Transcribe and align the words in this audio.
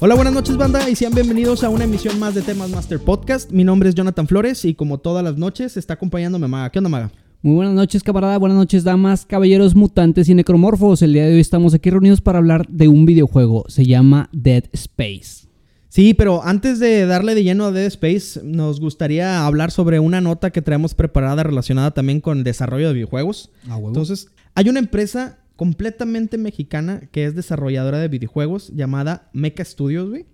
Hola, 0.00 0.14
buenas 0.14 0.32
noches 0.32 0.56
banda 0.56 0.88
y 0.88 0.94
sean 0.94 1.12
bienvenidos 1.12 1.64
a 1.64 1.70
una 1.70 1.82
emisión 1.82 2.20
más 2.20 2.32
de 2.32 2.42
Temas 2.42 2.70
Master 2.70 3.00
Podcast. 3.00 3.50
Mi 3.50 3.64
nombre 3.64 3.88
es 3.88 3.96
Jonathan 3.96 4.28
Flores 4.28 4.64
y 4.64 4.74
como 4.74 4.98
todas 4.98 5.24
las 5.24 5.38
noches 5.38 5.76
está 5.76 5.94
acompañándome 5.94 6.46
Maga. 6.46 6.70
¿Qué 6.70 6.78
onda 6.78 6.88
Maga? 6.88 7.10
Muy 7.42 7.56
buenas 7.56 7.74
noches, 7.74 8.04
camarada. 8.04 8.38
Buenas 8.38 8.56
noches, 8.56 8.84
damas, 8.84 9.26
caballeros, 9.26 9.74
mutantes 9.74 10.28
y 10.28 10.36
necromorfos. 10.36 11.02
El 11.02 11.14
día 11.14 11.26
de 11.26 11.34
hoy 11.34 11.40
estamos 11.40 11.74
aquí 11.74 11.90
reunidos 11.90 12.20
para 12.20 12.38
hablar 12.38 12.68
de 12.68 12.86
un 12.86 13.06
videojuego. 13.06 13.64
Se 13.66 13.86
llama 13.86 14.28
Dead 14.30 14.66
Space. 14.72 15.48
Sí, 15.88 16.14
pero 16.14 16.44
antes 16.44 16.78
de 16.78 17.04
darle 17.04 17.34
de 17.34 17.42
lleno 17.42 17.64
a 17.64 17.72
Dead 17.72 17.86
Space, 17.86 18.40
nos 18.44 18.78
gustaría 18.78 19.44
hablar 19.44 19.72
sobre 19.72 19.98
una 19.98 20.20
nota 20.20 20.50
que 20.50 20.62
traemos 20.62 20.94
preparada 20.94 21.42
relacionada 21.42 21.90
también 21.90 22.20
con 22.20 22.38
el 22.38 22.44
desarrollo 22.44 22.86
de 22.86 22.94
videojuegos. 22.94 23.50
Entonces, 23.66 24.28
hay 24.54 24.68
una 24.68 24.78
empresa 24.78 25.40
completamente 25.58 26.38
mexicana 26.38 27.02
que 27.10 27.24
es 27.24 27.34
desarrolladora 27.34 27.98
de 27.98 28.06
videojuegos 28.06 28.68
llamada 28.76 29.28
Mecha 29.32 29.64
Studios, 29.64 30.08
güey. 30.08 30.26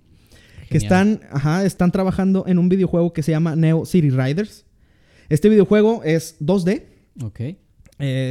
Que 0.68 0.76
están, 0.76 1.20
ajá, 1.30 1.64
están 1.64 1.90
trabajando 1.92 2.44
en 2.46 2.58
un 2.58 2.68
videojuego 2.68 3.14
que 3.14 3.22
se 3.22 3.32
llama 3.32 3.56
Neo 3.56 3.86
City 3.86 4.10
Riders. 4.10 4.66
Este 5.30 5.48
videojuego 5.48 6.02
es 6.04 6.36
2D. 6.40 6.82
Ok. 7.22 7.40
eh, 7.40 7.56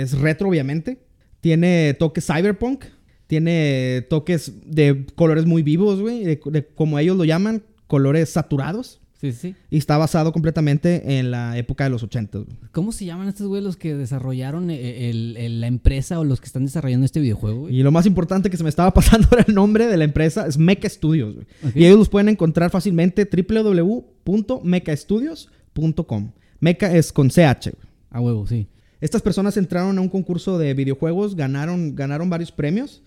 es 0.03 0.13
retro, 0.19 0.49
obviamente. 0.49 0.99
Tiene 1.41 1.95
toques 1.97 2.27
cyberpunk. 2.27 2.85
Tiene 3.25 4.05
toques 4.07 4.51
de 4.63 5.07
colores 5.15 5.45
muy 5.47 5.63
vivos, 5.63 5.99
güey. 5.99 6.23
De, 6.23 6.39
de- 6.45 6.67
como 6.67 6.99
ellos 6.99 7.17
lo 7.17 7.25
llaman, 7.25 7.63
colores 7.87 8.29
saturados. 8.29 9.01
Sí, 9.23 9.31
sí. 9.31 9.55
Y 9.69 9.77
está 9.77 9.97
basado 9.97 10.33
completamente 10.33 11.17
en 11.17 11.31
la 11.31 11.57
época 11.57 11.85
de 11.85 11.89
los 11.91 12.03
80. 12.03 12.39
güey. 12.39 12.49
¿Cómo 12.73 12.91
se 12.91 13.05
llaman 13.05 13.29
estos 13.29 13.47
güeyes 13.47 13.63
los 13.63 13.77
que 13.77 13.95
desarrollaron 13.95 14.69
eh, 14.69 15.09
el- 15.09 15.37
el- 15.37 15.61
la 15.61 15.67
empresa 15.67 16.19
o 16.19 16.25
los 16.25 16.41
que 16.41 16.47
están 16.47 16.65
desarrollando 16.65 17.05
este 17.05 17.21
videojuego? 17.21 17.61
güey? 17.61 17.73
Y 17.79 17.83
lo 17.83 17.91
más 17.91 18.05
importante 18.05 18.49
que 18.49 18.57
se 18.57 18.63
me 18.63 18.69
estaba 18.69 18.91
pasando 18.93 19.29
era 19.31 19.45
el 19.47 19.55
nombre 19.55 19.87
de 19.87 19.95
la 19.95 20.03
empresa, 20.03 20.45
es 20.45 20.57
Mecha 20.57 20.89
Studios. 20.89 21.35
güey. 21.35 21.45
Y 21.73 21.85
ellos 21.85 21.99
los 21.99 22.09
pueden 22.09 22.27
encontrar 22.27 22.69
fácilmente 22.69 23.25
www.mechastudios.com. 23.31 26.31
Mecha 26.59 26.95
es 26.95 27.11
con 27.13 27.29
CH. 27.29 27.71
A 28.09 28.19
huevo, 28.19 28.47
sí. 28.47 28.67
Estas 29.01 29.21
personas 29.21 29.57
entraron 29.57 29.97
a 29.97 30.01
un 30.01 30.09
concurso 30.09 30.57
de 30.57 30.73
videojuegos, 30.73 31.35
ganaron, 31.35 31.95
ganaron 31.95 32.29
varios 32.29 32.51
premios. 32.51 33.01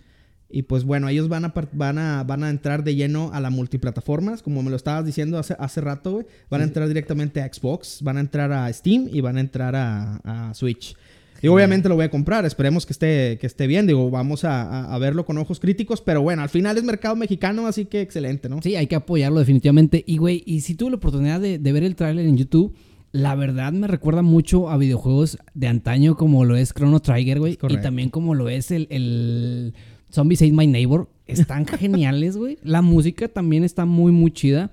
Y 0.48 0.62
pues 0.62 0.84
bueno, 0.84 1.08
ellos 1.08 1.28
van 1.28 1.44
a, 1.44 1.54
van, 1.72 1.98
a, 1.98 2.22
van 2.24 2.44
a 2.44 2.50
entrar 2.50 2.84
de 2.84 2.94
lleno 2.94 3.30
a 3.32 3.40
la 3.40 3.50
multiplataformas, 3.50 4.42
como 4.42 4.62
me 4.62 4.70
lo 4.70 4.76
estabas 4.76 5.04
diciendo 5.04 5.38
hace, 5.38 5.56
hace 5.58 5.80
rato, 5.80 6.12
güey. 6.12 6.26
Van 6.50 6.60
a 6.60 6.64
entrar 6.64 6.86
directamente 6.88 7.40
a 7.40 7.52
Xbox, 7.52 8.00
van 8.02 8.16
a 8.16 8.20
entrar 8.20 8.52
a 8.52 8.72
Steam 8.72 9.08
y 9.12 9.20
van 9.20 9.36
a 9.38 9.40
entrar 9.40 9.74
a, 9.74 10.16
a 10.24 10.54
Switch. 10.54 10.94
Y 11.42 11.48
obviamente 11.48 11.88
lo 11.88 11.96
voy 11.96 12.04
a 12.06 12.10
comprar, 12.10 12.46
esperemos 12.46 12.86
que 12.86 12.92
esté, 12.94 13.38
que 13.38 13.46
esté 13.46 13.66
bien. 13.66 13.86
Digo, 13.86 14.08
vamos 14.10 14.44
a, 14.44 14.92
a- 14.94 14.98
verlo 14.98 15.26
con 15.26 15.36
ojos 15.36 15.60
críticos, 15.60 16.00
pero 16.00 16.22
bueno, 16.22 16.42
al 16.42 16.48
final 16.48 16.78
es 16.78 16.84
mercado 16.84 17.14
mexicano, 17.14 17.66
así 17.66 17.84
que 17.84 18.00
excelente, 18.00 18.48
¿no? 18.48 18.62
Sí, 18.62 18.74
hay 18.76 18.86
que 18.86 18.94
apoyarlo 18.94 19.38
definitivamente. 19.40 20.02
Y, 20.06 20.16
güey, 20.16 20.42
y 20.46 20.62
si 20.62 20.74
tuve 20.76 20.90
la 20.90 20.96
oportunidad 20.96 21.40
de, 21.40 21.58
de 21.58 21.72
ver 21.72 21.82
el 21.82 21.94
tráiler 21.94 22.24
en 22.24 22.38
YouTube, 22.38 22.74
la 23.12 23.34
verdad 23.34 23.72
me 23.72 23.86
recuerda 23.86 24.22
mucho 24.22 24.70
a 24.70 24.78
videojuegos 24.78 25.38
de 25.54 25.66
antaño 25.68 26.16
como 26.16 26.44
lo 26.44 26.56
es 26.56 26.72
Chrono 26.72 27.00
Trigger, 27.00 27.38
güey. 27.38 27.58
Y 27.68 27.76
también 27.78 28.08
como 28.10 28.34
lo 28.34 28.48
es 28.48 28.70
el, 28.70 28.86
el 28.90 29.74
Zombie 30.12 30.36
Save 30.36 30.52
My 30.52 30.66
Neighbor. 30.66 31.08
Están 31.26 31.66
geniales, 31.78 32.36
güey. 32.36 32.58
La 32.62 32.82
música 32.82 33.28
también 33.28 33.64
está 33.64 33.84
muy, 33.84 34.12
muy 34.12 34.30
chida. 34.30 34.70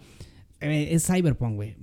Eh, 0.62 0.90
es 0.92 1.06
Cyberpunk, 1.06 1.56
güey. 1.56 1.76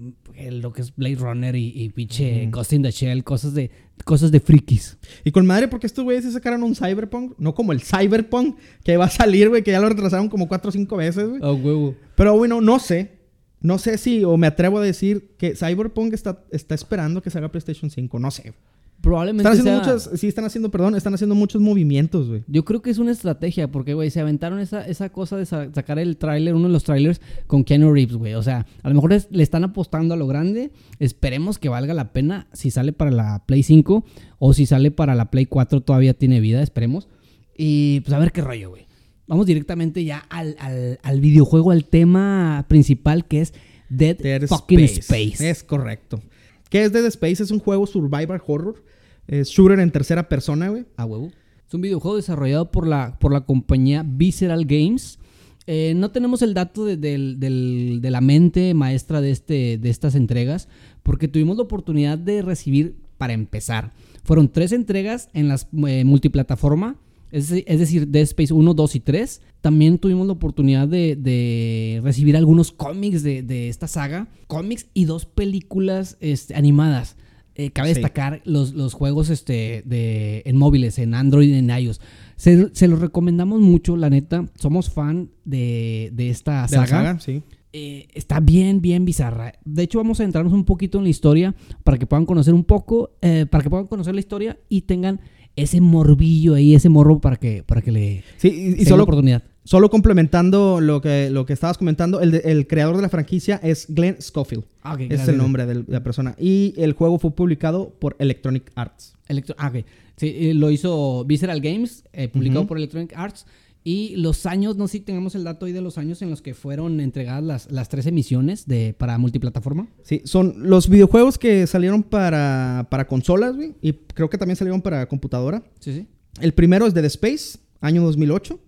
Lo 0.51 0.73
que 0.73 0.81
es 0.81 0.97
Blade 0.97 1.17
Runner 1.17 1.55
y, 1.55 1.73
y 1.75 1.91
pinche 1.91 2.47
Ghost 2.51 2.73
in 2.73 2.83
the 2.83 2.91
Shell, 2.91 3.25
cosas 3.25 3.53
de, 3.53 3.71
cosas 4.05 4.31
de 4.31 4.41
frikis. 4.41 4.97
Y 5.23 5.33
con 5.33 5.45
madre, 5.45 5.69
porque 5.69 5.87
estos 5.87 6.03
güeyes 6.05 6.25
se 6.25 6.33
sacaron 6.33 6.63
un 6.63 6.75
Cyberpunk, 6.75 7.35
no 7.39 7.55
como 7.55 7.73
el 7.73 7.83
Cyberpunk 7.83 8.57
que 8.83 8.97
va 8.97 9.05
a 9.05 9.11
salir, 9.11 9.51
güey, 9.51 9.63
que 9.63 9.73
ya 9.73 9.81
lo 9.81 9.89
retrasaron 9.89 10.29
como 10.29 10.49
4 10.49 10.69
o 10.71 10.73
5 10.73 10.97
veces, 10.97 11.29
güey. 11.29 11.41
Oh, 11.43 11.55
huevo. 11.55 11.95
Pero 12.15 12.37
bueno, 12.37 12.61
no 12.63 12.79
sé. 12.79 13.21
No 13.61 13.77
sé 13.77 13.99
si, 13.99 14.25
o 14.25 14.39
me 14.39 14.47
atrevo 14.47 14.79
a 14.79 14.83
decir 14.83 15.33
que 15.37 15.55
Cyberpunk 15.55 16.15
está, 16.15 16.45
está 16.51 16.75
esperando 16.75 17.21
que 17.21 17.29
salga 17.29 17.51
PlayStation 17.51 17.91
5. 17.91 18.19
No 18.19 18.31
sé. 18.31 18.55
Probablemente 19.03 19.49
Están 19.49 19.61
haciendo 19.61 19.85
sea- 19.85 19.95
muchas, 19.95 20.21
sí, 20.21 20.29
están 20.29 20.45
haciendo, 20.45 20.71
perdón, 20.71 20.95
están 20.95 21.15
haciendo 21.15 21.35
muchos 21.35 21.63
movimientos, 21.63 22.29
güey. 22.29 22.45
Yo 22.49 22.65
creo 22.67 22.83
que 22.83 22.91
es 22.91 22.99
una 22.99 23.13
estrategia, 23.13 23.71
porque, 23.71 23.95
güey, 23.95 24.11
se 24.11 24.21
aventaron 24.21 24.61
esa, 24.61 24.87
esa 24.87 25.09
cosa 25.11 25.37
de 25.39 25.47
sa- 25.47 25.73
sacar 25.73 25.99
el 25.99 26.19
tráiler, 26.19 26.55
uno 26.55 26.67
de 26.69 26.73
los 26.75 26.85
trailers 26.85 27.21
con 27.47 27.65
Keanu 27.65 27.93
Reeves, 27.95 28.17
güey. 28.17 28.35
O 28.35 28.43
sea, 28.43 28.67
a 28.83 28.89
lo 28.91 28.95
mejor 28.95 29.13
es- 29.15 29.29
le 29.31 29.43
están 29.43 29.65
apostando 29.65 30.13
a 30.15 30.17
lo 30.19 30.27
grande. 30.27 30.71
Esperemos 30.99 31.59
que 31.59 31.69
valga 31.71 31.95
la 31.95 32.13
pena 32.13 32.47
si 32.53 32.71
sale 32.71 32.93
para 32.93 33.11
la 33.11 33.45
Play 33.47 33.63
5 33.63 34.05
o 34.39 34.53
si 34.53 34.67
sale 34.67 34.91
para 34.91 35.15
la 35.15 35.31
Play 35.31 35.47
4 35.47 35.81
todavía 35.81 36.13
tiene 36.15 36.41
vida, 36.41 36.63
esperemos. 36.63 37.09
Y 37.57 38.01
pues 38.01 38.13
a 38.13 38.19
ver 38.19 38.33
qué 38.33 38.43
rollo, 38.43 38.71
güey. 38.71 38.87
Vamos 39.27 39.47
directamente 39.47 40.05
ya 40.05 40.19
al, 40.29 40.57
al- 40.59 40.99
al 41.03 41.21
videojuego, 41.21 41.71
al 41.71 41.85
tema 41.85 42.67
principal 42.69 43.27
que 43.27 43.41
es 43.43 43.55
Dead, 43.89 44.17
Dead 44.19 44.47
fucking 44.47 44.81
Space. 44.81 45.49
Es 45.51 45.63
correcto. 45.65 46.21
¿Qué 46.71 46.85
es 46.85 46.93
Dead 46.93 47.05
Space? 47.07 47.43
Es 47.43 47.51
un 47.51 47.59
juego 47.59 47.87
survival 47.87 48.41
horror. 48.47 48.83
Shooter 49.29 49.79
en 49.79 49.91
tercera 49.91 50.29
persona, 50.29 50.69
güey. 50.71 50.87
A 50.97 51.05
huevo. 51.05 51.31
Es 51.69 51.75
un 51.75 51.83
videojuego 51.83 52.17
desarrollado 52.17 52.71
por 52.71 52.87
la, 52.87 53.19
por 53.21 53.33
la 53.33 53.43
compañía 53.43 54.05
Visceral 54.05 54.65
Games. 54.65 55.19
Eh, 55.67 55.93
no 55.95 56.11
tenemos 56.11 56.43
el 56.43 56.55
dato 56.55 56.85
de, 56.85 56.97
de 56.97 58.11
la 58.11 58.21
mente 58.21 58.75
maestra 58.75 59.21
de, 59.21 59.31
este, 59.31 59.79
de 59.79 59.91
estas 59.91 60.15
entregas, 60.15 60.69
porque 61.03 61.29
tuvimos 61.29 61.57
la 61.57 61.63
oportunidad 61.63 62.19
de 62.19 62.43
recibir, 62.43 62.97
para 63.19 63.35
empezar, 63.35 63.93
fueron 64.25 64.49
tres 64.49 64.73
entregas 64.73 65.29
en 65.35 65.47
las 65.47 65.69
eh, 65.87 66.05
multiplataforma, 66.05 66.97
es, 67.33 67.51
es 67.53 67.79
decir, 67.79 68.09
Dead 68.09 68.23
Space 68.23 68.53
1, 68.53 68.75
2 68.75 68.97
y 68.97 69.01
3. 69.01 69.43
También 69.61 69.99
tuvimos 69.99 70.27
la 70.27 70.33
oportunidad 70.33 70.89
de, 70.89 71.17
de 71.17 72.01
recibir 72.03 72.37
algunos 72.37 72.73
cómics 72.73 73.23
de, 73.23 73.43
de 73.43 73.69
esta 73.69 73.87
saga, 73.89 74.29
cómics 74.47 74.87
y 74.95 75.05
dos 75.05 75.27
películas 75.27 76.17
este, 76.21 76.55
animadas. 76.55 77.17
Eh, 77.57 77.71
cabe 77.73 77.89
Sí. 77.89 77.95
destacar 77.95 78.41
los, 78.45 78.73
los 78.75 78.95
juegos 78.95 79.29
este, 79.29 79.83
de, 79.85 80.43
en 80.47 80.57
móviles, 80.57 80.99
en 80.99 81.15
Android 81.15 81.49
y 81.49 81.55
en 81.55 81.69
iOS. 81.69 82.01
Se, 82.37 82.75
se 82.75 82.89
los 82.89 83.01
recomendamos 83.01 83.61
mucho, 83.61 83.97
la 83.97 84.09
neta. 84.09 84.47
Somos 84.59 84.89
fan 84.89 85.31
de, 85.45 86.11
de 86.15 86.31
esta 86.31 86.63
la 86.63 86.69
saga. 86.69 86.87
saga, 86.87 87.21
sí. 87.21 87.43
Eh, 87.73 88.09
está 88.15 88.41
bien, 88.41 88.81
bien 88.81 89.05
bizarra. 89.05 89.53
De 89.65 89.83
hecho, 89.83 89.99
vamos 89.99 90.19
a 90.21 90.25
entrarnos 90.25 90.53
un 90.55 90.65
poquito 90.65 90.99
en 90.99 91.05
la 91.05 91.11
historia 91.11 91.55
para 91.85 91.99
que 91.99 92.07
puedan 92.07 92.25
conocer 92.27 92.55
un 92.55 92.65
poco, 92.65 93.11
eh, 93.21 93.47
para 93.49 93.63
que 93.63 93.71
puedan 93.71 93.87
conocer 93.87 94.15
la 94.15 94.21
historia 94.21 94.59
y 94.69 94.83
tengan 94.83 95.21
ese 95.57 95.81
morbillo 95.81 96.55
ahí, 96.55 96.75
ese 96.75 96.89
morbo 96.89 97.21
para 97.21 97.37
que, 97.37 97.63
para 97.63 97.83
que 97.83 97.91
le 97.93 98.25
Sí, 98.39 98.49
y, 98.49 98.71
den 98.71 98.79
la 98.79 98.85
solo, 98.89 99.03
oportunidad. 99.05 99.43
solo 99.65 99.91
complementando 99.91 100.81
lo 100.81 101.01
que, 101.01 101.29
lo 101.31 101.45
que 101.47 101.53
estabas 101.53 101.77
comentando, 101.79 102.21
el, 102.21 102.31
de- 102.31 102.43
el 102.45 102.67
creador 102.67 102.97
de 102.97 103.03
la 103.03 103.09
franquicia 103.09 103.61
es 103.63 103.87
Glenn 103.89 104.17
Schofield. 104.21 104.65
Ah, 104.83 104.95
ok, 104.95 105.01
Ese 105.03 105.15
es 105.23 105.29
el 105.29 105.37
nombre 105.37 105.67
de 105.67 105.85
la 105.87 106.03
persona. 106.03 106.35
Y 106.39 106.75
el 106.79 106.93
juego 106.95 107.19
fue 107.19 107.33
publicado 107.33 107.91
por 107.99 108.17
Electronic 108.19 108.71
Arts. 108.75 109.15
Electro- 109.29 109.55
ah, 109.59 109.69
ok. 109.75 109.85
Sí, 110.17 110.35
eh, 110.37 110.55
lo 110.55 110.71
hizo 110.71 111.25
Visceral 111.25 111.61
Games, 111.61 112.05
eh, 112.13 112.29
publicado 112.29 112.67
por 112.67 112.77
Electronic 112.79 113.13
Arts. 113.17 113.47
Y 113.83 114.15
los 114.17 114.45
años, 114.45 114.77
no 114.77 114.89
sé 114.89 114.99
si 114.99 115.01
tenemos 115.01 115.35
el 115.35 115.45
dato 115.45 115.65
ahí 115.65 115.73
de 115.73 115.81
los 115.81 115.97
años 115.97 116.21
en 116.21 116.29
los 116.29 116.43
que 116.43 116.53
fueron 116.53 117.01
entregadas 117.01 117.43
las, 117.43 117.73
las 117.73 117.89
tres 117.89 118.05
emisiones 118.07 118.67
de, 118.67 118.95
para 118.97 119.17
multiplataforma. 119.17 119.89
Sí, 120.03 120.21
son 120.25 120.55
los 120.69 120.89
videojuegos 120.91 121.39
que 121.39 121.67
salieron 121.67 122.03
para, 122.03 122.89
para 122.91 123.07
consolas, 123.07 123.57
güey. 123.57 123.75
Y 123.81 123.95
creo 123.95 124.29
que 124.29 124.37
también 124.37 124.57
salieron 124.57 124.83
para 124.83 125.07
computadora. 125.09 125.63
Sí, 125.79 125.95
sí. 125.95 126.07
El 126.43 126.53
primero 126.53 126.87
es 126.87 126.93
Dead 126.93 127.07
Space, 127.07 127.59
año 127.81 128.03
2008. 128.03 128.61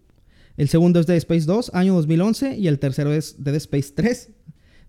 El 0.57 0.69
segundo 0.69 0.99
es 1.01 1.07
Dead 1.07 1.19
Space 1.19 1.45
2, 1.45 1.73
año 1.75 1.95
2011. 1.95 2.57
Y 2.57 2.67
el 2.69 2.79
tercero 2.79 3.13
es 3.13 3.37
Dead 3.43 3.55
Space 3.57 3.93
3. 3.95 4.31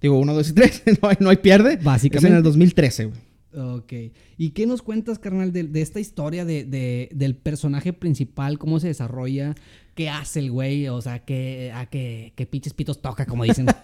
Digo, 0.01 0.19
1, 0.19 0.33
2 0.33 0.49
y 0.49 0.53
3. 0.53 0.83
no, 1.01 1.09
hay, 1.09 1.17
no 1.19 1.29
hay 1.31 1.37
pierde. 1.37 1.77
Básicamente. 1.83 2.27
Es 2.27 2.31
en 2.31 2.37
el 2.37 2.43
2013, 2.43 3.05
güey. 3.05 3.19
Ok. 3.55 3.93
¿Y 4.37 4.49
qué 4.49 4.65
nos 4.65 4.81
cuentas, 4.81 5.19
carnal, 5.19 5.51
de, 5.53 5.63
de 5.65 5.81
esta 5.81 5.99
historia 5.99 6.43
de, 6.43 6.63
de- 6.63 7.09
del 7.13 7.35
personaje 7.35 7.93
principal? 7.93 8.57
¿Cómo 8.57 8.79
se 8.79 8.87
desarrolla? 8.87 9.53
¿Qué 9.95 10.09
hace 10.09 10.39
el 10.39 10.51
güey? 10.51 10.87
O 10.87 11.01
sea, 11.01 11.19
¿qué, 11.19 11.71
a 11.73 11.85
qué, 11.85 12.33
qué 12.35 12.45
pinches 12.45 12.73
pitos 12.73 13.01
toca, 13.01 13.25
como 13.25 13.43
dicen? 13.43 13.67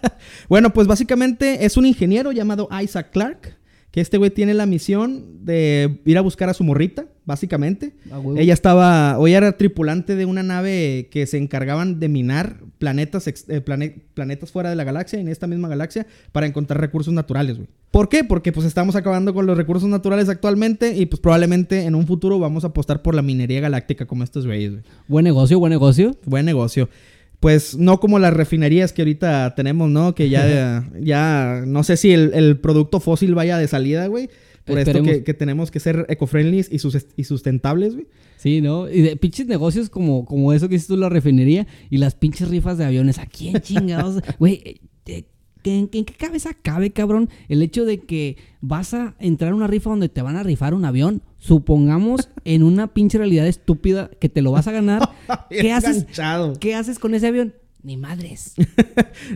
Bueno, 0.50 0.74
pues 0.74 0.86
básicamente 0.86 1.66
es 1.66 1.78
un 1.78 1.86
ingeniero 1.86 2.32
llamado 2.32 2.68
Isaac 2.82 3.12
Clark. 3.12 3.59
Que 3.92 4.02
este 4.02 4.18
güey 4.20 4.30
tiene 4.30 4.54
la 4.54 4.68
misión 4.68 5.44
de 5.46 6.00
ir 6.06 6.18
a 6.18 6.22
buscar 6.22 6.48
a 6.48 6.54
su 6.54 6.64
morrita, 6.64 7.06
básicamente. 7.26 7.94
Ella 8.38 8.54
estaba, 8.54 9.18
o 9.18 9.28
ella 9.28 9.38
era 9.38 9.58
tripulante 9.58 10.16
de 10.16 10.26
una 10.26 10.44
nave 10.44 11.08
que 11.10 11.26
se 11.26 11.38
encargaban 11.38 12.00
de 12.00 12.08
minar 12.08 12.58
planetas, 12.78 13.28
eh, 13.28 13.62
plane- 13.62 13.96
planetas 14.14 14.52
fuera 14.52 14.70
de 14.70 14.76
la 14.76 14.84
galaxia, 14.84 15.20
en 15.20 15.28
esta 15.28 15.48
misma 15.48 15.68
galaxia, 15.68 16.06
para 16.32 16.46
encontrar 16.46 16.80
recursos 16.80 17.14
naturales, 17.14 17.58
güey. 17.58 17.68
¿Por 17.90 18.10
qué? 18.10 18.24
Porque 18.24 18.52
pues 18.52 18.68
estamos 18.68 18.96
acabando 18.96 19.34
con 19.34 19.48
los 19.48 19.58
recursos 19.58 19.90
naturales 19.90 20.30
actualmente 20.30 20.96
y 20.96 21.08
pues 21.08 21.20
probablemente 21.20 21.86
en 21.86 21.96
un 21.96 22.06
futuro 22.06 22.38
vamos 22.38 22.64
a 22.64 22.68
apostar 22.68 23.02
por 23.02 23.16
la 23.16 23.24
minería 23.24 23.60
galáctica 23.60 24.06
como 24.06 24.24
estos 24.24 24.46
güeyes, 24.46 24.72
güey. 24.74 24.84
buen 25.08 25.24
negocio, 25.26 25.58
buen 25.58 25.72
negocio. 25.72 26.16
Buen 26.26 26.46
negocio. 26.46 26.90
Pues 27.40 27.78
no 27.78 28.00
como 28.00 28.20
las 28.20 28.34
refinerías 28.34 28.92
que 28.92 29.02
ahorita 29.04 29.56
tenemos, 29.56 29.90
¿no? 29.90 30.14
Que 30.14 30.30
ya, 30.30 30.90
ya 31.00 31.64
no 31.66 31.84
sé 31.84 31.96
si 31.98 32.12
el, 32.12 32.34
el 32.34 32.60
producto 32.60 33.00
fósil 33.00 33.34
vaya 33.36 33.58
de 33.58 33.68
salida, 33.68 34.08
güey. 34.08 34.30
Por 34.66 34.78
esto 34.78 35.02
que, 35.02 35.24
que 35.24 35.34
tenemos 35.34 35.72
que 35.72 35.80
ser 35.80 36.06
eco-friendly 36.10 36.64
y, 36.70 36.78
sus- 36.80 37.08
y 37.16 37.24
sustentables, 37.24 37.96
güey. 37.96 38.08
Sí, 38.38 38.62
¿no? 38.62 38.88
Y 38.90 39.02
de 39.02 39.16
pinches 39.16 39.48
negocios 39.48 39.90
como, 39.90 40.26
como 40.26 40.54
eso 40.54 40.70
que 40.70 40.76
dices 40.76 40.88
tú, 40.88 40.96
la 40.96 41.10
refinería 41.10 41.66
y 41.90 41.98
las 41.98 42.14
pinches 42.14 42.50
rifas 42.50 42.78
de 42.78 42.86
aviones. 42.86 43.18
¿A 43.18 43.26
quién 43.26 43.60
chingados? 43.62 44.22
Güey, 44.38 44.82
¿en, 45.78 45.88
qué 45.88 46.14
cabeza 46.14 46.54
cabe, 46.54 46.92
cabrón? 46.92 47.30
El 47.48 47.62
hecho 47.62 47.86
de 47.86 48.00
que 48.00 48.38
vas 48.62 48.94
a 48.94 49.16
entrar 49.20 49.52
a 49.52 49.56
una 49.56 49.68
rifa 49.68 49.90
donde 49.90 50.10
te 50.10 50.22
van 50.22 50.36
a 50.36 50.44
rifar 50.44 50.74
un 50.74 50.86
avión, 50.86 51.22
supongamos 51.38 52.30
en 52.46 52.64
una 52.64 52.88
pinche 52.88 53.18
realidad 53.18 53.48
estúpida 53.48 54.10
que 54.20 54.30
te 54.30 54.42
lo 54.42 54.52
vas 54.52 54.68
a 54.68 54.72
ganar. 54.72 55.10
¿Qué 55.50 55.72
haces? 55.72 55.98
enganchado. 55.98 56.54
¿Qué 56.60 56.76
haces 56.76 57.00
con 57.00 57.14
ese 57.14 57.28
avión? 57.28 57.54
Ni 57.84 57.98
madres. 57.98 58.56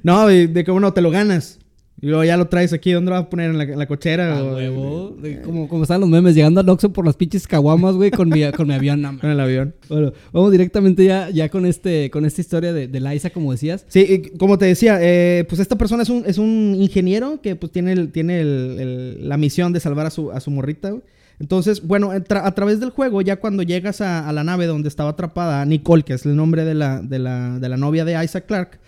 No, 0.03 0.27
de, 0.27 0.47
de 0.47 0.63
que 0.63 0.71
bueno, 0.71 0.93
te 0.93 1.01
lo 1.01 1.11
ganas. 1.11 1.59
Y 2.03 2.07
luego 2.07 2.25
ya 2.25 2.35
lo 2.35 2.49
traes 2.49 2.73
aquí, 2.73 2.91
¿dónde 2.91 3.11
lo 3.11 3.15
vas 3.15 3.27
a 3.27 3.29
poner? 3.29 3.51
¿En 3.51 3.57
la, 3.57 3.63
en 3.63 3.79
la 3.79 3.87
cochera? 3.87 4.43
O- 4.43 4.55
huevo. 4.55 5.15
Como, 5.45 5.69
como 5.69 5.83
están 5.83 6.01
los 6.01 6.09
memes, 6.09 6.35
llegando 6.35 6.59
al 6.59 6.67
Oxxo 6.67 6.91
por 6.91 7.05
las 7.05 7.15
pinches 7.15 7.47
caguamas, 7.47 7.95
güey, 7.95 8.11
con 8.11 8.27
mi, 8.27 8.41
con 8.57 8.67
mi 8.67 8.73
avión. 8.73 9.01
No, 9.01 9.17
Con 9.17 9.29
el 9.29 9.39
avión. 9.39 9.73
Bueno, 9.87 10.11
vamos 10.33 10.51
directamente 10.51 11.05
ya, 11.05 11.29
ya 11.29 11.47
con 11.47 11.65
este, 11.65 12.11
con 12.11 12.25
esta 12.25 12.41
historia 12.41 12.73
de, 12.73 12.89
de 12.89 12.99
Liza, 12.99 13.29
como 13.29 13.53
decías. 13.53 13.85
Sí, 13.87 14.01
y 14.33 14.37
como 14.37 14.57
te 14.57 14.65
decía, 14.65 14.97
eh, 15.01 15.45
pues 15.47 15.61
esta 15.61 15.77
persona 15.77 16.03
es 16.03 16.09
un, 16.09 16.23
es 16.27 16.37
un 16.37 16.75
ingeniero 16.77 17.39
que 17.41 17.55
pues 17.55 17.71
tiene, 17.71 17.93
el- 17.93 18.11
tiene 18.11 18.41
el- 18.41 18.77
el- 18.81 19.29
la 19.29 19.37
misión 19.37 19.71
de 19.71 19.79
salvar 19.79 20.05
a 20.05 20.09
su, 20.09 20.29
a 20.33 20.41
su 20.41 20.51
morrita. 20.51 20.89
güey. 20.89 21.03
Entonces, 21.39 21.81
bueno, 21.87 22.11
a, 22.11 22.17
tra- 22.17 22.41
a 22.43 22.51
través 22.53 22.79
del 22.81 22.89
juego, 22.89 23.21
ya 23.21 23.37
cuando 23.37 23.63
llegas 23.63 24.01
a, 24.01 24.27
a 24.27 24.33
la 24.33 24.43
nave 24.43 24.65
donde 24.65 24.89
estaba 24.89 25.11
atrapada 25.11 25.65
Nicole, 25.65 26.03
que 26.03 26.13
es 26.15 26.25
el 26.25 26.35
nombre 26.35 26.65
de 26.65 26.73
la, 26.73 27.01
de 27.01 27.17
la, 27.19 27.59
de 27.59 27.69
la 27.69 27.77
novia 27.77 28.03
de 28.05 28.21
Isaac 28.23 28.45
Clark, 28.45 28.79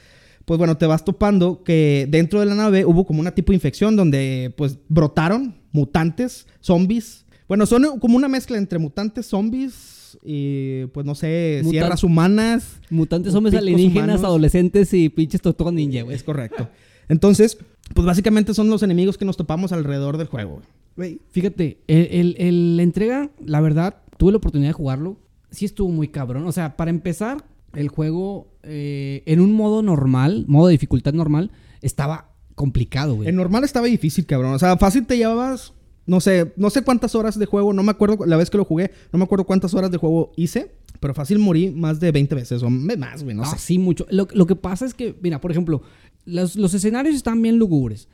pues 0.46 0.58
bueno, 0.58 0.78
te 0.78 0.86
vas 0.86 1.04
topando 1.04 1.64
que 1.64 2.08
dentro 2.10 2.40
de 2.40 2.46
la 2.46 2.56
nave 2.56 2.86
hubo 2.86 3.06
como 3.06 3.20
una 3.20 3.34
tipo 3.34 3.52
de 3.52 3.56
infección 3.56 3.96
donde 3.96 4.54
pues 4.58 4.78
brotaron 4.88 5.56
mutantes, 5.72 6.48
zombies. 6.62 7.26
Bueno, 7.48 7.66
son 7.66 8.00
como 8.00 8.16
una 8.18 8.28
mezcla 8.28 8.58
entre 8.58 8.80
mutantes, 8.80 9.26
zombies 9.28 10.18
y 10.24 10.86
pues 10.88 11.06
no 11.06 11.14
sé, 11.16 11.62
Mutan- 11.64 11.70
sierras 11.72 12.04
humanas. 12.04 12.80
Mutantes 12.90 13.34
picos 13.34 13.54
alienígenas, 13.54 14.04
humanos. 14.06 14.24
adolescentes 14.24 14.94
y 14.94 15.10
pinches 15.10 15.42
tortugas 15.42 15.74
ninja, 15.74 16.02
güey. 16.04 16.16
Es 16.16 16.24
correcto. 16.24 16.70
Entonces, 17.10 17.58
pues 17.94 18.06
básicamente 18.06 18.54
son 18.54 18.70
los 18.70 18.82
enemigos 18.84 19.18
que 19.18 19.26
nos 19.26 19.38
topamos 19.38 19.72
alrededor 19.72 20.18
del 20.18 20.28
juego. 20.28 20.62
Güey, 20.96 21.20
fíjate, 21.32 21.78
el, 21.88 22.08
el- 22.12 22.36
el- 22.40 22.78
la 22.78 22.84
entrega, 22.84 23.30
la 23.46 23.62
verdad, 23.62 23.98
tuve 24.18 24.32
la 24.32 24.38
oportunidad 24.38 24.70
de 24.70 24.74
jugarlo. 24.74 25.18
Sí 25.52 25.66
estuvo 25.66 25.90
muy 25.90 26.08
cabrón. 26.08 26.48
O 26.48 26.52
sea, 26.52 26.78
para 26.78 26.90
empezar, 26.90 27.44
el 27.76 27.90
juego 27.90 28.48
eh, 28.66 29.24
en 29.26 29.40
un 29.40 29.54
modo 29.54 29.82
normal, 29.82 30.46
modo 30.48 30.68
de 30.68 30.74
dificultad 30.74 31.14
normal, 31.14 31.52
estaba 31.82 32.32
complicado, 32.56 33.16
güey. 33.16 33.30
En 33.30 33.36
normal 33.36 33.64
estaba 33.64 33.88
difícil, 33.88 34.26
cabrón. 34.26 34.54
O 34.54 34.60
sea, 34.60 34.78
fácil 34.78 35.06
te 35.06 35.18
llevabas, 35.18 35.74
no 36.06 36.20
sé, 36.22 36.54
no 36.58 36.70
sé 36.70 36.84
cuántas 36.84 37.16
horas 37.16 37.38
de 37.38 37.46
juego, 37.46 37.74
no 37.74 37.84
me 37.84 37.92
acuerdo, 37.92 38.26
la 38.26 38.38
vez 38.38 38.50
que 38.50 38.58
lo 38.58 38.66
jugué, 38.66 38.92
no 39.12 39.20
me 39.20 39.26
acuerdo 39.26 39.46
cuántas 39.46 39.74
horas 39.74 39.92
de 39.92 39.98
juego 39.98 40.32
hice, 40.38 40.72
pero 41.00 41.14
fácil 41.14 41.40
morí 41.40 41.72
más 41.72 42.00
de 42.00 42.12
20 42.12 42.36
veces 42.36 42.64
o 42.64 42.70
más, 42.70 43.24
güey, 43.24 43.36
no 43.36 43.44
Ah, 43.44 43.48
sé. 43.48 43.58
sí, 43.60 43.78
mucho. 43.80 44.06
Lo, 44.10 44.28
lo 44.34 44.46
que 44.48 44.56
pasa 44.56 44.86
es 44.86 44.94
que, 44.94 45.16
mira, 45.22 45.42
por 45.42 45.52
ejemplo, 45.52 45.82
los, 46.26 46.56
los 46.56 46.74
escenarios 46.74 47.16
están 47.16 47.42
bien 47.42 47.58
lugubres. 47.58 48.08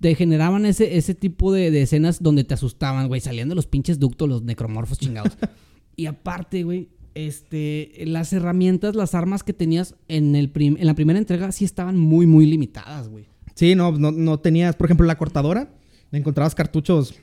Te 0.00 0.14
generaban 0.14 0.64
ese, 0.64 0.96
ese 0.96 1.14
tipo 1.14 1.52
de, 1.52 1.70
de 1.70 1.82
escenas 1.82 2.22
donde 2.22 2.44
te 2.44 2.54
asustaban, 2.54 3.08
güey. 3.08 3.20
Salían 3.20 3.50
de 3.50 3.54
los 3.54 3.66
pinches 3.66 3.98
ductos, 3.98 4.28
los 4.30 4.42
necromorfos 4.42 4.98
chingados. 4.98 5.36
y 5.96 6.06
aparte, 6.06 6.62
güey, 6.62 6.88
este, 7.26 7.92
las 8.06 8.32
herramientas, 8.32 8.94
las 8.94 9.14
armas 9.14 9.42
que 9.42 9.52
tenías 9.52 9.94
en, 10.08 10.34
el 10.36 10.50
prim- 10.50 10.76
en 10.78 10.86
la 10.86 10.94
primera 10.94 11.18
entrega 11.18 11.52
sí 11.52 11.64
estaban 11.64 11.96
muy, 11.96 12.26
muy 12.26 12.46
limitadas, 12.46 13.08
güey. 13.08 13.26
Sí, 13.54 13.74
no, 13.74 13.92
no, 13.92 14.10
no 14.12 14.38
tenías, 14.40 14.76
por 14.76 14.86
ejemplo, 14.86 15.06
la 15.06 15.18
cortadora, 15.18 15.68
encontrabas 16.12 16.54
cartuchos 16.54 17.14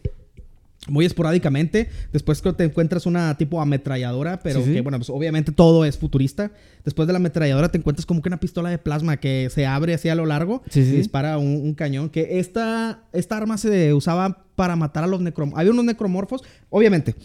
muy 0.87 1.05
esporádicamente. 1.05 1.89
Después 2.13 2.41
te 2.55 2.63
encuentras 2.63 3.05
una 3.05 3.35
tipo 3.37 3.59
ametralladora, 3.59 4.39
pero 4.39 4.59
Sí, 4.61 4.67
sí. 4.67 4.73
que, 4.73 4.81
bueno, 4.81 4.99
pues 4.99 5.09
obviamente 5.09 5.51
todo 5.51 5.83
es 5.83 5.97
futurista. 5.97 6.51
Después 6.85 7.07
de 7.07 7.13
la 7.13 7.17
ametralladora 7.17 7.69
te 7.69 7.77
encuentras 7.77 8.05
como 8.05 8.21
que 8.21 8.29
una 8.29 8.39
pistola 8.39 8.69
de 8.69 8.77
plasma 8.77 9.17
que 9.17 9.49
se 9.51 9.65
abre 9.65 9.95
así 9.95 10.07
a 10.07 10.15
lo 10.15 10.25
largo 10.25 10.61
sí. 10.69 10.79
y 10.81 10.83
dispara 10.83 11.37
un, 11.39 11.47
un 11.61 11.73
cañón. 11.73 12.09
Que 12.09 12.39
esta, 12.39 13.03
esta 13.11 13.35
arma 13.35 13.57
se 13.57 13.93
usaba 13.93 14.45
para 14.55 14.75
matar 14.75 15.03
a 15.03 15.07
los 15.07 15.19
necromorfos. 15.19 15.59
Había 15.59 15.71
unos 15.73 15.85
necromorfos, 15.85 16.43
obviamente. 16.69 17.15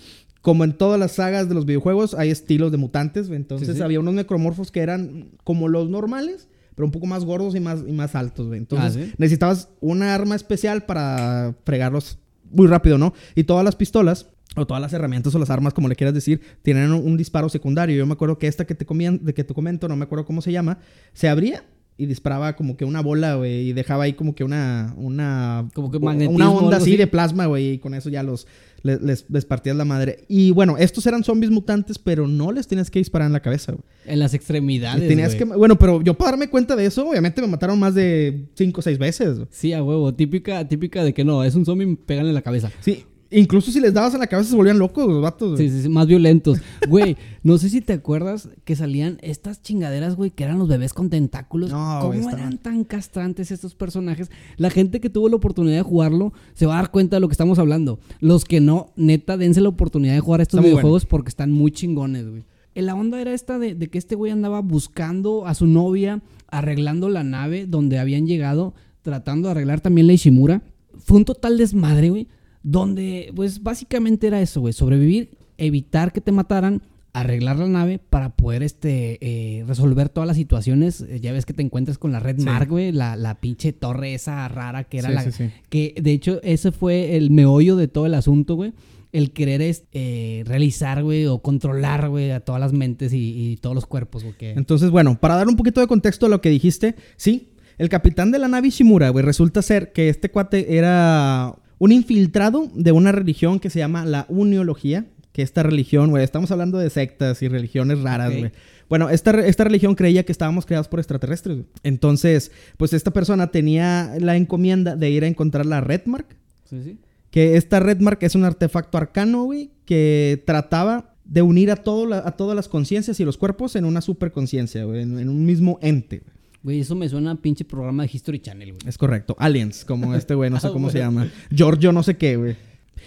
Como 0.42 0.64
en 0.64 0.72
todas 0.76 0.98
las 1.00 1.12
sagas 1.12 1.48
de 1.48 1.54
los 1.54 1.64
videojuegos, 1.66 2.14
hay 2.14 2.30
estilos 2.30 2.70
de 2.72 2.76
mutantes. 2.78 3.30
Entonces 3.30 3.68
Sí, 3.68 3.74
sí. 3.74 3.80
había 3.82 4.00
unos 4.00 4.14
necromorfos 4.14 4.70
que 4.70 4.80
eran 4.80 5.30
como 5.44 5.68
los 5.68 5.88
normales, 5.88 6.48
pero 6.74 6.84
un 6.86 6.92
poco 6.92 7.06
más 7.06 7.24
gordos 7.24 7.54
y 7.54 7.60
más, 7.60 7.80
y 7.86 7.92
más 7.92 8.14
altos, 8.14 8.48
güey. 8.48 8.58
Entonces 8.58 8.96
Ah, 8.96 9.04
¿sí? 9.06 9.12
necesitabas 9.18 9.68
una 9.80 10.14
arma 10.14 10.34
especial 10.34 10.84
para 10.84 11.54
fregarlos 11.64 12.18
muy 12.50 12.66
rápido, 12.66 12.98
¿no? 12.98 13.14
Y 13.34 13.44
todas 13.44 13.64
las 13.64 13.76
pistolas, 13.76 14.26
o 14.56 14.66
todas 14.66 14.82
las 14.82 14.92
herramientas 14.92 15.34
o 15.34 15.38
las 15.38 15.48
armas, 15.48 15.72
como 15.72 15.88
le 15.88 15.96
quieras 15.96 16.12
decir, 16.14 16.40
tienen 16.62 16.92
un, 16.92 17.06
un 17.06 17.16
disparo 17.16 17.48
secundario. 17.48 17.96
Yo 17.96 18.04
me 18.04 18.12
acuerdo 18.12 18.36
que 18.38 18.48
esta 18.48 18.66
que 18.66 18.74
te, 18.74 18.84
comían, 18.84 19.24
de 19.24 19.32
que 19.34 19.44
te 19.44 19.54
comento, 19.54 19.88
no 19.88 19.96
me 19.96 20.04
acuerdo 20.04 20.26
cómo 20.26 20.42
se 20.42 20.52
llama, 20.52 20.78
se 21.14 21.28
abría 21.28 21.64
y 21.96 22.06
disparaba 22.06 22.56
como 22.56 22.76
que 22.76 22.84
una 22.84 23.00
bola, 23.00 23.36
güey, 23.36 23.68
y 23.68 23.72
dejaba 23.74 24.04
ahí 24.04 24.14
como 24.14 24.34
que 24.34 24.44
una... 24.44 24.92
Una, 24.96 25.68
Como 25.74 25.90
que 25.90 25.98
una 25.98 26.50
onda 26.50 26.78
así. 26.78 26.96
de 26.96 27.06
plasma, 27.06 27.46
güey, 27.46 27.72
y 27.74 27.78
con 27.78 27.94
eso 27.94 28.10
ya 28.10 28.22
los... 28.22 28.46
Les, 28.82 29.00
les, 29.00 29.24
les 29.28 29.44
partías 29.44 29.76
la 29.76 29.84
madre. 29.84 30.24
Y 30.28 30.50
bueno, 30.50 30.76
estos 30.76 31.06
eran 31.06 31.22
zombies 31.22 31.50
mutantes, 31.52 31.98
pero 31.98 32.26
no 32.26 32.50
les 32.50 32.66
tenías 32.66 32.90
que 32.90 32.98
disparar 32.98 33.26
en 33.26 33.32
la 33.32 33.40
cabeza, 33.40 33.72
güey. 33.72 33.84
En 34.06 34.18
las 34.18 34.34
extremidades, 34.34 35.06
Tenías 35.08 35.36
güey. 35.36 35.48
que, 35.50 35.56
bueno, 35.56 35.78
pero 35.78 36.02
yo 36.02 36.14
para 36.14 36.32
darme 36.32 36.48
cuenta 36.50 36.74
de 36.74 36.86
eso, 36.86 37.08
obviamente 37.08 37.40
me 37.40 37.46
mataron 37.46 37.78
más 37.78 37.94
de 37.94 38.46
5 38.54 38.80
o 38.80 38.82
6 38.82 38.98
veces. 38.98 39.34
güey. 39.36 39.46
Sí, 39.50 39.72
a 39.72 39.82
huevo. 39.84 40.12
Típica, 40.14 40.66
típica 40.66 41.04
de 41.04 41.14
que 41.14 41.24
no, 41.24 41.44
es 41.44 41.54
un 41.54 41.64
zombie, 41.64 41.96
pegan 41.96 42.26
en 42.26 42.34
la 42.34 42.42
cabeza. 42.42 42.72
Sí, 42.80 43.04
incluso 43.32 43.70
si 43.72 43.80
les 43.80 43.92
dabas 43.92 44.14
en 44.14 44.20
la 44.20 44.26
cabeza 44.26 44.50
se 44.50 44.56
volvían 44.56 44.78
locos 44.78 45.06
los 45.06 45.22
vatos. 45.22 45.52
güey. 45.56 45.68
Sí, 45.68 45.76
sí, 45.76 45.82
sí, 45.82 45.88
más 45.88 46.06
violentos. 46.06 46.58
Güey, 46.88 47.16
no 47.42 47.58
sé 47.58 47.68
si 47.70 47.80
te 47.80 47.92
acuerdas 47.92 48.48
que 48.64 48.76
salían 48.76 49.18
estas 49.22 49.62
chingaderas, 49.62 50.16
güey, 50.16 50.30
que 50.30 50.44
eran 50.44 50.58
los 50.58 50.68
bebés 50.68 50.92
con 50.92 51.10
tentáculos. 51.10 51.70
No, 51.70 51.98
¿Cómo 52.02 52.20
güey, 52.20 52.34
eran 52.34 52.58
tan 52.58 52.84
castrantes 52.84 53.50
estos 53.50 53.74
personajes? 53.74 54.30
La 54.56 54.68
gente 54.70 55.00
que 55.00 55.10
tuvo 55.10 55.28
la 55.28 55.36
oportunidad 55.36 55.76
de 55.76 55.82
jugarlo 55.82 56.32
se 56.54 56.66
va 56.66 56.74
a 56.74 56.76
dar 56.82 56.90
cuenta 56.90 57.16
de 57.16 57.20
lo 57.20 57.28
que 57.28 57.32
estamos 57.32 57.58
hablando. 57.58 57.98
Los 58.20 58.44
que 58.44 58.60
no, 58.60 58.92
neta, 58.96 59.36
dense 59.36 59.60
la 59.60 59.68
oportunidad 59.70 60.14
de 60.14 60.20
jugar 60.20 60.40
a 60.40 60.42
estos 60.42 60.58
Está 60.58 60.66
videojuegos 60.68 61.06
porque 61.06 61.28
están 61.28 61.52
muy 61.52 61.70
chingones, 61.70 62.28
güey. 62.28 62.44
Eh, 62.74 62.82
La 62.82 62.94
onda 62.94 63.20
era 63.20 63.32
esta 63.32 63.58
de, 63.58 63.74
de 63.74 63.88
que 63.88 63.98
este 63.98 64.14
güey 64.14 64.32
andaba 64.32 64.60
buscando 64.60 65.46
a 65.46 65.54
su 65.54 65.66
novia, 65.66 66.20
arreglando 66.48 67.08
la 67.08 67.22
nave 67.24 67.66
donde 67.66 67.98
habían 67.98 68.26
llegado, 68.26 68.74
tratando 69.02 69.48
de 69.48 69.52
arreglar 69.52 69.80
también 69.80 70.06
la 70.06 70.12
Ishimura. 70.14 70.62
Fue 70.98 71.16
un 71.16 71.24
total 71.24 71.58
desmadre, 71.58 72.10
güey. 72.10 72.28
Donde, 72.62 73.32
pues 73.34 73.62
básicamente 73.62 74.26
era 74.26 74.40
eso, 74.40 74.60
güey. 74.60 74.72
Sobrevivir, 74.72 75.30
evitar 75.58 76.12
que 76.12 76.20
te 76.20 76.32
mataran, 76.32 76.82
arreglar 77.12 77.58
la 77.58 77.66
nave 77.68 77.98
para 77.98 78.30
poder 78.36 78.62
este, 78.62 79.18
eh, 79.20 79.64
resolver 79.66 80.08
todas 80.08 80.26
las 80.26 80.36
situaciones. 80.36 81.02
Eh, 81.02 81.20
ya 81.20 81.32
ves 81.32 81.44
que 81.44 81.52
te 81.52 81.62
encuentras 81.62 81.98
con 81.98 82.12
la 82.12 82.20
Red 82.20 82.38
Sí. 82.38 82.44
Mark, 82.44 82.68
güey. 82.68 82.92
La, 82.92 83.16
la 83.16 83.40
pinche 83.40 83.72
torre 83.72 84.14
esa 84.14 84.46
rara 84.48 84.84
que 84.84 84.98
era 84.98 85.08
Sí, 85.08 85.14
la... 85.14 85.22
sí, 85.24 85.32
sí. 85.32 85.50
Que 85.68 85.94
de 86.00 86.12
hecho 86.12 86.40
ese 86.42 86.72
fue 86.72 87.16
el 87.16 87.30
meollo 87.30 87.76
de 87.76 87.88
todo 87.88 88.06
el 88.06 88.14
asunto, 88.14 88.54
güey. 88.54 88.72
El 89.12 89.32
querer 89.32 89.60
es, 89.60 89.84
eh, 89.92 90.42
realizar, 90.46 91.02
güey, 91.02 91.26
o 91.26 91.40
controlar, 91.40 92.08
güey, 92.08 92.30
a 92.30 92.40
todas 92.40 92.60
las 92.62 92.72
mentes 92.72 93.12
y, 93.12 93.50
y 93.52 93.56
todos 93.58 93.74
los 93.74 93.84
cuerpos, 93.84 94.22
güey. 94.22 94.34
que- 94.38 94.52
Entonces, 94.52 94.88
bueno, 94.88 95.18
para 95.20 95.36
dar 95.36 95.48
un 95.48 95.56
poquito 95.56 95.82
de 95.82 95.86
contexto 95.86 96.24
a 96.24 96.28
lo 96.30 96.40
que 96.40 96.48
dijiste, 96.48 96.94
sí, 97.16 97.50
el 97.76 97.90
capitán 97.90 98.30
de 98.30 98.38
la 98.38 98.48
nave 98.48 98.68
Ishimura, 98.68 99.10
güey, 99.10 99.22
resulta 99.22 99.60
ser 99.60 99.92
que 99.92 100.08
este 100.08 100.30
cuate 100.30 100.78
era 100.78 101.56
un 101.84 101.90
infiltrado 101.92 102.70
de 102.74 102.92
una 102.92 103.10
religión 103.10 103.58
que 103.58 103.68
se 103.70 103.80
llama 103.80 104.04
la 104.04 104.26
Uniología. 104.28 105.06
Que 105.32 105.42
esta 105.42 105.62
religión, 105.62 106.10
güey, 106.10 106.22
estamos 106.22 106.50
hablando 106.50 106.78
de 106.78 106.90
sectas 106.90 107.42
y 107.42 107.48
religiones 107.48 108.00
raras, 108.02 108.36
güey. 108.36 108.52
Bueno, 108.90 109.08
esta, 109.08 109.30
esta 109.46 109.64
religión 109.64 109.94
creía 109.94 110.24
que 110.24 110.30
estábamos 110.32 110.66
creados 110.66 110.88
por 110.88 111.00
extraterrestres. 111.00 111.56
güey. 111.56 111.66
Entonces, 111.82 112.52
pues 112.76 112.92
esta 112.92 113.10
persona 113.12 113.46
tenía 113.50 114.12
la 114.20 114.36
encomienda 114.36 114.94
de 114.94 115.08
ir 115.10 115.24
a 115.24 115.26
encontrar 115.28 115.64
la 115.66 115.80
Redmark, 115.80 116.36
Sí, 116.68 116.82
sí. 116.84 116.98
que 117.30 117.56
esta 117.56 117.80
Redmark 117.80 118.22
es 118.22 118.34
un 118.34 118.44
artefacto 118.44 118.98
arcano, 118.98 119.44
güey, 119.44 119.70
que 119.86 120.42
trataba 120.46 121.14
de 121.24 121.40
unir 121.40 121.70
a, 121.70 121.76
todo 121.76 122.04
la- 122.06 122.18
a 122.26 122.32
todas 122.32 122.54
las 122.54 122.68
conciencias 122.68 123.18
y 123.18 123.24
los 123.24 123.38
cuerpos 123.38 123.74
en 123.74 123.86
una 123.86 124.02
superconciencia, 124.02 124.84
güey, 124.84 125.00
en, 125.02 125.18
en 125.18 125.28
un 125.30 125.46
mismo 125.46 125.78
ente. 125.80 126.18
güey. 126.18 126.31
Güey, 126.62 126.80
eso 126.80 126.94
me 126.94 127.08
suena 127.08 127.32
a 127.32 127.34
pinche 127.34 127.64
programa 127.64 128.04
de 128.04 128.10
History 128.12 128.38
Channel, 128.40 128.72
güey. 128.74 128.88
Es 128.88 128.96
correcto. 128.98 129.34
Aliens, 129.38 129.84
como 129.84 130.14
este 130.14 130.34
güey, 130.34 130.50
no 130.50 130.60
sé 130.60 130.68
Ah, 130.68 130.70
cómo 130.72 130.88
se 130.90 130.98
güey. 130.98 131.04
llama. 131.04 131.28
Giorgio, 131.50 131.92
no 131.92 132.02
sé 132.02 132.16
qué, 132.16 132.36
güey. 132.36 132.56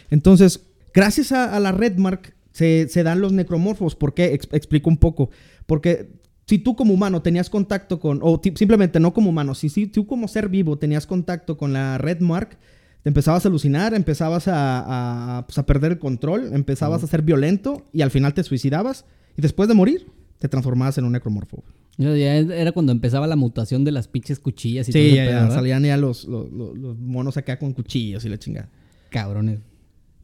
Entonces, 0.09 0.62
gracias 0.93 1.31
a, 1.31 1.55
a 1.55 1.59
la 1.59 1.71
Redmark 1.71 2.33
se, 2.51 2.88
se 2.89 3.03
dan 3.03 3.21
los 3.21 3.31
necromorfos. 3.33 3.95
¿Por 3.95 4.13
qué? 4.13 4.33
Ex- 4.33 4.50
explico 4.51 4.89
un 4.89 4.97
poco. 4.97 5.29
Porque 5.65 6.09
si 6.47 6.59
tú 6.59 6.75
como 6.75 6.93
humano 6.93 7.21
tenías 7.21 7.50
contacto 7.50 8.00
con, 8.00 8.19
o 8.21 8.39
simplemente 8.55 9.00
no 9.00 9.13
como 9.13 9.29
humano, 9.29 9.55
si, 9.55 9.69
si 9.69 9.88
tú 9.88 10.05
como 10.05 10.27
ser 10.27 10.50
vivo 10.50 10.77
tenías 10.77 11.07
contacto 11.07 11.57
con 11.57 11.74
la 11.74 11.97
Redmark, 11.97 12.57
te 13.03 13.09
empezabas 13.09 13.45
a 13.45 13.50
alucinar, 13.50 13.93
empezabas 13.93 14.47
a, 14.47 15.38
a, 15.39 15.45
pues, 15.45 15.57
a 15.57 15.65
perder 15.65 15.93
el 15.93 16.00
control, 16.00 16.50
empezabas 16.53 17.03
a 17.03 17.07
ser 17.07 17.21
violento 17.21 17.83
y 17.93 18.01
al 18.01 18.12
final 18.12 18.33
te 18.33 18.43
suicidabas. 18.43 19.05
Y 19.38 19.41
después 19.41 19.67
de 19.69 19.75
morir, 19.75 20.07
te 20.39 20.50
transformabas 20.50 20.97
en 20.97 21.05
un 21.05 21.12
necromorfo. 21.13 21.63
Era 21.98 22.72
cuando 22.74 22.92
empezaba 22.92 23.25
la 23.28 23.36
mutación 23.36 23.84
de 23.84 23.92
las 23.92 24.08
pinches 24.08 24.40
cuchillas 24.40 24.90
y 24.90 24.92
todo 24.92 25.02
Sí, 25.02 25.08
ese 25.10 25.16
ya, 25.16 25.25
ya, 25.48 25.52
salían 25.52 25.84
ya 25.84 25.96
los, 25.98 26.25
los, 26.25 26.52
los- 26.52 26.98
monos 27.00 27.38
acá 27.38 27.58
con 27.58 27.74
cuchillos 27.74 28.25
y 28.25 28.30
la 28.30 28.38
chingada. 28.38 28.70
Cabrones. 29.10 29.60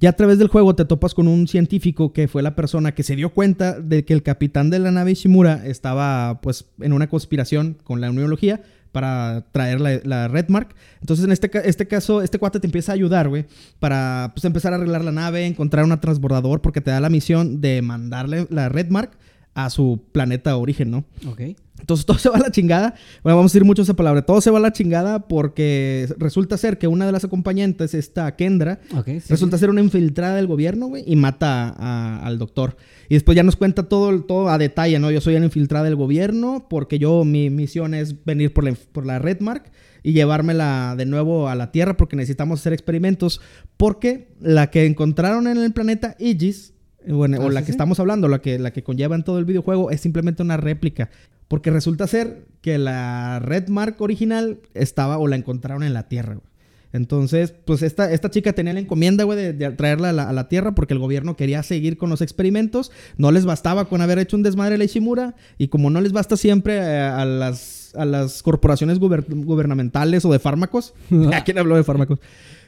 Ya 0.02 0.10
a 0.10 0.14
través 0.14 0.40
del 0.40 0.48
juego 0.48 0.76
te 0.76 0.84
topas 0.84 1.14
con 1.14 1.28
un 1.28 1.48
científico 1.48 2.12
que 2.12 2.28
fue 2.28 2.42
la 2.42 2.56
persona 2.56 2.94
que 2.94 3.04
se 3.04 3.16
dio 3.16 3.30
cuenta 3.34 3.80
de 3.80 4.04
que 4.04 4.14
el 4.14 4.24
capitán 4.24 4.72
de 4.72 4.80
la 4.80 4.92
nave 4.92 5.12
Ishimura 5.12 5.66
estaba 5.66 6.42
pues 6.42 6.66
en 6.80 6.92
una 6.92 7.08
conspiración 7.08 7.78
con 7.84 8.02
la 8.02 8.10
uniología 8.10 8.62
para 8.92 9.46
traer 9.52 9.80
la, 9.80 10.02
la 10.04 10.28
Red 10.28 10.50
Mark. 10.50 10.70
Entonces, 11.00 11.24
en 11.24 11.32
este, 11.32 11.50
este 11.70 11.88
caso, 11.88 12.22
este 12.24 12.40
cuate 12.40 12.60
te 12.60 12.68
empieza 12.68 12.92
a 12.92 12.96
ayudar, 12.96 13.30
güey, 13.30 13.46
para 13.80 14.32
pues, 14.34 14.44
empezar 14.44 14.74
a 14.74 14.78
arreglar 14.78 15.04
la 15.06 15.12
nave, 15.14 15.46
encontrar 15.46 15.86
un 15.86 15.98
transbordador, 16.00 16.62
porque 16.62 16.82
te 16.82 16.92
da 16.92 17.00
la 17.00 17.10
misión 17.10 17.62
de 17.62 17.82
mandarle 17.82 18.48
la 18.50 18.68
Red 18.70 18.90
Mark 18.90 19.12
a 19.54 19.70
su 19.70 20.02
planeta 20.12 20.56
origen, 20.58 20.92
¿no? 20.92 21.06
Ok. 21.28 21.42
Entonces 21.80 22.06
todo 22.06 22.18
se 22.20 22.30
va 22.30 22.38
a 22.38 22.40
la 22.42 22.52
chingada. 22.52 22.94
Bueno, 23.24 23.38
vamos 23.38 23.52
a 23.52 23.54
decir 23.54 23.66
mucho 23.66 23.82
esa 23.82 23.96
palabra. 23.96 24.22
Todo 24.22 24.40
se 24.40 24.52
va 24.52 24.60
a 24.60 24.62
la 24.62 24.72
chingada 24.72 25.28
porque 25.28 26.08
resulta 26.18 26.56
ser 26.58 26.78
que 26.78 26.88
una 26.88 27.06
de 27.08 27.12
las 27.12 27.24
acompañantes, 27.24 27.94
esta 27.96 28.36
Kendra, 28.36 28.80
Ok, 28.96 29.08
sí, 29.08 29.22
resulta 29.30 29.58
sí. 29.58 29.62
ser 29.62 29.70
una 29.72 29.82
infiltrada 29.82 30.36
del 30.36 30.48
gobierno, 30.48 30.88
güey, 30.88 31.04
y 31.08 31.16
mata 31.16 31.70
a- 31.78 32.20
al 32.26 32.38
doctor. 32.38 32.78
Y 33.10 33.16
después 33.16 33.36
ya 33.36 33.44
nos 33.44 33.56
cuenta 33.56 33.90
todo, 33.90 34.22
todo 34.24 34.50
a 34.50 34.58
detalle, 34.58 35.00
¿no? 35.00 35.10
Yo 35.12 35.22
soy 35.22 35.36
una 35.36 35.46
infiltrada 35.46 35.84
del 35.86 35.96
gobierno 35.96 36.68
porque 36.70 37.00
yo, 37.00 37.26
mi 37.26 37.50
misión 37.50 37.94
es 37.94 38.24
venir 38.26 38.54
por 38.54 38.64
la, 38.64 38.74
por 38.92 39.06
la 39.06 39.18
Red 39.20 39.42
Mark 39.42 39.72
y 40.04 40.14
llevármela 40.14 40.96
de 40.98 41.06
nuevo 41.06 41.50
a 41.50 41.56
la 41.56 41.72
Tierra 41.72 41.98
porque 41.98 42.16
necesitamos 42.16 42.60
hacer 42.62 42.74
experimentos. 42.74 43.42
Porque 43.78 44.30
la 44.40 44.70
que 44.70 44.86
encontraron 44.86 45.48
en 45.48 45.58
el 45.58 45.74
planeta 45.74 46.16
Aegis, 46.20 46.74
bueno, 47.08 47.38
Ah, 47.42 47.46
o 47.46 47.50
la 47.50 47.60
sí, 47.62 47.66
que 47.66 47.72
sí. 47.72 47.72
estamos 47.72 48.00
hablando, 48.00 48.28
la 48.28 48.40
que, 48.42 48.60
la 48.60 48.72
que 48.72 48.84
conlleva 48.84 49.16
en 49.16 49.24
todo 49.24 49.40
el 49.40 49.46
videojuego, 49.46 49.92
es 49.92 50.02
simplemente 50.02 50.42
una 50.44 50.58
réplica. 50.58 51.10
Porque 51.48 51.70
resulta 51.72 52.08
ser 52.08 52.46
que 52.62 52.78
la 52.78 53.40
Red 53.40 53.68
Mark 53.68 53.96
original 54.00 54.60
estaba 54.74 55.18
o 55.18 55.28
la 55.28 55.36
encontraron 55.36 55.84
en 55.84 55.94
la 55.94 56.08
Tierra, 56.08 56.36
güey. 56.36 56.46
Entonces, 56.94 57.54
pues 57.66 57.84
esta, 57.84 58.12
esta 58.12 58.30
chica 58.30 58.52
tenía 58.52 58.74
la 58.74 58.82
encomienda, 58.82 59.24
güey, 59.24 59.38
de, 59.38 59.54
de 59.54 59.72
traerla 59.72 60.10
a 60.10 60.12
la, 60.14 60.30
a 60.30 60.34
la 60.34 60.50
Tierra 60.50 60.76
porque 60.76 60.94
el 60.94 61.00
gobierno 61.00 61.38
quería 61.38 61.64
seguir 61.64 61.98
con 61.98 62.10
los 62.10 62.22
experimentos. 62.22 62.92
No 63.18 63.32
les 63.32 63.46
bastaba 63.46 63.86
con 63.86 64.02
haber 64.02 64.20
hecho 64.20 64.36
un 64.36 64.44
desmadre 64.44 64.76
a 64.76 64.78
la 64.78 64.84
Ishimura. 64.84 65.36
Y 65.58 65.70
como 65.70 65.90
no 65.90 66.02
les 66.02 66.12
basta 66.12 66.36
siempre 66.36 66.76
eh, 66.78 67.00
a 67.00 67.24
las, 67.24 67.94
a 67.96 68.04
las 68.04 68.44
corporaciones 68.44 69.00
guber- 69.00 69.24
gubernamentales 69.46 70.26
o 70.26 70.34
de 70.34 70.40
fármacos. 70.40 70.94
¿A 71.34 71.44
quién 71.46 71.58
habló 71.60 71.78
de 71.78 71.84
fármacos? 71.86 72.20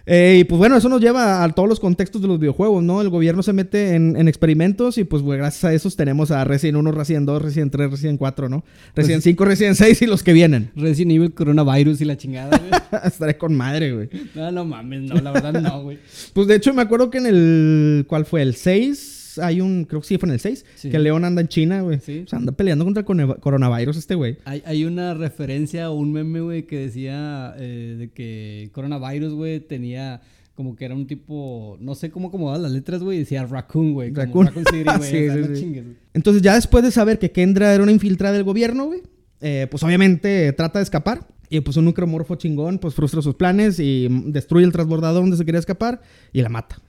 Eh, 0.05 0.39
y 0.41 0.43
pues 0.43 0.59
bueno, 0.59 0.75
eso 0.75 0.89
nos 0.89 0.99
lleva 0.99 1.43
a 1.43 1.49
todos 1.49 1.69
los 1.69 1.79
contextos 1.79 2.21
de 2.21 2.27
los 2.27 2.37
videojuegos, 2.37 2.83
¿no? 2.83 2.99
El 3.01 3.09
gobierno 3.09 3.41
se 3.41 3.53
mete 3.53 3.95
en, 3.95 4.17
en 4.17 4.27
experimentos 4.27 4.97
y 4.97 5.05
pues 5.05 5.21
güey, 5.21 5.39
gracias 5.39 5.63
a 5.63 5.73
esos 5.73 5.95
tenemos 5.95 6.29
a 6.31 6.43
Resident 6.43 6.77
1, 6.79 6.91
Resident 6.91 7.25
2, 7.25 7.41
Resident 7.41 7.71
3, 7.71 7.91
Resident 7.91 8.19
4, 8.19 8.49
¿no? 8.49 8.65
Resident 8.95 9.23
5, 9.23 9.45
Resident 9.45 9.77
6 9.77 10.01
y 10.01 10.05
los 10.07 10.21
que 10.21 10.33
vienen. 10.33 10.71
Resident 10.75 11.13
Evil, 11.13 11.33
coronavirus 11.33 12.01
y 12.01 12.05
la 12.05 12.17
chingada, 12.17 12.57
güey. 12.57 12.71
Estaré 13.05 13.37
con 13.37 13.55
madre, 13.55 13.93
güey. 13.93 14.09
no, 14.35 14.51
no 14.51 14.65
mames, 14.65 15.03
no, 15.03 15.15
la 15.15 15.31
verdad 15.31 15.53
no, 15.53 15.83
güey. 15.83 15.99
Pues 16.33 16.47
de 16.47 16.55
hecho 16.55 16.73
me 16.73 16.81
acuerdo 16.81 17.09
que 17.09 17.19
en 17.19 17.25
el... 17.27 18.05
¿Cuál 18.07 18.25
fue? 18.25 18.41
El 18.41 18.55
6... 18.55 19.12
Hay 19.39 19.61
un... 19.61 19.85
Creo 19.85 20.01
que 20.01 20.07
sí 20.07 20.17
fue 20.17 20.27
en 20.29 20.33
el 20.33 20.39
6. 20.39 20.65
Sí. 20.75 20.89
Que 20.89 20.99
León 20.99 21.25
anda 21.25 21.41
en 21.41 21.47
China, 21.47 21.81
güey. 21.81 21.99
Sí. 21.99 22.23
O 22.25 22.27
sea, 22.27 22.39
anda 22.39 22.51
peleando 22.51 22.85
contra 22.85 23.01
el 23.01 23.39
coronavirus 23.39 23.97
este 23.97 24.15
güey. 24.15 24.37
Hay, 24.45 24.63
hay 24.65 24.85
una 24.85 25.13
referencia 25.13 25.89
o 25.89 25.95
un 25.95 26.11
meme, 26.11 26.41
güey, 26.41 26.63
que 26.63 26.77
decía 26.79 27.53
eh, 27.57 27.95
de 27.97 28.11
que 28.11 28.69
coronavirus, 28.73 29.33
güey, 29.33 29.59
tenía 29.59 30.21
como 30.55 30.75
que 30.75 30.85
era 30.85 30.93
un 30.93 31.07
tipo, 31.07 31.77
no 31.79 31.95
sé 31.95 32.11
cómo 32.11 32.27
acomodar 32.27 32.59
las 32.59 32.71
letras, 32.71 33.01
güey, 33.01 33.17
decía 33.17 33.45
raccoon, 33.45 33.93
güey. 33.93 34.13
como 34.13 34.43
Raccoon. 34.43 34.65
City, 34.71 34.83
güey. 34.97 35.09
Sí, 35.09 35.27
o 35.27 35.33
sea, 35.33 35.43
sí, 35.43 35.49
no 35.49 35.55
sí. 35.55 35.61
chingues, 35.61 35.83
güey. 35.83 35.97
Entonces 36.13 36.41
ya 36.41 36.55
después 36.55 36.83
de 36.83 36.91
saber 36.91 37.17
que 37.17 37.31
Kendra 37.31 37.73
era 37.73 37.81
una 37.81 37.91
infiltrada 37.91 38.35
del 38.35 38.43
gobierno, 38.43 38.85
güey, 38.85 39.01
eh, 39.41 39.67
pues 39.69 39.83
obviamente 39.83 40.53
trata 40.53 40.79
de 40.79 40.83
escapar. 40.83 41.27
Y 41.49 41.59
pues 41.59 41.77
un 41.77 41.85
necromorfo 41.85 42.35
chingón, 42.35 42.79
pues 42.79 42.95
frustra 42.95 43.21
sus 43.21 43.35
planes 43.35 43.79
y 43.79 44.07
mm, 44.09 44.31
destruye 44.31 44.65
el 44.65 44.71
transbordador 44.71 45.21
donde 45.21 45.37
se 45.37 45.45
quería 45.45 45.59
escapar 45.59 46.01
y 46.31 46.41
la 46.41 46.49
mata. 46.49 46.81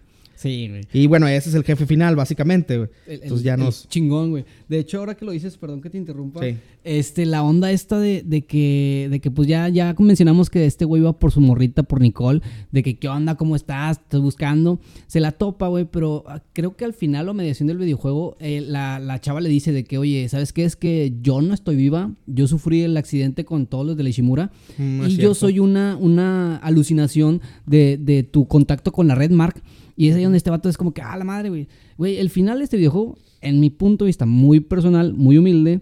Sí, 0.45 0.69
güey. 0.69 0.83
Y 0.93 1.07
bueno, 1.07 1.27
ese 1.27 1.49
es 1.49 1.55
el 1.55 1.65
jefe 1.65 1.87
final, 1.87 2.15
básicamente, 2.17 2.77
güey. 2.77 2.89
El, 3.07 3.13
el- 3.15 3.23
Entonces 3.23 3.45
ya 3.45 3.57
nos... 3.57 3.89
chingón, 3.89 4.31
güey. 4.31 4.45
De 4.69 4.79
hecho, 4.79 4.99
ahora 4.99 5.17
que 5.17 5.25
lo 5.25 5.33
dices, 5.33 5.57
perdón 5.57 5.81
que 5.81 5.91
te 5.91 5.99
interrumpa. 5.99 6.41
Sí. 6.43 6.57
Este, 6.85 7.25
la 7.25 7.43
onda 7.43 7.73
esta 7.73 7.99
de, 7.99 8.23
de 8.23 8.43
que, 8.43 9.09
de 9.11 9.21
que 9.21 9.31
pues 9.31 9.49
ya, 9.49 9.69
ya 9.71 9.95
mencionamos 9.99 10.51
que 10.51 10.67
este 10.67 10.85
güey 10.85 11.01
iba 11.01 11.19
por 11.19 11.33
su 11.33 11.41
morrita, 11.41 11.83
por 11.83 12.01
Nicole, 12.03 12.43
de 12.73 12.83
que 12.83 12.97
qué 12.99 13.09
onda, 13.09 13.37
cómo 13.37 13.57
estás, 13.57 13.99
estás 13.99 14.21
buscando. 14.21 14.79
Se 15.07 15.19
la 15.21 15.33
topa, 15.33 15.69
güey, 15.69 15.87
pero 15.87 16.25
ah, 16.27 16.43
creo 16.53 16.77
que 16.77 16.85
al 16.85 16.93
final 16.93 17.29
o 17.31 17.35
mediación 17.35 17.67
del 17.69 17.79
videojuego, 17.79 18.37
eh, 18.39 18.61
la, 18.61 18.99
la 18.99 19.21
chava 19.21 19.41
le 19.41 19.49
dice 19.49 19.73
de 19.73 19.85
que, 19.85 19.97
oye, 19.97 20.29
¿sabes 20.29 20.53
qué? 20.53 20.65
Es 20.65 20.77
que 20.77 21.15
yo 21.23 21.41
no 21.41 21.55
estoy 21.55 21.77
viva, 21.77 22.13
yo 22.27 22.47
sufrí 22.47 22.83
el 22.83 22.97
accidente 22.99 23.47
con 23.47 23.67
todos 23.67 23.87
los 23.87 23.97
de 23.97 24.03
la 24.03 24.11
Ishimura 24.11 24.51
Mm, 24.77 24.99
no 24.99 25.09
y 25.09 25.17
yo 25.17 25.35
soy 25.35 25.59
una, 25.59 25.97
una 25.97 26.57
alucinación 26.57 27.41
de, 27.67 27.97
de 27.99 28.23
tu 28.25 28.47
contacto 28.47 28.93
con 28.93 29.07
la 29.09 29.15
Red 29.15 29.31
Mark. 29.31 29.63
Y 29.97 30.09
es 30.09 30.17
ahí 30.17 30.23
donde 30.25 30.39
este 30.39 30.51
vato 30.51 30.69
es 30.69 30.77
como 30.77 30.93
que, 30.93 31.03
ah, 31.03 31.17
la 31.17 31.25
madre, 31.25 31.49
güey. 31.51 31.69
Güey, 31.97 32.17
el 32.19 32.31
final 32.31 32.59
de 32.59 32.65
este 32.65 32.77
videojuego, 32.77 33.17
en 33.41 33.61
mi 33.61 33.71
punto 33.71 34.05
de 34.05 34.09
vista 34.09 34.27
muy 34.27 34.61
personal, 34.61 35.15
muy 35.15 35.39
humilde, 35.39 35.81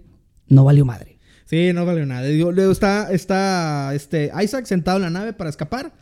no 0.49 0.65
valió 0.65 0.85
madre. 0.85 1.19
Sí, 1.45 1.71
no 1.75 1.85
valió 1.87 2.05
nada. 2.07 2.27
Digo, 2.27 2.51
luego 2.53 2.73
está, 2.73 3.13
está 3.13 3.95
este, 3.95 4.31
Isaac 4.43 4.65
sentado 4.67 4.97
en 4.99 5.03
la 5.05 5.11
nave 5.11 5.33
para 5.33 5.51
escapar. 5.51 5.93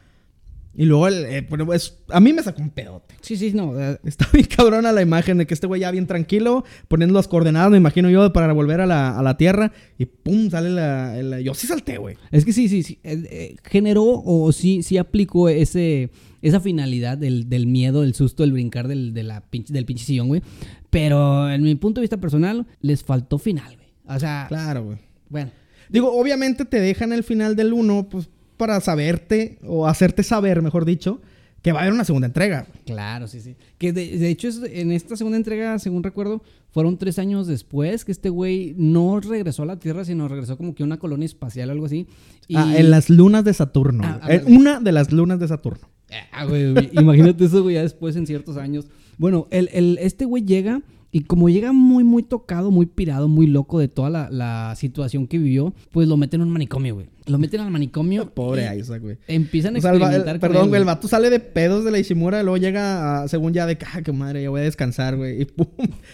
Y 0.73 0.85
luego, 0.85 1.09
el, 1.09 1.25
eh, 1.25 1.45
bueno, 1.51 1.73
es- 1.75 1.99
a 2.11 2.21
mí 2.21 2.33
me 2.33 2.43
sacó 2.45 2.63
un 2.63 2.71
pedote. 2.71 3.17
Sí, 3.21 3.37
sí, 3.37 3.51
no. 3.53 3.79
eh, 3.79 3.99
Está 4.05 4.29
bien 4.33 4.47
cabrona 4.47 4.93
la 4.93 5.03
imagen 5.03 5.37
de 5.39 5.47
que 5.47 5.53
este 5.55 5.67
güey 5.67 5.81
ya 5.81 5.91
bien 5.91 6.07
tranquilo, 6.07 6.65
poniendo 6.87 7.15
las 7.15 7.27
coordenadas, 7.27 7.73
me 7.73 7.77
imagino 7.77 8.09
yo, 8.09 8.33
para 8.33 8.53
volver 8.53 8.81
a 8.81 8.87
la, 8.87 9.19
a 9.19 9.23
la 9.23 9.37
Tierra. 9.37 9.73
Y 9.99 10.05
pum, 10.07 10.49
sale 10.49 10.71
la... 10.71 11.19
el- 11.19 11.43
yo 11.43 11.55
sí 11.55 11.67
salté, 11.67 11.99
güey. 11.99 12.17
Es 12.31 12.45
que 12.45 12.53
sí, 12.53 12.69
sí, 12.69 12.85
sí. 12.85 13.01
eh, 13.03 13.21
eh, 13.31 13.57
generó 13.65 14.05
o 14.25 14.53
sí, 14.53 14.85
sí 14.85 14.97
aplicó 14.97 15.49
ese, 15.49 16.11
esa 16.43 16.61
finalidad 16.61 17.19
del, 17.19 17.49
del 17.49 17.67
miedo, 17.67 18.03
el 18.05 18.15
susto, 18.15 18.45
el 18.45 18.53
brincar 18.53 18.89
del, 18.89 19.13
de 19.15 19.23
la 19.23 19.43
pinche- 19.51 19.73
del 19.73 19.85
pinche 19.87 20.05
sillón, 20.05 20.29
güey. 20.29 20.43
Pero 20.91 21.51
en 21.51 21.63
mi 21.63 21.75
punto 21.75 22.01
de 22.01 22.05
vista 22.05 22.17
personal, 22.19 22.67
les 22.81 23.05
faltó 23.05 23.39
final, 23.39 23.77
güey. 23.77 23.89
O 24.17 24.19
sea, 24.19 24.47
Claro, 24.49 24.85
güey. 24.85 24.99
bueno. 25.29 25.51
Digo, 25.89 26.13
obviamente 26.13 26.65
te 26.65 26.81
dejan 26.81 27.13
el 27.13 27.25
final 27.25 27.57
del 27.57 27.73
1, 27.73 28.09
pues, 28.09 28.29
para 28.57 28.81
saberte, 28.81 29.59
o 29.67 29.87
hacerte 29.87 30.23
saber, 30.23 30.63
mejor 30.63 30.85
dicho, 30.85 31.21
que 31.63 31.73
va 31.73 31.81
a 31.81 31.83
haber 31.83 31.95
una 31.95 32.05
segunda 32.05 32.27
entrega. 32.27 32.67
Claro, 32.87 33.27
sí, 33.29 33.41
sí. 33.41 33.55
Que 33.77 33.93
de, 33.93 34.17
de 34.19 34.29
hecho, 34.29 34.49
es- 34.49 34.61
en 34.65 34.93
esta 34.93 35.17
segunda 35.17 35.37
entrega, 35.37 35.79
según 35.79 36.03
recuerdo, 36.03 36.43
fueron 36.71 36.97
tres 36.99 37.19
años 37.19 37.47
después 37.47 38.05
que 38.05 38.13
este 38.13 38.29
güey 38.31 38.75
no 38.79 39.21
regresó 39.21 39.65
a 39.65 39.67
la 39.67 39.79
Tierra, 39.79 40.05
sino 40.05 40.29
regresó 40.29 40.57
como 40.57 40.75
que 40.75 40.83
a 40.83 40.87
una 40.87 40.99
colonia 40.99 41.27
espacial 41.27 41.69
o 41.69 41.73
algo 41.73 41.87
así. 41.87 42.07
Y- 42.49 42.57
Ah, 42.57 42.75
en 42.77 42.91
las 42.91 43.11
lunas 43.11 43.45
de 43.45 43.53
Saturno. 43.55 44.05
Ah, 44.05 44.21
ándale. 44.23 44.45
una 44.47 44.81
de 44.81 44.93
las 44.93 45.13
lunas 45.13 45.39
de 45.41 45.49
Saturno. 45.49 45.89
Ah, 46.33 46.47
imagínate 46.93 47.45
eso, 47.45 47.63
güey, 47.63 47.75
ya 47.77 47.83
después 47.83 48.17
en 48.17 48.27
ciertos 48.27 48.57
años. 48.57 48.87
Bueno, 49.19 49.47
el, 49.51 49.69
el- 49.73 49.99
este 50.01 50.25
güey 50.25 50.45
llega 50.45 50.83
y 51.13 51.21
como 51.23 51.49
llega 51.49 51.73
muy, 51.73 52.05
muy 52.05 52.23
tocado, 52.23 52.71
muy 52.71 52.87
pirado, 52.87 53.29
muy 53.29 53.47
loco 53.47 53.79
de 53.79 53.89
toda 53.89 54.11
la, 54.11 54.31
la 54.31 54.75
situación 54.77 55.27
que 55.27 55.39
vivió, 55.39 55.75
pues 55.91 56.07
lo 56.09 56.17
meten 56.17 56.41
en 56.41 56.47
un 56.47 56.53
manicomio, 56.53 56.95
güey. 56.95 57.07
Lo 57.31 57.39
meten 57.39 57.61
al 57.61 57.71
manicomio. 57.71 58.31
Pobre 58.35 58.69
y 58.75 58.81
Isaac, 58.81 59.01
güey. 59.03 59.17
Empiezan 59.29 59.77
a 59.77 59.79
O 59.79 59.83
sea, 59.83 59.93
el 59.93 60.03
va- 60.03 60.07
el- 60.09 60.15
experimentar 60.17 60.41
perdón, 60.51 60.69
güey, 60.69 60.81
el 60.81 60.87
vato 60.87 61.09
sale 61.09 61.31
de 61.31 61.41
pedos 61.41 61.85
de 61.85 61.91
la 61.91 61.99
Ishimura, 61.99 62.43
luego 62.43 62.57
llega 62.57 63.23
a, 63.23 63.29
según 63.29 63.53
ya 63.53 63.67
de 63.67 63.79
que, 63.79 63.87
ah, 63.93 64.03
qué 64.03 64.13
madre, 64.13 64.43
ya 64.43 64.51
voy 64.51 64.61
a 64.61 64.65
descansar, 64.65 65.17
güey. 65.17 65.43
Y 65.43 65.45
pum, 65.47 65.67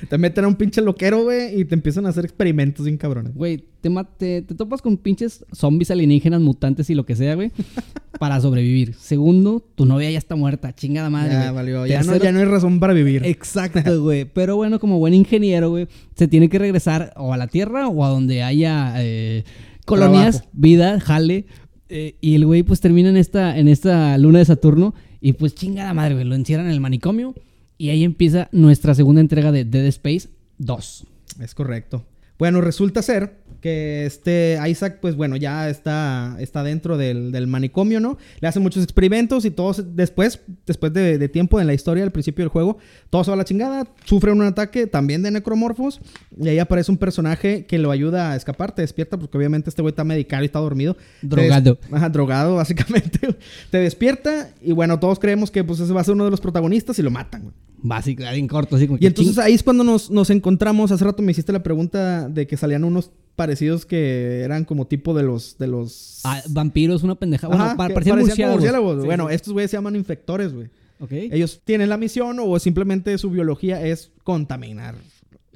te 0.08 0.18
meten 0.18 0.44
a 0.44 0.48
un 0.48 0.54
pinche 0.56 0.80
loquero, 0.82 1.24
güey, 1.24 1.60
y 1.60 1.64
te 1.64 1.74
empiezan 1.74 2.06
a 2.06 2.10
hacer 2.10 2.24
experimentos 2.24 2.84
bien 2.86 2.96
cabrones. 2.98 3.34
Güey, 3.34 3.64
te, 3.80 3.90
te, 4.18 4.42
te 4.42 4.54
topas 4.54 4.82
con 4.82 4.96
pinches 4.96 5.44
zombies 5.52 5.90
alienígenas, 5.90 6.40
mutantes 6.40 6.90
y 6.90 6.94
lo 6.94 7.06
que 7.06 7.14
sea, 7.16 7.34
güey, 7.34 7.52
para 8.18 8.40
sobrevivir. 8.40 8.94
Segundo, 8.94 9.64
tu 9.74 9.86
novia 9.86 10.10
ya 10.10 10.18
está 10.18 10.36
muerta, 10.36 10.74
chingada 10.74 11.10
madre. 11.10 11.32
ya 11.32 11.52
valió, 11.52 11.86
ya 11.86 12.02
no, 12.02 12.16
ya 12.16 12.32
no 12.32 12.38
hay 12.40 12.44
razón 12.46 12.80
para 12.80 12.92
vivir. 12.92 13.24
Exacto, 13.24 14.02
güey. 14.02 14.24
Pero 14.24 14.56
bueno, 14.56 14.80
como 14.80 14.98
buen 14.98 15.14
ingeniero, 15.14 15.70
güey, 15.70 15.86
se 16.14 16.26
tiene 16.28 16.48
que 16.48 16.58
regresar 16.58 17.12
o 17.16 17.32
a 17.32 17.36
la 17.36 17.46
Tierra 17.46 17.88
o 17.88 18.04
a 18.04 18.08
donde 18.08 18.42
haya 18.42 18.94
eh, 18.98 19.44
colonias, 19.86 20.36
Trabajo. 20.36 20.50
vida, 20.52 21.00
jale. 21.00 21.46
eh, 21.88 22.16
y 22.20 22.34
el 22.34 22.44
güey 22.44 22.62
pues 22.62 22.80
termina 22.80 23.08
en 23.08 23.16
esta, 23.16 23.56
en 23.56 23.68
esta 23.68 24.18
luna 24.18 24.40
de 24.40 24.44
Saturno 24.44 24.94
y 25.22 25.32
pues 25.32 25.54
chingada 25.54 25.94
madre, 25.94 26.14
güey. 26.14 26.26
Lo 26.26 26.34
encierran 26.34 26.66
en 26.66 26.72
el 26.72 26.80
manicomio 26.80 27.34
y 27.78 27.88
ahí 27.88 28.04
empieza 28.04 28.48
nuestra 28.52 28.94
segunda 28.94 29.20
entrega 29.22 29.52
de 29.52 29.64
Dead 29.64 29.86
Space 29.86 30.28
2. 30.58 31.06
Es 31.40 31.54
correcto. 31.54 32.04
Bueno, 32.38 32.60
resulta 32.60 33.02
ser 33.02 33.46
que 33.60 34.06
este 34.06 34.58
Isaac, 34.68 34.98
pues 35.00 35.16
bueno, 35.16 35.36
ya 35.36 35.68
está, 35.68 36.36
está 36.38 36.62
dentro 36.62 36.96
del, 36.96 37.32
del 37.32 37.46
manicomio, 37.46 38.00
¿no? 38.00 38.18
Le 38.40 38.48
hacen 38.48 38.62
muchos 38.62 38.82
experimentos 38.82 39.44
y 39.44 39.50
todos 39.50 39.96
después, 39.96 40.40
después 40.66 40.92
de, 40.92 41.18
de 41.18 41.28
tiempo 41.28 41.60
en 41.60 41.66
la 41.66 41.74
historia, 41.74 42.04
al 42.04 42.12
principio 42.12 42.44
del 42.44 42.50
juego, 42.50 42.78
todo 43.10 43.24
se 43.24 43.30
va 43.30 43.34
a 43.34 43.38
la 43.38 43.44
chingada, 43.44 43.88
sufre 44.04 44.32
un 44.32 44.42
ataque 44.42 44.86
también 44.86 45.22
de 45.22 45.30
necromorfos 45.30 46.00
y 46.38 46.48
ahí 46.48 46.58
aparece 46.58 46.92
un 46.92 46.98
personaje 46.98 47.66
que 47.66 47.78
lo 47.78 47.90
ayuda 47.90 48.32
a 48.32 48.36
escapar, 48.36 48.72
te 48.72 48.82
despierta 48.82 49.18
porque 49.18 49.36
obviamente 49.36 49.70
este 49.70 49.82
güey 49.82 49.90
está 49.92 50.04
medicado 50.04 50.42
y 50.42 50.46
está 50.46 50.58
dormido. 50.58 50.96
Drogado. 51.22 51.78
Ajá, 51.90 52.08
drogado, 52.08 52.56
básicamente. 52.56 53.18
te 53.70 53.78
despierta 53.78 54.50
y 54.60 54.72
bueno, 54.72 55.00
todos 55.00 55.18
creemos 55.18 55.50
que 55.50 55.64
pues 55.64 55.80
ese 55.80 55.92
va 55.92 56.02
a 56.02 56.04
ser 56.04 56.14
uno 56.14 56.24
de 56.24 56.30
los 56.30 56.40
protagonistas 56.40 56.98
y 56.98 57.02
lo 57.02 57.10
matan, 57.10 57.42
güey. 57.42 57.54
Básico, 57.88 58.22
en 58.24 58.48
corto, 58.48 58.76
así 58.76 58.86
como 58.86 58.98
Y 59.00 59.06
entonces 59.06 59.36
ching- 59.36 59.42
ahí 59.42 59.54
es 59.54 59.62
cuando 59.62 59.84
nos, 59.84 60.10
nos 60.10 60.30
encontramos. 60.30 60.90
Hace 60.92 61.04
rato 61.04 61.22
me 61.22 61.32
hiciste 61.32 61.52
la 61.52 61.62
pregunta 61.62 62.28
de 62.28 62.46
que 62.46 62.56
salían 62.56 62.84
unos 62.84 63.10
parecidos 63.36 63.84
que 63.86 64.40
eran 64.40 64.64
como 64.64 64.86
tipo 64.86 65.12
de 65.14 65.22
los. 65.22 65.58
De 65.58 65.66
los... 65.66 66.20
Ah, 66.24 66.42
vampiros, 66.48 67.02
una 67.02 67.14
pendeja. 67.14 67.48
Bueno, 67.48 67.64
Ajá, 67.64 67.76
parecían 67.76 68.18
murciélagos. 68.18 69.00
Sí, 69.02 69.06
bueno, 69.06 69.28
sí. 69.28 69.34
estos 69.34 69.52
güeyes 69.52 69.70
se 69.70 69.76
llaman 69.76 69.94
infectores, 69.96 70.52
güey. 70.52 70.68
Ok. 71.00 71.12
Ellos 71.12 71.60
tienen 71.64 71.88
la 71.90 71.98
misión 71.98 72.38
o 72.40 72.58
simplemente 72.58 73.16
su 73.18 73.30
biología 73.30 73.84
es 73.86 74.10
contaminar. 74.24 74.94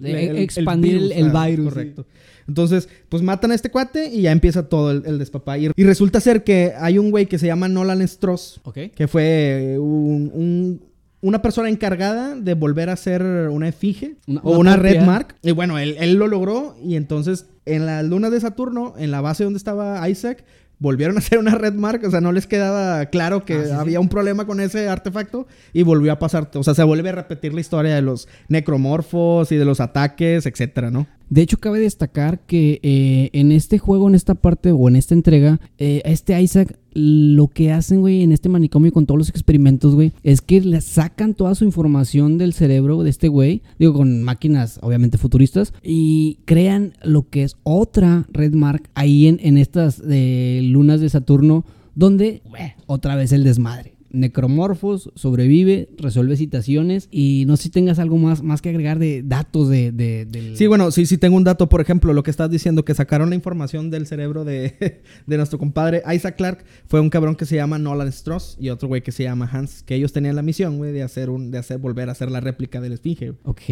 Expandir 0.02 0.96
el- 0.96 1.12
el 1.12 1.37
ah, 1.37 1.46
virus, 1.46 1.68
Correcto. 1.75 2.06
Entonces, 2.49 2.88
pues 3.08 3.22
matan 3.22 3.52
a 3.52 3.54
este 3.54 3.70
cuate 3.70 4.08
y 4.08 4.22
ya 4.22 4.32
empieza 4.32 4.68
todo 4.68 4.90
el, 4.90 5.18
despapay. 5.18 5.70
Y 5.76 5.84
resulta 5.84 6.20
ser 6.20 6.42
que 6.42 6.72
hay 6.78 6.99
un 6.99 7.10
güey 7.10 7.26
que 7.26 7.38
se 7.38 7.46
llama 7.46 7.68
Nolan 7.68 8.06
Stross, 8.06 8.60
Ok. 8.64 8.78
que 8.94 9.06
fue 9.08 9.76
un- 9.78 10.30
un- 10.34 10.80
una 11.22 11.42
persona 11.42 11.68
encargada 11.68 12.34
de 12.34 12.54
volver 12.54 12.88
a 12.90 12.94
hacer 12.94 13.22
una 13.50 13.68
efigie 13.68 14.16
Una- 14.26 14.40
o 14.42 14.50
una 14.52 14.58
una 14.60 14.76
red 14.76 15.02
mark. 15.04 15.34
Y 15.42 15.50
bueno, 15.52 15.78
él, 15.78 15.96
él 15.98 16.14
lo 16.14 16.26
logró 16.28 16.76
y 16.82 16.96
entonces 16.96 17.46
en 17.66 17.86
la 17.86 18.02
luna 18.02 18.30
de 18.30 18.40
Saturno, 18.40 18.94
en 18.98 19.10
la 19.10 19.20
base 19.20 19.44
donde 19.44 19.58
estaba 19.58 20.08
Isaac, 20.08 20.44
volvieron 20.78 21.16
a 21.16 21.18
hacer 21.18 21.38
una 21.38 21.54
red 21.56 21.74
mark. 21.74 22.00
O 22.06 22.10
sea, 22.10 22.22
no 22.22 22.32
les 22.32 22.46
quedaba 22.46 23.04
claro 23.06 23.44
que 23.44 23.52
Ah, 23.54 23.62
sí, 23.64 23.66
sí. 23.68 23.72
había 23.76 24.00
un 24.00 24.08
problema 24.08 24.46
con 24.46 24.60
ese 24.60 24.88
artefacto 24.88 25.46
y 25.74 25.82
volvió 25.82 26.10
a 26.10 26.18
pasar. 26.18 26.50
O 26.54 26.64
sea, 26.64 26.72
se 26.74 26.82
vuelve 26.84 27.10
a 27.10 27.12
repetir 27.12 27.52
la 27.52 27.60
historia 27.60 27.94
de 27.94 28.00
los 28.00 28.26
necromorfos 28.74 29.52
y 29.52 29.56
de 29.56 29.64
los 29.64 29.80
ataques, 29.80 30.46
etcétera, 30.46 30.90
¿no? 30.90 31.06
De 31.28 31.42
hecho, 31.42 31.58
cabe 31.58 31.78
destacar 31.80 32.40
que 32.40 32.80
eh, 32.82 33.30
en 33.32 33.52
este 33.52 33.78
juego, 33.78 34.08
en 34.08 34.14
esta 34.14 34.34
parte 34.34 34.72
o 34.72 34.88
en 34.88 34.96
esta 34.96 35.14
entrega, 35.14 35.60
eh, 35.78 36.02
este 36.04 36.40
Isaac, 36.40 36.78
lo 36.94 37.49
que 37.49 37.73
hacen, 37.73 38.00
güey, 38.00 38.23
en 38.23 38.32
este 38.32 38.49
manicomio 38.49 38.92
con 38.92 39.06
todos 39.06 39.18
los 39.18 39.28
experimentos, 39.28 39.94
güey, 39.94 40.12
es 40.23 40.40
que 40.40 40.61
le 40.61 40.80
sacan 40.80 41.35
toda 41.35 41.54
su 41.54 41.64
información 41.64 42.38
del 42.38 42.52
cerebro 42.52 43.02
de 43.02 43.11
este 43.11 43.28
güey, 43.28 43.62
digo, 43.78 43.94
con 43.94 44.23
máquinas 44.23 44.78
obviamente 44.82 45.18
futuristas, 45.18 45.73
y 45.82 46.38
crean 46.44 46.94
lo 47.02 47.28
que 47.28 47.44
es 47.44 47.56
otra 47.62 48.26
Red 48.32 48.54
Mark 48.54 48.90
ahí 48.94 49.26
en, 49.26 49.38
en 49.42 49.59
estas 49.59 50.02
eh, 50.09 50.61
lunas 50.64 51.00
de 51.00 51.09
Saturno, 51.09 51.64
donde, 51.94 52.42
güey, 52.49 52.73
otra 52.87 53.16
vez 53.16 53.32
el 53.32 53.44
desmadre. 53.44 54.00
Necromorfos, 54.11 55.11
sobrevive, 55.14 55.88
resuelve 55.99 56.37
citaciones 56.37 57.09
y 57.11 57.45
no 57.47 57.57
sé 57.57 57.64
si 57.64 57.71
tengas 57.71 57.99
algo 57.99 58.17
más, 58.19 58.43
más 58.43 58.62
que 58.62 58.69
agregar 58.71 58.99
de 58.99 59.23
datos 59.23 59.69
de, 59.69 59.93
de- 59.93 60.25
del... 60.26 60.57
Sí, 60.57 60.67
bueno, 60.67 60.90
sí, 60.90 61.07
sí 61.07 61.19
tengo 61.19 61.37
un 61.37 61.45
dato, 61.45 61.69
por 61.69 61.81
ejemplo, 61.81 62.12
lo 62.12 62.23
que 62.23 62.31
estás 62.31 62.50
diciendo, 62.50 62.85
que 62.85 62.95
sacaron 62.95 63.31
la 63.31 63.37
información 63.37 63.90
del 63.90 64.07
cerebro 64.07 64.45
de, 64.45 65.00
de 65.26 65.37
nuestro 65.37 65.59
compadre 65.59 66.02
Isaac 66.14 66.37
Clark, 66.37 66.64
fue 66.87 67.00
un 67.00 67.11
cabrón 67.11 67.37
que 67.37 67.47
se 67.47 67.57
llama 67.57 67.79
Nolan 67.79 68.12
Stross 68.12 68.57
y 68.61 68.69
otro 68.71 68.88
güey 68.88 69.02
que 69.02 69.12
se 69.12 69.23
llama 69.25 69.49
Hans, 69.50 69.83
que 69.83 69.95
ellos 69.95 70.12
tenían 70.12 70.37
la 70.37 70.43
misión, 70.43 70.79
güey, 70.79 70.93
de 70.93 71.02
hacer 71.02 71.31
un, 71.31 71.50
de 71.50 71.59
hacer, 71.59 71.79
volver 71.79 72.09
a 72.09 72.12
hacer 72.12 72.31
la 72.31 72.40
réplica 72.40 72.81
del 72.81 72.93
esfinge. 72.93 73.33
Ok. 73.45 73.62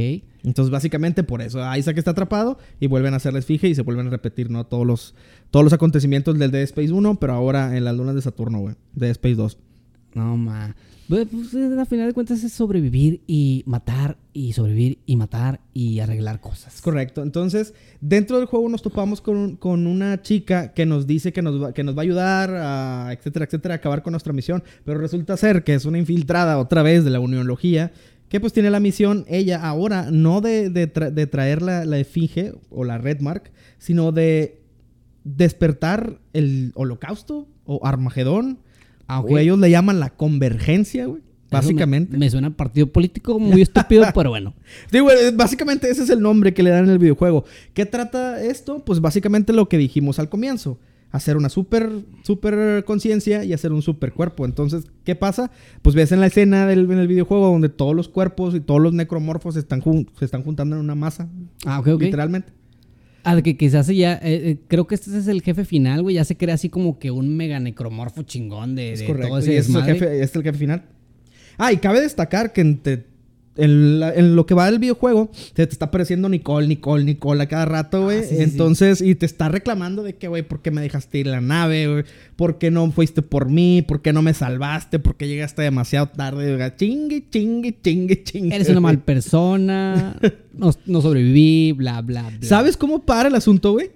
Entonces, 0.44 0.70
básicamente 0.70 1.24
por 1.24 1.42
eso, 1.42 1.58
Isaac 1.76 1.98
está 1.98 2.12
atrapado 2.12 2.58
y 2.80 2.86
vuelven 2.86 3.12
a 3.14 3.16
hacer 3.16 3.32
la 3.32 3.40
esfinge 3.40 3.68
y 3.68 3.74
se 3.74 3.82
vuelven 3.82 4.06
a 4.06 4.10
repetir, 4.10 4.50
¿no? 4.50 4.64
Todos 4.66 4.86
los, 4.86 5.14
todos 5.50 5.64
los 5.64 5.72
acontecimientos 5.72 6.38
del 6.38 6.50
Dead 6.50 6.62
Space 6.62 6.92
1, 6.92 7.18
pero 7.18 7.32
ahora 7.34 7.76
en 7.76 7.84
las 7.84 7.96
lunas 7.96 8.14
de 8.14 8.22
Saturno, 8.22 8.60
güey. 8.60 8.74
Dead 8.94 9.10
Space 9.10 9.34
2. 9.34 9.58
No, 10.18 10.36
ma. 10.36 10.74
Pues, 11.08 11.26
pues, 11.30 11.54
a 11.54 11.86
final 11.86 12.08
de 12.08 12.12
cuentas 12.12 12.44
es 12.44 12.52
sobrevivir 12.52 13.22
y 13.26 13.62
matar 13.66 14.18
y 14.34 14.52
sobrevivir 14.52 14.98
y 15.06 15.16
matar 15.16 15.60
y 15.72 16.00
arreglar 16.00 16.38
cosas. 16.40 16.82
Correcto. 16.82 17.22
Entonces, 17.22 17.72
dentro 18.02 18.36
del 18.36 18.44
juego 18.44 18.68
nos 18.68 18.82
topamos 18.82 19.22
con, 19.22 19.56
con 19.56 19.86
una 19.86 20.20
chica 20.20 20.74
que 20.74 20.84
nos 20.84 21.06
dice 21.06 21.32
que 21.32 21.40
nos, 21.40 21.62
va, 21.62 21.72
que 21.72 21.82
nos 21.82 21.96
va 21.96 22.00
a 22.00 22.02
ayudar 22.02 22.50
a, 22.54 23.12
etcétera, 23.14 23.46
etcétera, 23.46 23.74
a 23.74 23.76
acabar 23.76 24.02
con 24.02 24.10
nuestra 24.10 24.34
misión. 24.34 24.62
Pero 24.84 25.00
resulta 25.00 25.36
ser 25.38 25.64
que 25.64 25.72
es 25.74 25.86
una 25.86 25.96
infiltrada 25.98 26.58
otra 26.58 26.82
vez 26.82 27.04
de 27.04 27.10
la 27.10 27.20
unionología 27.20 27.90
que 28.28 28.40
pues 28.40 28.52
tiene 28.52 28.68
la 28.70 28.78
misión, 28.78 29.24
ella 29.28 29.66
ahora, 29.66 30.10
no 30.10 30.42
de, 30.42 30.68
de 30.68 30.92
tra- 30.92 31.10
de 31.10 31.26
traer 31.26 31.62
la, 31.62 31.86
la 31.86 31.98
efigie 31.98 32.52
o 32.68 32.84
la 32.84 32.98
red 32.98 33.20
mark, 33.20 33.50
sino 33.78 34.12
de 34.12 34.60
despertar 35.24 36.20
el 36.34 36.72
holocausto 36.74 37.48
o 37.64 37.86
Armagedón. 37.86 38.58
Ah, 39.08 39.20
ok. 39.20 39.30
O 39.32 39.38
ellos 39.38 39.58
le 39.58 39.70
llaman 39.70 39.98
la 39.98 40.10
convergencia, 40.10 41.06
güey. 41.06 41.22
Me- 41.50 41.56
Básicamente. 41.58 42.16
Me, 42.18 42.28
suena 42.30 42.48
a 42.48 42.50
partido 42.50 42.92
político 42.92 43.38
muy 43.40 43.62
estúpido, 43.62 44.04
pero 44.14 44.30
bueno. 44.30 44.54
Sí, 44.92 45.00
güey, 45.00 45.34
básicamente 45.34 45.90
ese 45.90 46.02
es 46.02 46.10
el 46.10 46.20
nombre 46.20 46.52
que 46.52 46.62
le 46.62 46.70
dan 46.70 46.84
en 46.84 46.90
el 46.90 46.98
videojuego. 46.98 47.44
¿Qué 47.72 47.86
trata 47.86 48.42
esto? 48.44 48.84
Pues 48.84 49.00
básicamente 49.00 49.52
lo 49.54 49.68
que 49.68 49.78
dijimos 49.78 50.18
al 50.18 50.28
comienzo. 50.28 50.78
Hacer 51.10 51.38
una 51.38 51.48
super, 51.48 51.90
super 52.22 52.84
conciencia 52.84 53.42
y 53.42 53.54
hacer 53.54 53.72
un 53.72 53.80
super 53.80 54.12
cuerpo. 54.12 54.44
Entonces, 54.44 54.84
¿qué 55.04 55.14
pasa? 55.14 55.50
Pues 55.80 55.94
ves 55.96 56.12
en 56.12 56.20
la 56.20 56.26
escena 56.26 56.66
del, 56.66 56.80
en 56.80 56.98
el 56.98 57.08
videojuego 57.08 57.46
donde 57.46 57.70
todos 57.70 57.96
los 57.96 58.10
cuerpos 58.10 58.54
y 58.54 58.60
todos 58.60 58.82
los 58.82 58.92
necromorfos 58.92 59.56
están, 59.56 59.82
se 60.18 60.24
están 60.26 60.42
juntando 60.42 60.76
en 60.76 60.82
una 60.82 60.94
masa. 60.94 61.30
Ah, 61.64 61.80
ok, 61.80 61.88
ok. 61.94 62.02
Literalmente. 62.02 62.52
Al 63.24 63.42
que 63.42 63.56
quizás 63.56 63.88
ya, 63.88 64.14
eh, 64.14 64.20
eh, 64.22 64.56
creo 64.68 64.86
que 64.86 64.94
este 64.94 65.16
es 65.18 65.26
el 65.28 65.42
jefe 65.42 65.64
final, 65.64 66.02
güey. 66.02 66.14
Ya 66.14 66.24
se 66.24 66.36
crea 66.36 66.54
así 66.54 66.68
como 66.68 66.98
que 66.98 67.10
un 67.10 67.36
mega 67.36 67.58
necromorfo 67.60 68.22
chingón 68.22 68.74
de, 68.74 68.92
Es 68.92 69.00
de 69.00 69.06
correcto. 69.06 69.28
todo 69.28 69.38
ese 69.38 69.52
y 69.52 69.56
ese 69.56 69.70
es 69.70 69.76
el, 69.76 69.82
jefe, 69.84 70.04
este 70.06 70.24
es 70.24 70.36
el 70.36 70.42
jefe 70.42 70.58
final. 70.58 70.82
Ah, 71.58 71.72
y 71.72 71.76
cabe 71.78 72.00
destacar 72.00 72.52
que 72.52 72.60
entre- 72.60 73.04
en, 73.58 74.00
la- 74.00 74.14
en 74.14 74.34
lo 74.36 74.46
que 74.46 74.54
va 74.54 74.70
del 74.70 74.78
videojuego, 74.78 75.30
te, 75.52 75.66
te 75.66 75.72
está 75.72 75.86
apareciendo 75.86 76.28
Nicole, 76.28 76.66
Nicole, 76.66 77.04
Nicole 77.04 77.42
a 77.42 77.46
cada 77.48 77.64
rato, 77.66 78.04
güey. 78.04 78.20
Ah, 78.20 78.22
sí, 78.22 78.36
sí. 78.36 78.42
Entonces, 78.42 79.00
y 79.02 79.14
te 79.14 79.26
está 79.26 79.48
reclamando 79.48 80.02
de 80.02 80.14
que, 80.16 80.28
güey, 80.28 80.42
¿por 80.42 80.62
qué 80.62 80.70
me 80.70 80.80
dejaste 80.80 81.18
ir 81.18 81.26
la 81.26 81.40
nave, 81.40 81.86
güey? 81.92 82.04
¿Por 82.36 82.58
qué 82.58 82.70
no 82.70 82.90
fuiste 82.90 83.20
por 83.22 83.50
mí? 83.50 83.82
¿Por 83.86 84.00
qué 84.00 84.12
no 84.12 84.22
me 84.22 84.32
salvaste? 84.32 84.98
¿Por 84.98 85.16
qué 85.16 85.28
llegaste 85.28 85.62
demasiado 85.62 86.06
tarde? 86.08 86.56
güey? 86.56 86.70
Chingue, 86.76 87.24
chingue, 87.30 87.76
chingue, 87.82 88.22
chingue. 88.22 88.54
Eres 88.54 88.68
una 88.68 88.80
mal 88.80 89.00
persona, 89.00 90.16
no, 90.54 90.70
no 90.86 91.00
sobreviví, 91.02 91.72
bla, 91.72 92.00
bla, 92.00 92.22
bla. 92.30 92.48
¿Sabes 92.48 92.76
cómo 92.76 93.04
para 93.04 93.28
el 93.28 93.34
asunto, 93.34 93.72
güey? 93.72 93.90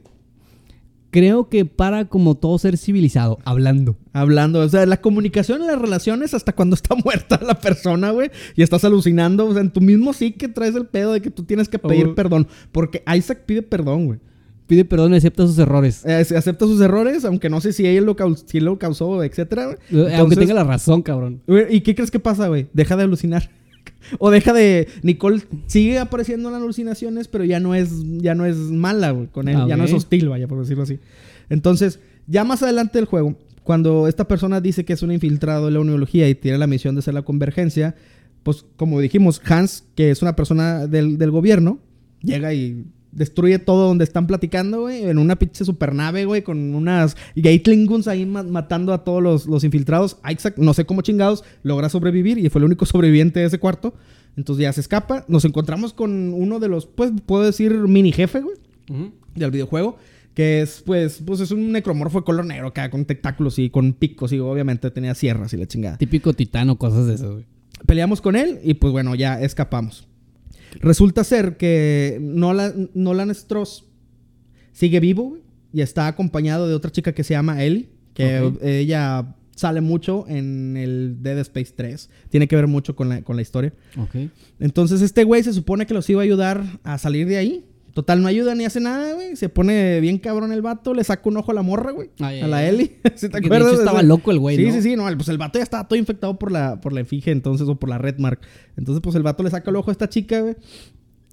Creo 1.10 1.48
que 1.48 1.64
para 1.66 2.06
como 2.06 2.34
todo 2.36 2.58
ser 2.58 2.78
civilizado, 2.78 3.38
hablando. 3.44 3.96
Hablando, 4.14 4.60
o 4.60 4.68
sea, 4.68 4.84
la 4.84 5.00
comunicación 5.00 5.62
en 5.62 5.68
las 5.68 5.80
relaciones 5.80 6.34
hasta 6.34 6.52
cuando 6.52 6.74
está 6.74 6.94
muerta 7.04 7.40
la 7.46 7.58
persona, 7.58 8.10
güey, 8.10 8.30
y 8.56 8.62
estás 8.62 8.84
alucinando, 8.84 9.46
o 9.46 9.52
sea, 9.52 9.62
en 9.62 9.70
tu 9.70 9.80
mismo 9.80 10.12
sí 10.12 10.32
que 10.32 10.48
traes 10.48 10.74
el 10.74 10.86
pedo 10.86 11.12
de 11.14 11.22
que 11.22 11.30
tú 11.30 11.44
tienes 11.44 11.68
que 11.68 11.78
pedir 11.78 12.08
Oh. 12.08 12.14
perdón, 12.14 12.46
porque 12.72 13.02
Isaac 13.16 13.42
pide 13.46 13.62
perdón, 13.62 14.06
güey. 14.06 14.18
Pide 14.66 14.84
perdón 14.84 15.12
y 15.12 15.16
acepta 15.16 15.46
sus 15.46 15.58
errores. 15.58 16.02
Eh, 16.06 16.14
acepta 16.36 16.66
sus 16.66 16.80
errores, 16.80 17.24
aunque 17.24 17.50
no 17.50 17.60
sé 17.60 17.72
si 17.72 17.84
él 17.86 18.04
lo, 18.04 18.16
caus- 18.16 18.44
si 18.46 18.58
él 18.58 18.64
lo 18.64 18.78
causó, 18.78 19.22
etcétera. 19.24 19.72
Eh, 19.72 19.76
Aunque 19.90 20.14
Entonces, 20.14 20.38
tenga 20.38 20.54
la 20.54 20.64
razón, 20.64 21.02
cabrón. 21.02 21.42
güey, 21.46 21.74
¿Y 21.76 21.80
qué 21.80 21.94
crees 21.94 22.10
que 22.10 22.20
pasa, 22.20 22.48
güey? 22.48 22.68
Deja 22.72 22.96
de 22.96 23.02
alucinar. 23.04 23.50
O 24.18 24.30
deja 24.30 24.52
de. 24.52 24.88
Nicole 25.02 25.42
sigue 25.66 25.98
apareciendo 25.98 26.48
en 26.48 26.54
las 26.54 26.62
alucinaciones, 26.62 27.28
pero 27.28 27.44
ya 27.44 27.60
no 27.60 27.74
es, 27.74 27.90
ya 28.18 28.34
no 28.34 28.44
es 28.46 28.56
mala, 28.56 29.10
güey, 29.12 29.26
con 29.28 29.48
él. 29.48 29.56
Ah, 29.56 29.66
Ya 29.68 29.76
no 29.76 29.84
es 29.84 29.92
hostil, 29.92 30.28
vaya, 30.28 30.48
por 30.48 30.58
decirlo 30.58 30.82
así. 30.84 30.98
Entonces, 31.50 31.98
ya 32.26 32.44
más 32.44 32.62
adelante 32.62 32.98
del 32.98 33.04
juego, 33.06 33.36
cuando 33.64 34.08
esta 34.08 34.26
persona 34.26 34.60
dice 34.60 34.84
que 34.84 34.92
es 34.92 35.02
un 35.02 35.12
infiltrado 35.12 35.66
de 35.66 35.72
la 35.72 35.80
uniología 35.80 36.28
y 36.28 36.34
tiene 36.34 36.58
la 36.58 36.66
misión 36.66 36.94
de 36.94 37.00
hacer 37.00 37.14
la 37.14 37.22
convergencia, 37.22 37.94
pues 38.42 38.64
como 38.76 39.00
dijimos, 39.00 39.40
Hans, 39.44 39.84
que 39.94 40.10
es 40.10 40.22
una 40.22 40.34
persona 40.34 40.86
del, 40.86 41.18
del 41.18 41.30
gobierno, 41.30 41.78
llega 42.22 42.52
y 42.54 42.84
destruye 43.12 43.58
todo 43.58 43.88
donde 43.88 44.04
están 44.04 44.26
platicando, 44.26 44.80
güey, 44.82 45.04
en 45.04 45.18
una 45.18 45.36
pinche 45.36 45.64
supernave, 45.64 46.24
güey, 46.24 46.42
con 46.42 46.74
unas 46.74 47.14
Gatling 47.36 47.88
ahí 48.06 48.24
ma- 48.24 48.42
matando 48.42 48.92
a 48.94 49.04
todos 49.04 49.22
los, 49.22 49.46
los 49.46 49.64
infiltrados. 49.64 50.16
Isaac, 50.28 50.54
no 50.56 50.72
sé 50.74 50.86
cómo 50.86 51.02
chingados, 51.02 51.44
logra 51.62 51.88
sobrevivir 51.90 52.38
y 52.38 52.48
fue 52.48 52.60
el 52.60 52.64
único 52.64 52.86
sobreviviente 52.86 53.40
de 53.40 53.46
ese 53.46 53.58
cuarto. 53.58 53.94
Entonces 54.36 54.62
ya 54.62 54.72
se 54.72 54.80
escapa. 54.80 55.26
Nos 55.28 55.44
encontramos 55.44 55.92
con 55.92 56.32
uno 56.32 56.58
de 56.58 56.68
los, 56.68 56.86
pues, 56.86 57.12
puedo 57.26 57.44
decir, 57.44 57.72
mini 57.86 58.12
jefe, 58.12 58.40
güey, 58.40 58.56
del 59.36 59.50
videojuego. 59.50 59.98
Que 60.34 60.62
es, 60.62 60.82
pues, 60.84 61.22
pues 61.24 61.40
es 61.40 61.50
un 61.50 61.72
necromorfo 61.72 62.20
de 62.20 62.24
color 62.24 62.46
negro 62.46 62.68
acá, 62.68 62.90
con 62.90 63.04
tentáculos 63.04 63.58
y 63.58 63.68
con 63.68 63.92
picos 63.92 64.32
y 64.32 64.38
obviamente 64.38 64.90
tenía 64.90 65.14
sierras 65.14 65.52
y 65.52 65.58
la 65.58 65.66
chingada. 65.66 65.98
Típico 65.98 66.32
titano, 66.32 66.78
cosas 66.78 67.06
de 67.06 67.14
eso, 67.14 67.32
güey. 67.32 67.46
Peleamos 67.86 68.20
con 68.20 68.36
él 68.36 68.60
y 68.62 68.74
pues 68.74 68.92
bueno, 68.92 69.14
ya 69.14 69.40
escapamos. 69.40 70.08
Resulta 70.80 71.24
ser 71.24 71.56
que 71.56 72.18
Nolan, 72.20 72.90
Nolan 72.94 73.34
Stross 73.34 73.84
sigue 74.72 75.00
vivo 75.00 75.30
güey, 75.30 75.42
y 75.72 75.80
está 75.80 76.06
acompañado 76.06 76.68
de 76.68 76.74
otra 76.74 76.90
chica 76.90 77.12
que 77.12 77.24
se 77.24 77.34
llama 77.34 77.62
Ellie, 77.62 77.90
que 78.14 78.52
ella 78.62 79.34
sale 79.54 79.80
mucho 79.80 80.24
en 80.28 80.76
el 80.76 81.18
Dead 81.22 81.38
Space 81.40 81.72
3. 81.76 82.10
Tiene 82.30 82.48
que 82.48 82.56
ver 82.56 82.66
mucho 82.66 82.96
con 82.96 83.08
la, 83.08 83.22
con 83.22 83.36
la 83.36 83.42
historia. 83.42 83.72
Entonces 84.58 85.02
este 85.02 85.24
güey 85.24 85.42
se 85.42 85.52
supone 85.52 85.86
que 85.86 85.94
los 85.94 86.08
iba 86.10 86.22
a 86.22 86.24
ayudar 86.24 86.64
a 86.84 86.98
salir 86.98 87.26
de 87.26 87.36
ahí. 87.36 87.64
Total, 87.94 88.22
no 88.22 88.28
ayuda 88.28 88.54
ni 88.54 88.64
hace 88.64 88.80
nada, 88.80 89.12
güey. 89.14 89.36
Se 89.36 89.48
pone 89.50 90.00
bien 90.00 90.18
cabrón 90.18 90.50
el 90.52 90.62
vato, 90.62 90.94
le 90.94 91.04
saca 91.04 91.28
un 91.28 91.36
ojo 91.36 91.50
a 91.50 91.54
la 91.54 91.60
morra, 91.62 91.90
güey. 91.90 92.10
Ay, 92.20 92.40
a 92.40 92.46
la. 92.48 92.66
Ellie. 92.66 92.96
¿Sí 93.16 93.28
te 93.28 93.38
de 93.40 93.46
acuerdas? 93.46 93.72
hecho 93.72 93.80
estaba 93.82 94.02
loco 94.02 94.30
el 94.30 94.38
güey, 94.38 94.56
Sí, 94.56 94.66
¿no? 94.66 94.72
sí, 94.72 94.82
sí. 94.82 94.96
No, 94.96 95.04
pues 95.16 95.28
el 95.28 95.36
vato 95.38 95.58
ya 95.58 95.62
estaba 95.62 95.86
todo 95.86 95.98
infectado 95.98 96.38
por 96.38 96.50
la, 96.50 96.80
por 96.80 96.92
la 96.94 97.00
efigie, 97.00 97.32
entonces, 97.32 97.68
o 97.68 97.74
por 97.76 97.90
la 97.90 97.98
red 97.98 98.18
mark. 98.18 98.40
Entonces, 98.78 99.02
pues 99.02 99.14
el 99.16 99.22
vato 99.22 99.42
le 99.42 99.50
saca 99.50 99.68
el 99.70 99.76
ojo 99.76 99.90
a 99.90 99.92
esta 99.92 100.08
chica, 100.08 100.40
güey. 100.40 100.56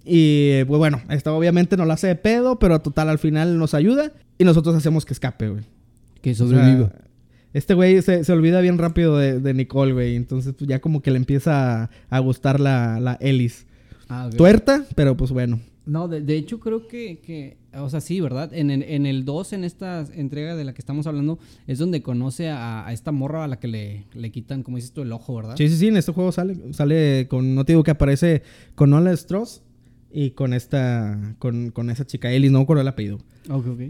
Y, 0.04 0.64
pues 0.64 0.78
bueno, 0.78 1.00
esta 1.10 1.32
obviamente 1.32 1.76
no 1.76 1.84
la 1.84 1.94
hace 1.94 2.08
de 2.08 2.14
pedo, 2.16 2.58
pero 2.58 2.80
total, 2.80 3.08
al 3.08 3.18
final 3.18 3.58
nos 3.58 3.74
ayuda. 3.74 4.12
Y 4.38 4.44
nosotros 4.44 4.74
hacemos 4.74 5.04
que 5.04 5.12
escape, 5.14 5.48
güey. 5.48 5.62
Que 6.22 6.32
O 6.32 6.34
sea, 6.34 6.46
sobreviva. 6.46 6.92
este 7.54 7.74
güey 7.74 8.00
se, 8.02 8.24
se 8.24 8.32
olvida 8.32 8.60
bien 8.60 8.76
rápido 8.78 9.16
de, 9.18 9.40
de 9.40 9.54
Nicole, 9.54 9.92
güey. 9.92 10.16
Entonces, 10.16 10.54
pues 10.58 10.68
ya 10.68 10.80
como 10.80 11.00
que 11.02 11.10
le 11.10 11.16
empieza 11.16 11.84
a, 11.84 11.90
a 12.10 12.18
gustar 12.18 12.60
la, 12.60 12.98
la 13.00 13.14
Ellis. 13.20 13.66
Ah. 14.08 14.28
Tuerta, 14.36 14.84
pero 14.94 15.16
pues 15.16 15.30
bueno. 15.32 15.60
No, 15.86 16.08
de, 16.08 16.20
de 16.20 16.36
hecho 16.36 16.60
creo 16.60 16.86
que, 16.86 17.18
que 17.20 17.56
O 17.80 17.88
sea, 17.88 18.00
sí, 18.00 18.20
¿verdad? 18.20 18.52
En, 18.52 18.70
el- 18.70 18.82
en 18.82 19.06
el 19.06 19.24
2, 19.24 19.54
en 19.54 19.64
esta 19.64 20.04
entrega 20.14 20.54
de 20.56 20.64
la 20.64 20.74
que 20.74 20.80
estamos 20.82 21.06
hablando, 21.06 21.38
es 21.66 21.78
donde 21.78 22.02
conoce 22.02 22.50
a, 22.50 22.86
a 22.86 22.92
esta 22.92 23.12
morra 23.12 23.44
a 23.44 23.48
la 23.48 23.58
que 23.58 23.68
le, 23.68 24.04
le 24.14 24.30
quitan, 24.30 24.62
como 24.62 24.76
dices 24.76 24.92
tú, 24.92 25.02
el 25.02 25.12
ojo, 25.12 25.34
¿verdad? 25.36 25.54
Sí, 25.56 25.68
sí, 25.68 25.76
sí, 25.76 25.88
en 25.88 25.96
este 25.96 26.12
juego 26.12 26.32
sale, 26.32 26.72
sale 26.72 27.26
con, 27.28 27.54
no 27.54 27.64
te 27.64 27.72
digo 27.72 27.82
que 27.82 27.92
aparece 27.92 28.42
con 28.74 28.90
Nola 28.90 29.12
Strauss 29.12 29.62
y 30.12 30.30
con 30.32 30.52
esta, 30.52 31.34
con, 31.38 31.70
con 31.70 31.90
esa 31.90 32.04
chica 32.06 32.30
Ellis, 32.30 32.50
no 32.50 32.58
me 32.58 32.64
acuerdo 32.64 32.82
el 32.82 32.88
apellido. 32.88 33.18
Ok, 33.48 33.66
ok. 33.68 33.80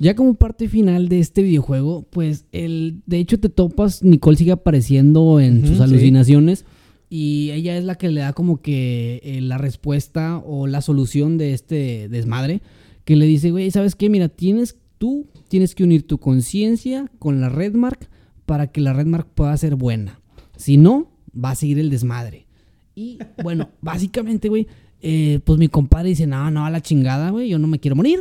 Ya 0.00 0.14
como 0.14 0.34
parte 0.34 0.68
final 0.68 1.08
de 1.08 1.18
este 1.18 1.42
videojuego, 1.42 2.06
pues 2.10 2.46
el, 2.52 3.02
de 3.06 3.18
hecho 3.18 3.40
te 3.40 3.48
topas, 3.48 4.02
Nicole 4.04 4.36
sigue 4.36 4.52
apareciendo 4.52 5.40
en 5.40 5.66
sus 5.66 5.78
sí. 5.78 5.82
Y 7.10 7.50
ella 7.52 7.76
es 7.76 7.84
la 7.84 7.94
que 7.94 8.08
le 8.08 8.20
da 8.20 8.32
como 8.32 8.60
que 8.60 9.20
eh, 9.22 9.40
la 9.40 9.58
respuesta 9.58 10.38
o 10.38 10.66
la 10.66 10.82
solución 10.82 11.38
de 11.38 11.54
este 11.54 12.08
desmadre, 12.08 12.60
que 13.04 13.16
le 13.16 13.26
dice, 13.26 13.50
güey, 13.50 13.70
¿sabes 13.70 13.94
qué? 13.94 14.10
Mira, 14.10 14.28
tienes 14.28 14.76
tú, 14.98 15.26
tienes 15.48 15.74
que 15.74 15.84
unir 15.84 16.06
tu 16.06 16.18
conciencia 16.18 17.10
con 17.18 17.40
la 17.40 17.48
Redmark 17.48 18.10
para 18.44 18.66
que 18.66 18.82
la 18.82 18.92
Redmark 18.92 19.26
pueda 19.28 19.56
ser 19.56 19.76
buena. 19.76 20.20
Si 20.56 20.76
no, 20.76 21.10
va 21.32 21.50
a 21.50 21.54
seguir 21.54 21.78
el 21.78 21.88
desmadre. 21.88 22.46
Y 22.94 23.18
bueno, 23.42 23.70
básicamente, 23.80 24.48
güey, 24.48 24.66
eh, 25.00 25.40
pues 25.44 25.58
mi 25.58 25.68
compadre 25.68 26.10
dice, 26.10 26.26
no, 26.26 26.50
no, 26.50 26.66
a 26.66 26.70
la 26.70 26.82
chingada, 26.82 27.30
güey, 27.30 27.48
yo 27.48 27.58
no 27.58 27.68
me 27.68 27.78
quiero 27.78 27.96
morir. 27.96 28.20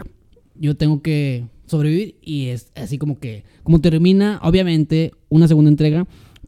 Yo 0.55 0.77
tengo 0.77 1.01
que 1.01 1.45
sobrevivir. 1.65 2.15
Y 2.21 2.47
es 2.47 2.71
así 2.75 2.97
como 2.97 3.19
que, 3.19 3.43
como 3.63 3.81
termina, 3.81 4.39
obviamente, 4.43 5.11
una 5.29 5.47
segunda 5.47 5.69
entrega 5.69 6.07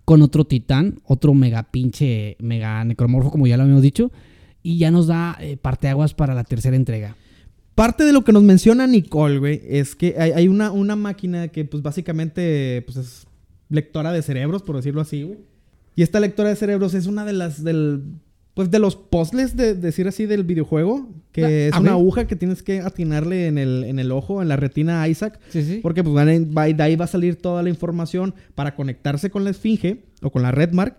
con 0.10 0.24
otro 0.24 0.43
titán, 0.43 1.02
otro 1.06 1.36
mega 1.36 1.69
pinche, 1.69 2.36
mega 2.39 2.84
necromorfo, 2.84 3.30
como 3.30 3.45
ya 3.45 3.58
lo 3.58 3.62
habíamos 3.62 3.84
dicho. 3.84 4.12
Y 4.63 4.80
ya 4.80 4.89
nos 4.89 5.06
da 5.06 5.38
eh, 5.39 5.56
parteaguas 5.56 6.15
para 6.15 6.34
la 6.34 6.43
tercera 6.43 6.76
entrega. 6.76 7.15
Parte 7.76 8.06
de 8.06 8.12
lo 8.12 8.24
que 8.24 8.32
nos 8.32 8.41
menciona 8.41 8.88
Nicole, 8.88 9.38
güey, 9.38 9.62
es 9.63 9.95
que 9.95 10.15
hay, 10.17 10.48
una, 10.48 10.72
una 10.72 10.95
máquina 10.95 11.50
que, 11.50 11.63
pues, 11.63 11.84
básicamente, 11.84 12.82
pues, 12.88 12.98
es 12.98 13.28
lectora 13.69 14.12
de 14.12 14.24
cerebros, 14.24 14.63
por 14.63 14.78
decirlo 14.78 15.02
así, 15.02 15.22
güey. 15.22 15.38
Y 15.95 16.02
esta 16.02 16.19
lectora 16.19 16.50
de 16.50 16.56
cerebros 16.56 16.95
es 16.95 17.06
una 17.06 17.24
de 17.24 17.34
las, 17.34 17.63
del, 17.63 18.02
pues, 18.56 18.72
de 18.72 18.80
los 18.80 18.95
puzzles, 18.95 19.56
de 19.56 19.76
decir 19.76 20.08
así, 20.08 20.26
del 20.26 20.43
videojuego. 20.43 21.08
Que 21.31 21.67
es 21.67 21.77
una 21.77 21.91
aguja 21.91 22.25
que 22.27 22.35
tienes 22.35 22.63
que 22.63 22.79
atinarle 22.79 23.47
en 23.47 23.57
el, 23.57 23.83
en 23.83 23.99
el 23.99 24.11
ojo, 24.11 24.41
en 24.41 24.47
la 24.47 24.55
retina 24.55 25.01
a 25.03 25.07
Isaac. 25.07 25.39
Sí, 25.49 25.63
sí. 25.63 25.79
Porque 25.81 26.03
pues 26.03 26.15
de 26.25 26.83
ahí 26.83 26.95
va 26.95 27.05
a 27.05 27.07
salir 27.07 27.35
toda 27.35 27.61
la 27.63 27.69
información 27.69 28.33
para 28.55 28.75
conectarse 28.75 29.29
con 29.29 29.43
la 29.43 29.51
esfinge 29.51 30.05
o 30.21 30.31
con 30.31 30.41
la 30.41 30.51
Redmark. 30.51 30.97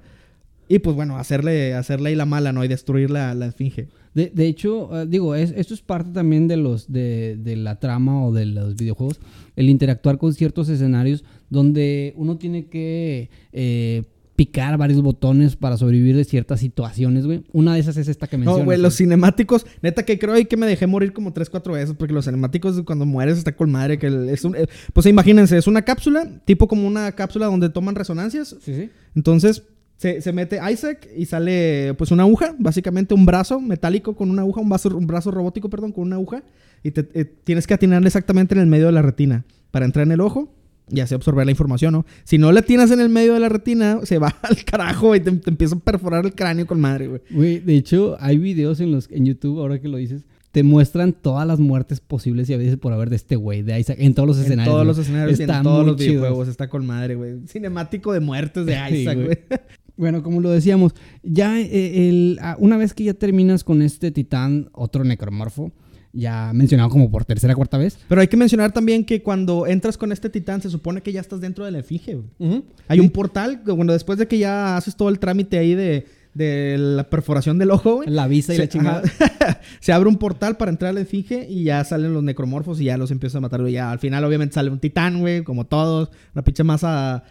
Y 0.69 0.79
pues 0.79 0.95
bueno, 0.95 1.17
hacerle, 1.19 1.75
hacerle 1.75 2.11
ahí 2.11 2.15
la 2.15 2.27
mala, 2.27 2.53
¿no? 2.53 2.63
Y 2.65 2.69
destruir 2.69 3.11
la, 3.11 3.35
la 3.35 3.47
esfinge. 3.47 3.89
De, 4.15 4.31
de 4.33 4.47
hecho, 4.47 5.03
eh, 5.03 5.07
digo, 5.09 5.35
es- 5.35 5.53
esto 5.57 5.75
es 5.75 5.83
parte 5.83 6.11
también 6.13 6.47
de 6.47 6.57
los 6.57 6.93
de, 6.93 7.37
de 7.37 7.57
la 7.57 7.81
trama 7.81 8.25
o 8.25 8.33
de 8.33 8.47
los 8.47 8.77
videojuegos, 8.77 9.19
el 9.57 9.69
interactuar 9.69 10.17
con 10.19 10.33
ciertos 10.33 10.69
escenarios 10.69 11.25
donde 11.49 12.13
uno 12.17 12.39
tiene 12.39 12.67
que 12.67 13.31
eh, 13.53 14.05
picar 14.41 14.79
varios 14.79 15.03
botones 15.03 15.55
para 15.55 15.77
sobrevivir 15.77 16.17
de 16.17 16.25
ciertas 16.25 16.61
situaciones, 16.61 17.27
güey. 17.27 17.45
Una 17.53 17.75
de 17.75 17.81
esas 17.81 17.99
es 17.99 18.09
esta 18.09 18.27
que 18.27 18.39
mencionas. 18.39 18.61
No, 18.61 18.65
güey, 18.65 18.81
los 18.81 18.97
cinemáticos, 18.97 19.67
neta 19.83 20.03
que 20.07 20.19
creo 20.19 20.33
ahí 20.33 20.47
que 20.47 20.57
me 20.57 20.67
dejé 20.67 20.87
morir 20.87 21.13
como 21.13 21.35
3, 21.35 21.51
4 21.51 21.75
veces, 21.75 21.95
porque 21.95 22.15
los 22.15 22.25
cinemáticos 22.25 22.81
cuando 22.87 23.05
mueres 23.05 23.37
está 23.37 23.55
con 23.55 23.71
madre, 23.71 23.99
que 23.99 24.07
es 24.33 24.43
un, 24.47 24.57
eh, 24.57 24.67
pues 24.95 25.05
imagínense, 25.05 25.59
es 25.59 25.67
una 25.67 25.83
cápsula, 25.83 26.27
tipo 26.47 26.69
como 26.69 26.87
una 26.87 27.13
cápsula 27.13 27.49
donde 27.49 27.69
toman 27.69 27.95
resonancias, 27.95 28.57
Sí, 28.63 28.75
sí. 28.75 28.89
entonces 29.15 29.63
se, 29.99 30.23
se 30.23 30.33
mete 30.33 30.59
Isaac 30.73 31.07
y 31.15 31.27
sale 31.27 31.93
pues 31.99 32.11
una 32.11 32.23
aguja, 32.23 32.55
básicamente 32.59 33.13
un 33.13 33.27
brazo 33.27 33.61
metálico 33.61 34.17
con 34.17 34.31
una 34.31 34.41
aguja, 34.41 34.63
un 34.63 34.71
brazo, 34.71 34.97
un 34.97 35.07
brazo 35.07 35.31
robótico, 35.31 35.69
perdón, 35.69 35.93
con 35.93 36.05
una 36.05 36.17
aguja, 36.17 36.43
y 36.83 36.93
te, 36.93 37.07
eh, 37.13 37.27
tienes 37.45 37.67
que 37.67 37.75
atinarle 37.75 38.07
exactamente 38.07 38.55
en 38.55 38.63
el 38.63 38.69
medio 38.69 38.87
de 38.87 38.93
la 38.93 39.03
retina 39.03 39.45
para 39.71 39.85
entrar 39.85 40.07
en 40.07 40.13
el 40.13 40.23
ojo 40.23 40.51
y 40.91 41.01
así 41.01 41.15
absorber 41.15 41.45
la 41.47 41.53
información, 41.53 41.93
¿no? 41.93 42.07
Si 42.25 42.39
no 42.39 42.53
le 42.53 42.61
atinas 42.61 42.91
en 42.91 43.01
el 43.01 43.09
medio 43.09 43.35
de 43.35 43.41
la 43.41 43.49
retina, 43.49 44.01
se 44.05 44.19
va 44.19 44.35
al 44.43 44.65
carajo 44.65 45.15
y 45.15 45.21
te, 45.21 45.31
te 45.33 45.51
empieza 45.51 45.77
a 45.77 45.79
perforar 45.79 46.25
el 46.27 46.35
cráneo 46.35 46.67
con 46.67 46.81
madre, 46.81 47.07
güey. 47.09 47.21
Güey, 47.31 47.59
de 47.61 47.77
hecho, 47.77 48.17
hay 48.21 48.39
videos 48.39 48.81
en 48.81 48.93
los 48.93 49.11
en 49.11 49.25
YouTube, 49.27 49.61
ahora 49.61 49.81
que 49.81 49.89
lo 49.89 49.97
dices, 49.99 50.25
te 50.53 50.63
muestran 50.65 51.13
todas 51.13 51.47
las 51.47 51.61
muertes 51.61 52.01
posibles 52.01 52.51
y 52.51 52.55
a 52.55 52.57
veces 52.57 52.77
por 52.77 52.93
haber 52.93 53.09
de 53.09 53.17
este 53.17 53.37
güey, 53.37 53.63
de 53.63 53.79
Isaac, 53.79 53.99
en 54.01 54.15
todos 54.15 54.27
los 54.27 54.37
En 54.39 54.45
escenarios. 54.45 54.73
todos 54.75 54.85
güey. 54.85 54.89
los 54.89 54.99
escenarios 54.99 55.39
y 55.39 55.43
en 55.45 55.63
todos 55.63 55.87
los 55.87 55.97
chidos. 55.97 56.11
videojuegos 56.15 56.49
está 56.49 56.69
con 56.69 56.85
madre, 56.87 57.15
güey. 57.15 57.47
Cinemático 57.47 58.13
de 58.13 58.19
muertes 58.21 58.67
de 58.67 58.73
Isaac, 58.91 59.15
güey. 59.17 59.27
güey. 59.27 59.39
Bueno, 59.97 60.23
como 60.23 60.41
lo 60.41 60.49
decíamos, 60.51 60.95
ya 61.23 61.61
eh, 61.61 62.09
el, 62.09 62.39
ah, 62.41 62.57
una 62.59 62.79
vez 62.79 62.95
que 62.95 63.05
ya 63.05 63.13
terminas 63.13 63.65
con 63.65 63.83
este 63.83 64.11
titán, 64.11 64.71
otro 64.73 65.05
necromorfo, 65.05 65.73
ya 66.13 66.53
mencionado 66.53 66.91
como 66.91 67.11
por 67.11 67.25
tercera 67.25 67.53
o 67.53 67.57
cuarta 67.57 67.79
vez. 67.79 67.99
Pero 68.09 68.21
hay 68.21 68.29
que 68.29 68.37
mencionar 68.37 68.73
también 68.73 69.05
que 69.05 69.23
cuando 69.23 69.67
entras 69.67 69.97
con 69.97 70.13
este 70.13 70.31
titán, 70.31 70.61
se 70.61 70.71
supone 70.71 71.03
que 71.03 71.13
ya 71.13 71.21
estás 71.21 71.41
dentro 71.41 71.65
de 71.65 71.71
la 71.71 71.79
efigie, 71.79 72.17
güey. 72.17 72.63
Hay 72.89 73.01
un 73.01 73.11
portal, 73.11 73.63
bueno, 73.65 73.93
después 73.93 74.19
de 74.19 74.27
que 74.27 74.39
ya 74.39 74.77
haces 74.77 74.97
todo 74.97 75.09
el 75.09 75.19
trámite 75.19 75.59
ahí 75.59 75.75
de, 75.75 76.07
de 76.35 76.77
la 76.79 77.09
perforación 77.09 77.59
del 77.59 77.71
ojo, 77.71 77.97
güey. 77.97 78.09
La 78.09 78.27
visa 78.27 78.53
y 78.53 78.57
se, 78.57 78.63
la 78.63 78.69
chingada. 78.69 79.03
se 79.81 79.93
abre 79.93 80.09
un 80.09 80.17
portal 80.17 80.57
para 80.57 80.71
entrar 80.71 80.91
a 80.91 80.93
la 80.93 81.01
efigie 81.01 81.47
y 81.49 81.65
ya 81.65 81.85
salen 81.85 82.13
los 82.13 82.23
necromorfos 82.23 82.81
y 82.81 82.85
ya 82.85 82.97
los 82.97 83.11
empiezas 83.11 83.37
a 83.37 83.41
matar, 83.41 83.61
güey. 83.61 83.75
Ya 83.75 83.91
al 83.91 83.99
final, 84.01 84.25
obviamente, 84.25 84.55
sale 84.55 84.71
un 84.71 84.81
titán, 84.81 85.21
güey, 85.21 85.45
como 85.45 85.67
todos. 85.67 86.11
Una 86.35 86.43
pinche 86.43 86.65
masa 86.65 87.25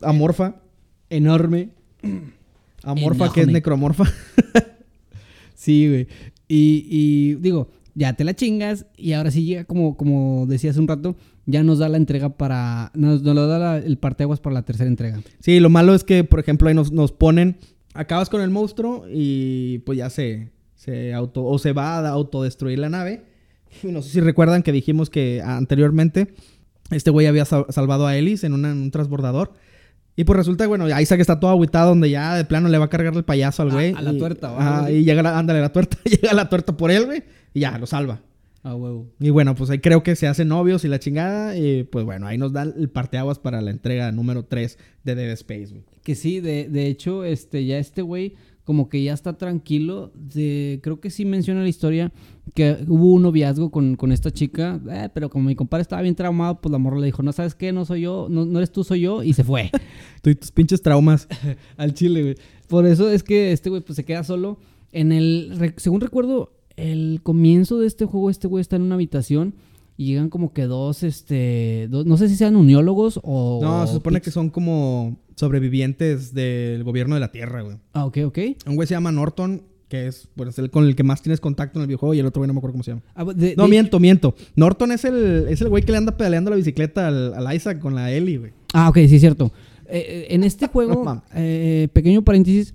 amorfa. 0.00 0.56
Enorme. 1.08 1.70
Amorfa 2.84 3.32
que 3.32 3.42
es 3.42 3.48
necromorfa. 3.48 4.04
Sí, 5.54 5.86
güey. 5.90 6.08
Y, 6.48 6.86
y 6.88 7.34
digo, 7.34 7.68
ya 7.94 8.12
te 8.14 8.24
la 8.24 8.34
chingas 8.34 8.86
y 8.96 9.12
ahora 9.12 9.30
sí 9.30 9.44
llega 9.44 9.64
como, 9.64 9.96
como 9.96 10.46
decía 10.46 10.70
hace 10.70 10.80
un 10.80 10.88
rato, 10.88 11.16
ya 11.46 11.62
nos 11.62 11.78
da 11.78 11.88
la 11.88 11.96
entrega 11.96 12.30
para, 12.36 12.90
nos, 12.94 13.22
nos 13.22 13.34
lo 13.34 13.46
da 13.46 13.58
la- 13.58 13.78
el 13.78 13.98
parteaguas 13.98 14.40
para 14.40 14.54
la 14.54 14.62
tercera 14.62 14.88
entrega. 14.88 15.20
Sí, 15.40 15.58
lo 15.60 15.70
malo 15.70 15.94
es 15.94 16.04
que, 16.04 16.24
por 16.24 16.38
ejemplo, 16.40 16.68
ahí 16.68 16.74
nos, 16.74 16.92
nos 16.92 17.12
ponen, 17.12 17.56
acabas 17.94 18.28
con 18.30 18.40
el 18.42 18.50
monstruo 18.50 19.04
y 19.12 19.78
pues 19.80 19.98
ya 19.98 20.10
se, 20.10 20.50
se 20.74 21.12
auto, 21.14 21.44
o 21.44 21.58
se 21.58 21.72
va 21.72 21.98
a 21.98 22.08
autodestruir 22.08 22.78
la 22.78 22.88
nave. 22.88 23.24
Y 23.82 23.88
no 23.88 24.02
sé 24.02 24.10
si 24.10 24.20
recuerdan 24.20 24.62
que 24.62 24.72
dijimos 24.72 25.10
que 25.10 25.42
anteriormente 25.44 26.34
este 26.90 27.10
güey 27.10 27.26
había 27.26 27.44
sal- 27.44 27.66
salvado 27.70 28.06
a 28.06 28.16
Ellis 28.16 28.44
en, 28.44 28.52
una- 28.52 28.70
en 28.72 28.78
un 28.78 28.90
transbordador. 28.90 29.52
Y 30.16 30.24
pues 30.24 30.36
resulta, 30.36 30.66
bueno, 30.66 30.86
Isaac 31.00 31.20
está 31.20 31.40
todo 31.40 31.50
aguitado 31.52 31.90
donde 31.90 32.10
ya 32.10 32.34
de 32.34 32.44
plano 32.44 32.68
le 32.68 32.76
va 32.78 32.86
a 32.86 32.90
cargar 32.90 33.14
el 33.16 33.24
payaso 33.24 33.62
al 33.62 33.70
A- 33.70 33.72
güey. 33.72 33.94
a 33.94 34.02
la 34.02 34.12
y- 34.12 34.18
tuerta, 34.18 34.52
¿o 34.52 34.58
ajá, 34.58 34.74
algo 34.76 34.86
así? 34.88 34.94
y 34.96 35.04
llega 35.04 35.22
la, 35.22 35.38
ándale, 35.38 35.60
la 35.60 35.72
tuerta, 35.72 35.96
llega 36.04 36.32
la 36.34 36.48
tuerta 36.48 36.76
por 36.76 36.90
él, 36.90 37.06
güey, 37.06 37.22
y 37.54 37.60
ya, 37.60 37.78
lo 37.78 37.86
salva. 37.86 38.22
Ah, 38.62 38.74
huevo. 38.74 39.10
Y 39.18 39.30
bueno, 39.30 39.54
pues 39.54 39.70
ahí 39.70 39.78
creo 39.78 40.02
que 40.02 40.16
se 40.16 40.26
hacen 40.26 40.48
novios 40.48 40.84
y 40.84 40.88
la 40.88 40.98
chingada. 40.98 41.56
Y 41.56 41.84
pues 41.84 42.04
bueno, 42.04 42.26
ahí 42.26 42.36
nos 42.36 42.52
da 42.52 42.62
el 42.62 42.90
parteaguas 42.90 43.38
para 43.38 43.62
la 43.62 43.70
entrega 43.70 44.12
número 44.12 44.44
3 44.44 44.78
de 45.04 45.14
Dead 45.14 45.30
Space, 45.32 45.68
güey. 45.70 45.84
Que 46.02 46.14
sí, 46.14 46.40
de, 46.40 46.68
de 46.68 46.86
hecho, 46.86 47.24
este, 47.24 47.64
ya 47.64 47.78
este 47.78 48.02
güey 48.02 48.34
como 48.64 48.88
que 48.88 49.02
ya 49.02 49.14
está 49.14 49.36
tranquilo. 49.36 50.12
De, 50.14 50.78
creo 50.82 51.00
que 51.00 51.10
sí 51.10 51.24
menciona 51.24 51.62
la 51.62 51.68
historia 51.68 52.12
que 52.54 52.84
hubo 52.86 53.14
un 53.14 53.22
noviazgo 53.22 53.70
con, 53.70 53.96
con 53.96 54.12
esta 54.12 54.30
chica, 54.30 54.80
eh, 54.90 55.08
pero 55.12 55.30
como 55.30 55.48
mi 55.48 55.56
compadre 55.56 55.82
estaba 55.82 56.02
bien 56.02 56.14
traumado, 56.14 56.60
pues 56.60 56.70
la 56.70 56.78
morra 56.78 56.98
le 56.98 57.06
dijo, 57.06 57.22
no 57.22 57.32
sabes 57.32 57.54
qué, 57.54 57.72
no 57.72 57.84
soy 57.84 58.02
yo, 58.02 58.28
no, 58.30 58.44
no 58.44 58.58
eres 58.58 58.70
tú, 58.70 58.84
soy 58.84 59.00
yo, 59.00 59.22
y 59.22 59.32
se 59.32 59.42
fue. 59.42 59.70
Tú 60.22 60.30
y 60.30 60.34
tus 60.34 60.52
pinches 60.52 60.82
traumas. 60.82 61.26
Al 61.76 61.94
chile, 61.94 62.22
güey. 62.22 62.34
Por 62.68 62.86
eso 62.86 63.10
es 63.10 63.22
que 63.22 63.52
este 63.52 63.70
güey 63.70 63.82
pues 63.82 63.96
se 63.96 64.04
queda 64.04 64.22
solo. 64.22 64.58
En 64.92 65.10
el, 65.12 65.74
según 65.76 66.00
recuerdo, 66.00 66.52
el 66.80 67.20
comienzo 67.22 67.78
de 67.78 67.86
este 67.86 68.04
juego, 68.04 68.30
este 68.30 68.48
güey 68.48 68.60
está 68.60 68.76
en 68.76 68.82
una 68.82 68.94
habitación 68.96 69.54
y 69.96 70.06
llegan 70.06 70.30
como 70.30 70.52
que 70.52 70.64
dos, 70.64 71.02
este, 71.02 71.86
dos- 71.90 72.06
no 72.06 72.16
sé 72.16 72.28
si 72.28 72.36
sean 72.36 72.56
uniólogos 72.56 73.20
o... 73.22 73.60
No, 73.62 73.86
se 73.86 73.92
supone 73.94 74.20
que 74.22 74.30
son 74.30 74.48
como 74.50 75.18
sobrevivientes 75.36 76.32
del 76.32 76.84
gobierno 76.84 77.14
de 77.16 77.20
la 77.20 77.32
Tierra, 77.32 77.62
güey. 77.62 77.76
Ah, 77.92 78.06
ok, 78.06 78.18
ok. 78.26 78.38
Un 78.66 78.76
güey 78.76 78.86
se 78.88 78.94
llama 78.94 79.12
Norton, 79.12 79.62
que 79.88 80.06
es 80.06 80.28
pues, 80.36 80.58
el 80.58 80.70
con 80.70 80.84
el 80.86 80.94
que 80.96 81.02
más 81.02 81.20
tienes 81.22 81.40
contacto 81.40 81.78
en 81.78 81.82
el 81.82 81.86
videojuego, 81.88 82.14
y 82.14 82.18
el 82.20 82.26
otro 82.26 82.40
güey 82.40 82.46
no 82.46 82.54
me 82.54 82.58
acuerdo 82.58 82.72
cómo 82.74 82.84
se 82.84 82.92
llama. 82.92 83.02
Ah, 83.14 83.24
de- 83.24 83.54
No, 83.56 83.64
de- 83.64 83.68
miento, 83.68 84.00
miento. 84.00 84.34
Norton 84.56 84.92
es 84.92 85.04
el, 85.04 85.46
es 85.48 85.60
el 85.60 85.68
güey 85.68 85.82
que 85.82 85.92
le 85.92 85.98
anda 85.98 86.16
pedaleando 86.16 86.50
la 86.50 86.56
bicicleta 86.56 87.08
al, 87.08 87.34
al 87.34 87.54
Isaac 87.54 87.78
con 87.80 87.94
la 87.94 88.10
Ellie, 88.12 88.38
güey. 88.38 88.52
Ah, 88.72 88.88
ok, 88.88 88.96
sí, 89.08 89.16
es 89.16 89.20
cierto. 89.20 89.52
Eh, 89.86 89.98
eh, 90.06 90.26
en 90.30 90.44
este 90.44 90.66
No 90.66 90.72
juego, 90.72 91.04
mames. 91.04 91.24
eh, 91.34 91.88
pequeño 91.92 92.22
paréntesis, 92.22 92.72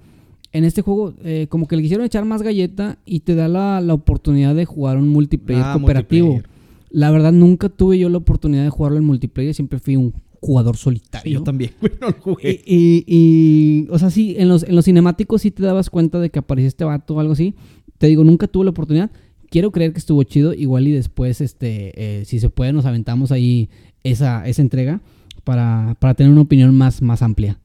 en 0.58 0.63
este 0.63 0.82
juego 0.82 1.13
eh, 1.24 1.48
como 1.50 1.68
que 1.68 1.76
le 1.76 1.82
quisieron 1.82 2.06
echar 2.06 2.26
más 2.26 2.41
galleta 2.41 2.98
y 3.06 3.22
te 3.22 3.36
da 3.36 3.48
la, 3.48 3.82
la 3.82 3.94
oportunidad 3.94 4.56
de 4.56 4.65
jugar 4.65 4.98
un 4.98 5.10
multiplayer 5.10 5.63
Ah, 5.65 5.74
cooperativo. 5.78 6.28
multiplayer. 6.28 6.56
La 6.91 7.12
verdad, 7.12 7.32
nunca 7.34 7.70
tuve 7.70 7.98
yo 8.00 8.08
la 8.10 8.18
oportunidad 8.18 8.63
de 8.63 8.70
jugarlo 8.70 8.98
en 8.98 9.04
multiplayer, 9.06 9.54
siempre 9.54 9.80
fui 9.80 9.96
un 9.98 10.13
jugador 10.39 10.78
solitario. 10.78 11.39
Yo 11.39 11.44
también, 11.44 11.72
no 12.02 12.08
lo 12.08 12.15
Y, 12.18 12.22
jugué. 12.22 12.62
y- 12.65 13.04
y, 13.08 13.88
o 13.89 14.00
sea, 14.00 14.10
sí, 14.12 14.36
en 14.38 14.48
los, 14.48 14.63
en 14.63 14.76
los 14.76 14.86
cinemáticos 14.86 15.41
sí 15.41 15.52
te 15.52 15.63
dabas 15.63 15.89
cuenta 15.89 16.20
de 16.20 16.30
que 16.30 16.39
aparecía 16.39 16.68
este 16.70 16.86
vato 16.86 17.15
o 17.15 17.20
algo 17.20 17.34
así. 17.34 17.54
Te 17.98 18.08
digo, 18.08 18.24
nunca 18.24 18.48
tuve 18.48 18.65
la 18.65 18.72
oportunidad. 18.72 19.12
Quiero 19.50 19.72
creer 19.72 19.91
que 19.94 20.00
estuvo 20.00 20.22
chido. 20.24 20.54
Igual 20.54 20.88
y 20.88 20.91
después, 20.91 21.41
este, 21.41 21.91
eh, 22.22 22.26
si 22.26 22.39
se 22.39 22.50
puede, 22.50 22.72
nos 22.74 22.86
aventamos 22.86 23.32
ahí 23.32 23.70
esa, 24.04 24.46
esa 24.48 24.62
entrega 24.62 25.02
para, 25.44 25.96
para 26.00 26.13
tener 26.13 26.32
una 26.32 26.41
opinión 26.41 26.76
más, 26.78 27.02
más 27.02 27.22
amplia. 27.22 27.60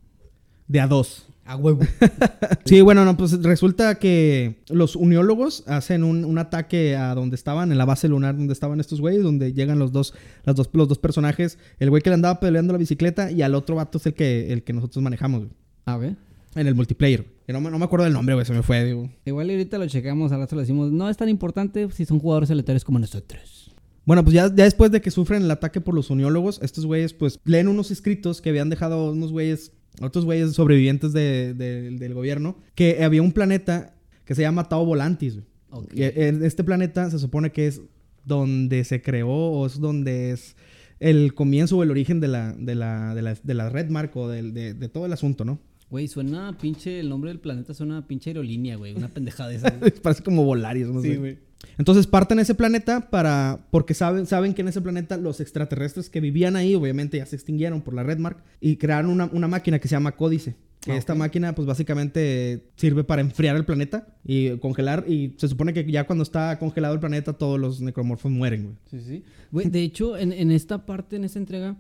De 0.68 0.80
a 0.80 0.86
dos. 0.86 1.26
A 1.50 1.56
huevo. 1.56 1.80
Sí, 2.64 2.80
bueno, 2.82 3.04
no, 3.04 3.16
pues 3.16 3.42
resulta 3.42 3.96
que 3.98 4.62
los 4.68 4.94
uniólogos 4.94 5.64
hacen 5.66 6.04
un, 6.04 6.24
un 6.24 6.38
ataque 6.38 6.94
a 6.94 7.14
donde 7.16 7.34
estaban, 7.34 7.72
en 7.72 7.78
la 7.78 7.84
base 7.84 8.06
lunar 8.06 8.36
donde 8.36 8.52
estaban 8.52 8.78
estos 8.78 9.00
güeyes, 9.00 9.24
donde 9.24 9.52
llegan 9.52 9.80
los 9.80 9.90
dos, 9.90 10.14
las 10.44 10.54
dos, 10.54 10.70
los 10.72 10.86
dos 10.86 10.98
personajes, 10.98 11.58
el 11.80 11.90
güey 11.90 12.00
que 12.02 12.10
le 12.10 12.14
andaba 12.14 12.38
peleando 12.38 12.72
la 12.72 12.78
bicicleta 12.78 13.32
y 13.32 13.42
al 13.42 13.56
otro 13.56 13.74
vato 13.74 13.98
es 13.98 14.06
el 14.06 14.14
que, 14.14 14.52
el 14.52 14.62
que 14.62 14.72
nosotros 14.72 15.02
manejamos, 15.02 15.40
güey, 15.40 15.50
A 15.86 15.96
ver. 15.96 16.16
en 16.54 16.66
el 16.68 16.76
multiplayer. 16.76 17.26
Que 17.44 17.52
no, 17.52 17.60
me- 17.60 17.70
no 17.70 17.78
me 17.80 17.84
acuerdo 17.86 18.04
del 18.04 18.12
nombre, 18.12 18.34
güey, 18.34 18.46
se 18.46 18.52
me 18.52 18.62
fue, 18.62 18.84
digo. 18.84 19.10
Igual 19.24 19.50
ahorita 19.50 19.76
lo 19.78 19.88
checamos, 19.88 20.30
al 20.30 20.38
rato 20.40 20.54
le 20.54 20.62
decimos, 20.62 20.92
no 20.92 21.10
es 21.10 21.16
tan 21.16 21.28
importante 21.28 21.88
si 21.90 22.04
son 22.04 22.20
jugadores 22.20 22.52
aleatorios 22.52 22.84
como 22.84 23.00
nosotros. 23.00 23.74
Bueno, 24.04 24.22
pues 24.22 24.34
ya, 24.34 24.46
ya 24.54 24.64
después 24.64 24.92
de 24.92 25.00
que 25.00 25.10
sufren 25.10 25.42
el 25.42 25.50
ataque 25.50 25.80
por 25.80 25.94
los 25.94 26.10
uniólogos, 26.10 26.60
estos 26.62 26.86
güeyes 26.86 27.12
pues 27.14 27.40
leen 27.44 27.66
unos 27.66 27.90
escritos 27.90 28.40
que 28.40 28.50
habían 28.50 28.70
dejado 28.70 29.10
unos 29.12 29.32
güeyes, 29.32 29.72
otros 30.00 30.24
güeyes 30.24 30.52
sobrevivientes 30.52 31.12
de- 31.12 31.54
de- 31.54 31.90
del 31.90 32.14
gobierno, 32.14 32.56
que 32.74 33.02
había 33.04 33.22
un 33.22 33.32
planeta 33.32 33.94
que 34.24 34.34
se 34.34 34.42
llama 34.42 34.68
Tau 34.68 34.84
Volantis. 34.84 35.34
güey. 35.34 35.46
Ok. 35.70 35.92
Y 35.94 36.02
en 36.02 36.44
este 36.44 36.64
planeta 36.64 37.10
se 37.10 37.18
supone 37.18 37.52
que 37.52 37.66
es 37.66 37.80
donde 38.24 38.84
se 38.84 39.02
creó 39.02 39.28
o 39.28 39.66
es 39.66 39.78
donde 39.80 40.30
es 40.32 40.56
el 40.98 41.34
comienzo 41.34 41.78
o 41.78 41.82
el 41.82 41.90
origen 41.90 42.20
de 42.20 42.28
la, 42.28 42.52
de 42.52 42.74
la, 42.74 43.14
de 43.14 43.22
la, 43.22 43.34
de 43.42 43.54
la 43.54 43.68
red 43.70 43.88
marco, 43.88 44.28
del- 44.28 44.52
de, 44.52 44.74
de 44.74 44.88
todo 44.88 45.06
el 45.06 45.12
asunto, 45.12 45.44
¿no? 45.44 45.58
Güey, 45.90 46.06
suena 46.08 46.56
pinche, 46.58 47.00
el 47.00 47.08
nombre 47.08 47.30
del 47.30 47.40
planeta 47.40 47.74
suena 47.74 47.98
a 47.98 48.06
pinche 48.06 48.30
aerolínea, 48.30 48.76
güey. 48.76 48.94
Una 48.94 49.08
pendejada 49.08 49.50
de 49.50 49.56
esa. 49.56 49.70
güey. 49.80 49.90
Parece 49.90 50.22
como 50.22 50.44
Volaris, 50.44 50.86
no 50.86 51.02
Sí, 51.02 51.08
sé. 51.08 51.16
güey. 51.16 51.38
Entonces 51.78 52.06
parten 52.06 52.38
ese 52.38 52.54
planeta 52.54 53.10
para. 53.10 53.66
Porque 53.70 53.92
saben, 53.94 54.26
saben 54.26 54.54
que 54.54 54.62
en 54.62 54.68
ese 54.68 54.80
planeta 54.80 55.16
los 55.16 55.40
extraterrestres 55.40 56.08
que 56.08 56.20
vivían 56.20 56.56
ahí, 56.56 56.74
obviamente 56.74 57.18
ya 57.18 57.26
se 57.26 57.36
extinguieron 57.36 57.82
por 57.82 57.92
la 57.94 58.02
Redmark. 58.02 58.42
Y 58.60 58.76
crearon 58.76 59.10
una, 59.10 59.28
una 59.32 59.48
máquina 59.48 59.78
que 59.78 59.88
se 59.88 59.92
llama 59.92 60.12
Códice. 60.16 60.54
Que 60.80 60.92
Ah, 60.92 60.96
esta 60.96 61.14
máquina, 61.14 61.54
pues 61.54 61.66
básicamente 61.66 62.70
sirve 62.76 63.04
para 63.04 63.20
enfriar 63.20 63.56
el 63.56 63.66
planeta 63.66 64.06
y 64.24 64.56
congelar. 64.58 65.04
Y 65.06 65.34
se 65.36 65.48
supone 65.48 65.74
que 65.74 65.84
ya 65.90 66.06
cuando 66.06 66.22
está 66.22 66.58
congelado 66.58 66.94
el 66.94 67.00
planeta, 67.00 67.34
todos 67.34 67.60
los 67.60 67.82
necromorfos 67.82 68.30
mueren, 68.32 68.62
güey. 68.64 68.76
Sí, 68.90 69.00
sí. 69.06 69.24
Güey, 69.52 69.68
de 69.68 69.82
hecho, 69.82 70.16
en, 70.16 70.32
en 70.32 70.50
esta 70.50 70.86
parte, 70.86 71.16
en 71.16 71.24
esta 71.24 71.38
entrega, 71.38 71.76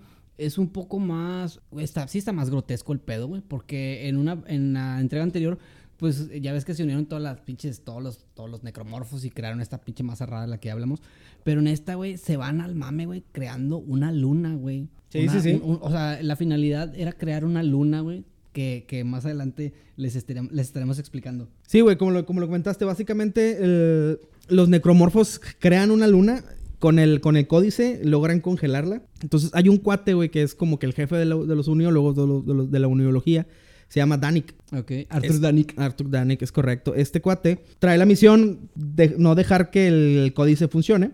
es 0.46 0.58
un 0.58 0.68
poco 0.68 0.98
más. 0.98 1.60
Está, 1.78 2.08
sí 2.08 2.18
está 2.18 2.32
más 2.32 2.50
grotesco 2.50 2.92
el 2.92 3.00
pedo, 3.00 3.28
güey. 3.28 3.42
Porque 3.42 4.08
en 4.08 4.16
una 4.16 4.42
en 4.46 4.72
la 4.72 5.00
entrega 5.00 5.22
anterior, 5.22 5.58
pues 5.96 6.28
ya 6.40 6.52
ves 6.52 6.64
que 6.64 6.74
se 6.74 6.82
unieron 6.82 7.06
todas 7.06 7.22
las 7.22 7.40
pinches, 7.40 7.82
todos 7.84 8.02
los, 8.02 8.24
todos 8.34 8.50
los 8.50 8.62
necromorfos 8.62 9.24
y 9.24 9.30
crearon 9.30 9.60
esta 9.60 9.80
pinche 9.82 10.02
masa 10.02 10.26
rara 10.26 10.42
de 10.42 10.48
la 10.48 10.58
que 10.58 10.70
hablamos. 10.70 11.02
Pero 11.44 11.60
en 11.60 11.66
esta, 11.66 11.94
güey, 11.94 12.16
se 12.16 12.36
van 12.36 12.60
al 12.60 12.74
mame, 12.74 13.06
güey, 13.06 13.24
creando 13.32 13.78
una 13.78 14.10
luna, 14.12 14.54
güey. 14.54 14.88
Sí, 15.10 15.20
Una- 15.24 15.32
sí, 15.32 15.40
sí. 15.52 15.60
o 15.62 15.90
sea, 15.90 16.22
la 16.22 16.36
finalidad 16.36 16.94
era 16.96 17.12
crear 17.12 17.44
una 17.44 17.62
luna, 17.62 18.00
güey. 18.00 18.24
Que, 18.52 18.84
que 18.88 19.04
más 19.04 19.24
adelante 19.26 19.74
les, 19.96 20.16
estarem- 20.16 20.50
les 20.50 20.66
estaremos 20.66 20.98
explicando. 20.98 21.48
Sí, 21.68 21.82
güey, 21.82 21.96
como 21.96 22.10
lo, 22.10 22.26
como 22.26 22.40
lo 22.40 22.46
comentaste, 22.46 22.84
básicamente 22.84 24.18
los 24.48 24.68
necromorfos 24.68 25.40
crean 25.60 25.90
una 25.92 26.06
luna. 26.08 26.42
Con 26.80 26.98
el, 26.98 27.20
con 27.20 27.36
el 27.36 27.46
códice 27.46 28.00
logran 28.02 28.40
congelarla. 28.40 29.02
Entonces 29.22 29.50
hay 29.54 29.68
un 29.68 29.76
cuate, 29.76 30.14
güey, 30.14 30.30
que 30.30 30.42
es 30.42 30.54
como 30.56 30.78
que 30.80 30.86
el 30.86 30.94
jefe 30.94 31.14
de, 31.16 31.24
de 31.26 31.54
los 31.56 31.68
uniólogos, 31.68 32.16
de, 32.16 32.26
los- 32.26 32.44
de 32.46 32.54
los- 32.54 32.70
de 32.72 32.78
la 32.80 32.88
uniología. 32.88 33.46
Se 33.88 33.98
llama 33.98 34.16
Danik. 34.16 34.54
Ok, 34.72 34.92
Arthur 35.08 35.30
Es- 35.30 35.40
Danik. 35.40 35.74
Arthur 35.76 36.10
Danik, 36.10 36.40
es 36.42 36.52
correcto. 36.52 36.94
Este 36.94 37.20
cuate 37.20 37.64
trae 37.80 37.98
la 37.98 38.06
misión 38.06 38.70
de 38.76 39.16
no 39.18 39.34
dejar 39.34 39.70
que 39.72 39.88
el 39.88 40.32
códice 40.32 40.68
funcione. 40.68 41.10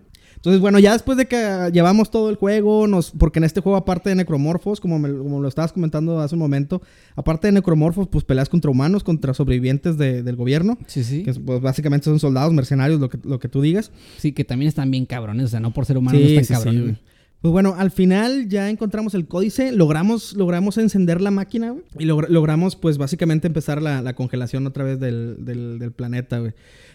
Entonces, 0.46 0.60
bueno, 0.60 0.78
ya 0.78 0.92
después 0.92 1.18
de 1.18 1.26
que 1.26 1.70
llevamos 1.72 2.08
todo 2.12 2.30
el 2.30 2.36
juego, 2.36 2.86
nos, 2.86 3.10
porque 3.10 3.40
en 3.40 3.44
este 3.44 3.60
juego, 3.60 3.76
aparte 3.76 4.10
de 4.10 4.14
necromorfos, 4.14 4.78
como, 4.80 4.96
me- 5.00 5.12
como 5.12 5.40
lo 5.40 5.48
estabas 5.48 5.72
comentando 5.72 6.20
hace 6.20 6.36
un 6.36 6.38
momento, 6.38 6.82
aparte 7.16 7.48
de 7.48 7.52
necromorfos, 7.52 8.06
pues 8.06 8.22
peleas 8.22 8.48
contra 8.48 8.70
humanos, 8.70 9.02
contra 9.02 9.34
sobrevivientes 9.34 9.98
de- 9.98 10.22
del 10.22 10.36
gobierno, 10.36 10.78
Sí, 10.86 11.02
sí. 11.02 11.24
que 11.24 11.34
pues, 11.34 11.60
básicamente 11.60 12.04
son 12.04 12.20
soldados, 12.20 12.52
mercenarios, 12.52 13.00
lo 13.00 13.08
que, 13.10 13.18
lo 13.24 13.40
que 13.40 13.48
tú 13.48 13.60
digas. 13.60 13.90
Sí, 14.18 14.30
que 14.30 14.44
también 14.44 14.68
están 14.68 14.88
bien 14.92 15.04
cabrones. 15.04 15.46
O 15.46 15.48
sea, 15.48 15.58
no 15.58 15.72
por 15.72 15.84
ser 15.84 15.98
humanos 15.98 16.22
Sí, 16.22 16.34
no 16.36 16.40
están 16.40 16.58
sí, 16.58 16.64
cabrones, 16.64 16.96
sí. 16.96 17.02
Pues 17.42 17.50
bueno, 17.52 17.74
al 17.76 17.90
final 17.90 18.48
ya 18.48 18.70
encontramos 18.70 19.14
el 19.14 19.26
códice, 19.26 19.72
logramos, 19.72 20.34
logramos 20.36 20.78
encender 20.78 21.20
la 21.20 21.32
máquina, 21.32 21.74
y 21.98 22.04
logra- 22.04 22.28
logramos, 22.28 22.76
pues, 22.76 22.98
básicamente 22.98 23.48
empezar 23.48 23.82
la, 23.82 24.00
la 24.00 24.14
congelación 24.14 24.64
otra 24.66 24.84
vez 24.84 25.00
del, 25.00 25.44
del- 25.44 25.80
del 25.80 25.90
planeta, 25.90 26.38
güey. 26.38 26.52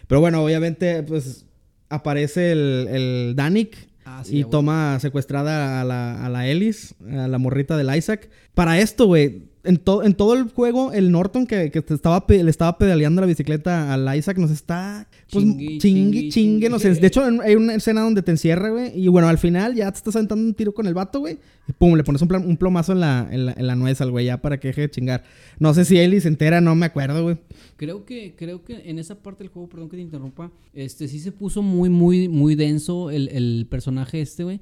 Pero 0.08 0.20
bueno, 0.22 0.42
obviamente, 0.42 1.02
pues, 1.04 1.44
aparece 1.92 2.52
el, 2.52 2.88
el 2.90 3.34
Danik 3.36 3.92
Ah, 4.04 4.22
sí, 4.24 4.40
y 4.40 4.44
toma 4.44 4.98
secuestrada 5.00 5.80
a 5.80 5.84
la, 5.84 6.24
a 6.24 6.28
la 6.28 6.48
Ellis, 6.48 6.94
a 7.08 7.28
la 7.28 7.38
morrita 7.38 7.76
del 7.76 7.94
Isaac. 7.96 8.30
Para 8.54 8.78
esto, 8.80 9.06
güey, 9.06 9.42
en, 9.64 9.76
to- 9.78 10.02
en 10.02 10.14
todo 10.14 10.34
el 10.34 10.44
juego, 10.50 10.92
el 10.92 11.10
Norton 11.10 11.46
que, 11.46 11.70
que 11.70 11.84
estaba, 11.88 12.24
le 12.28 12.50
estaba 12.50 12.78
pedaleando 12.78 13.20
la 13.20 13.26
bicicleta 13.26 13.92
al 13.92 14.16
Isaac 14.16 14.38
nos 14.38 14.50
está... 14.50 15.08
Pues, 15.30 15.44
Chingui, 15.44 15.78
chingue, 15.78 15.80
chingui, 15.80 16.28
chingue, 16.30 16.68
no 16.68 16.78
sé. 16.78 16.92
De 16.94 17.06
hecho, 17.06 17.22
hay 17.42 17.54
una 17.54 17.74
escena 17.74 18.02
donde 18.02 18.22
te 18.22 18.30
encierra, 18.32 18.68
güey. 18.70 18.92
Y 18.94 19.08
bueno, 19.08 19.28
al 19.28 19.38
final 19.38 19.74
ya 19.74 19.90
te 19.90 19.96
estás 19.96 20.14
aventando 20.16 20.44
un 20.44 20.52
tiro 20.52 20.74
con 20.74 20.86
el 20.86 20.92
vato, 20.92 21.20
güey. 21.20 21.38
Y 21.66 21.72
pum, 21.72 21.94
le 21.94 22.04
pones 22.04 22.20
un, 22.20 22.34
un 22.34 22.56
plomazo 22.58 22.92
en 22.92 23.00
la, 23.00 23.26
en, 23.30 23.46
la, 23.46 23.52
en 23.56 23.66
la 23.66 23.74
nuez 23.74 24.00
al 24.02 24.10
güey, 24.10 24.26
ya 24.26 24.42
para 24.42 24.60
que 24.60 24.68
deje 24.68 24.82
de 24.82 24.90
chingar. 24.90 25.24
No 25.58 25.72
sé 25.72 25.86
si 25.86 25.98
Ellie 25.98 26.20
se 26.20 26.28
entera, 26.28 26.60
no 26.60 26.74
me 26.74 26.84
acuerdo, 26.84 27.22
güey. 27.22 27.38
Creo 27.76 28.04
que, 28.04 28.34
creo 28.36 28.62
que 28.62 28.82
en 28.84 28.98
esa 28.98 29.14
parte 29.22 29.44
del 29.44 29.52
juego, 29.52 29.68
perdón 29.70 29.88
que 29.88 29.96
te 29.96 30.02
interrumpa, 30.02 30.50
este 30.74 31.08
sí 31.08 31.18
se 31.18 31.32
puso 31.32 31.62
muy, 31.62 31.88
muy, 31.88 32.28
muy 32.28 32.54
denso 32.54 33.10
el, 33.10 33.28
el 33.28 33.66
personaje 33.70 34.20
este, 34.20 34.44
güey. 34.44 34.60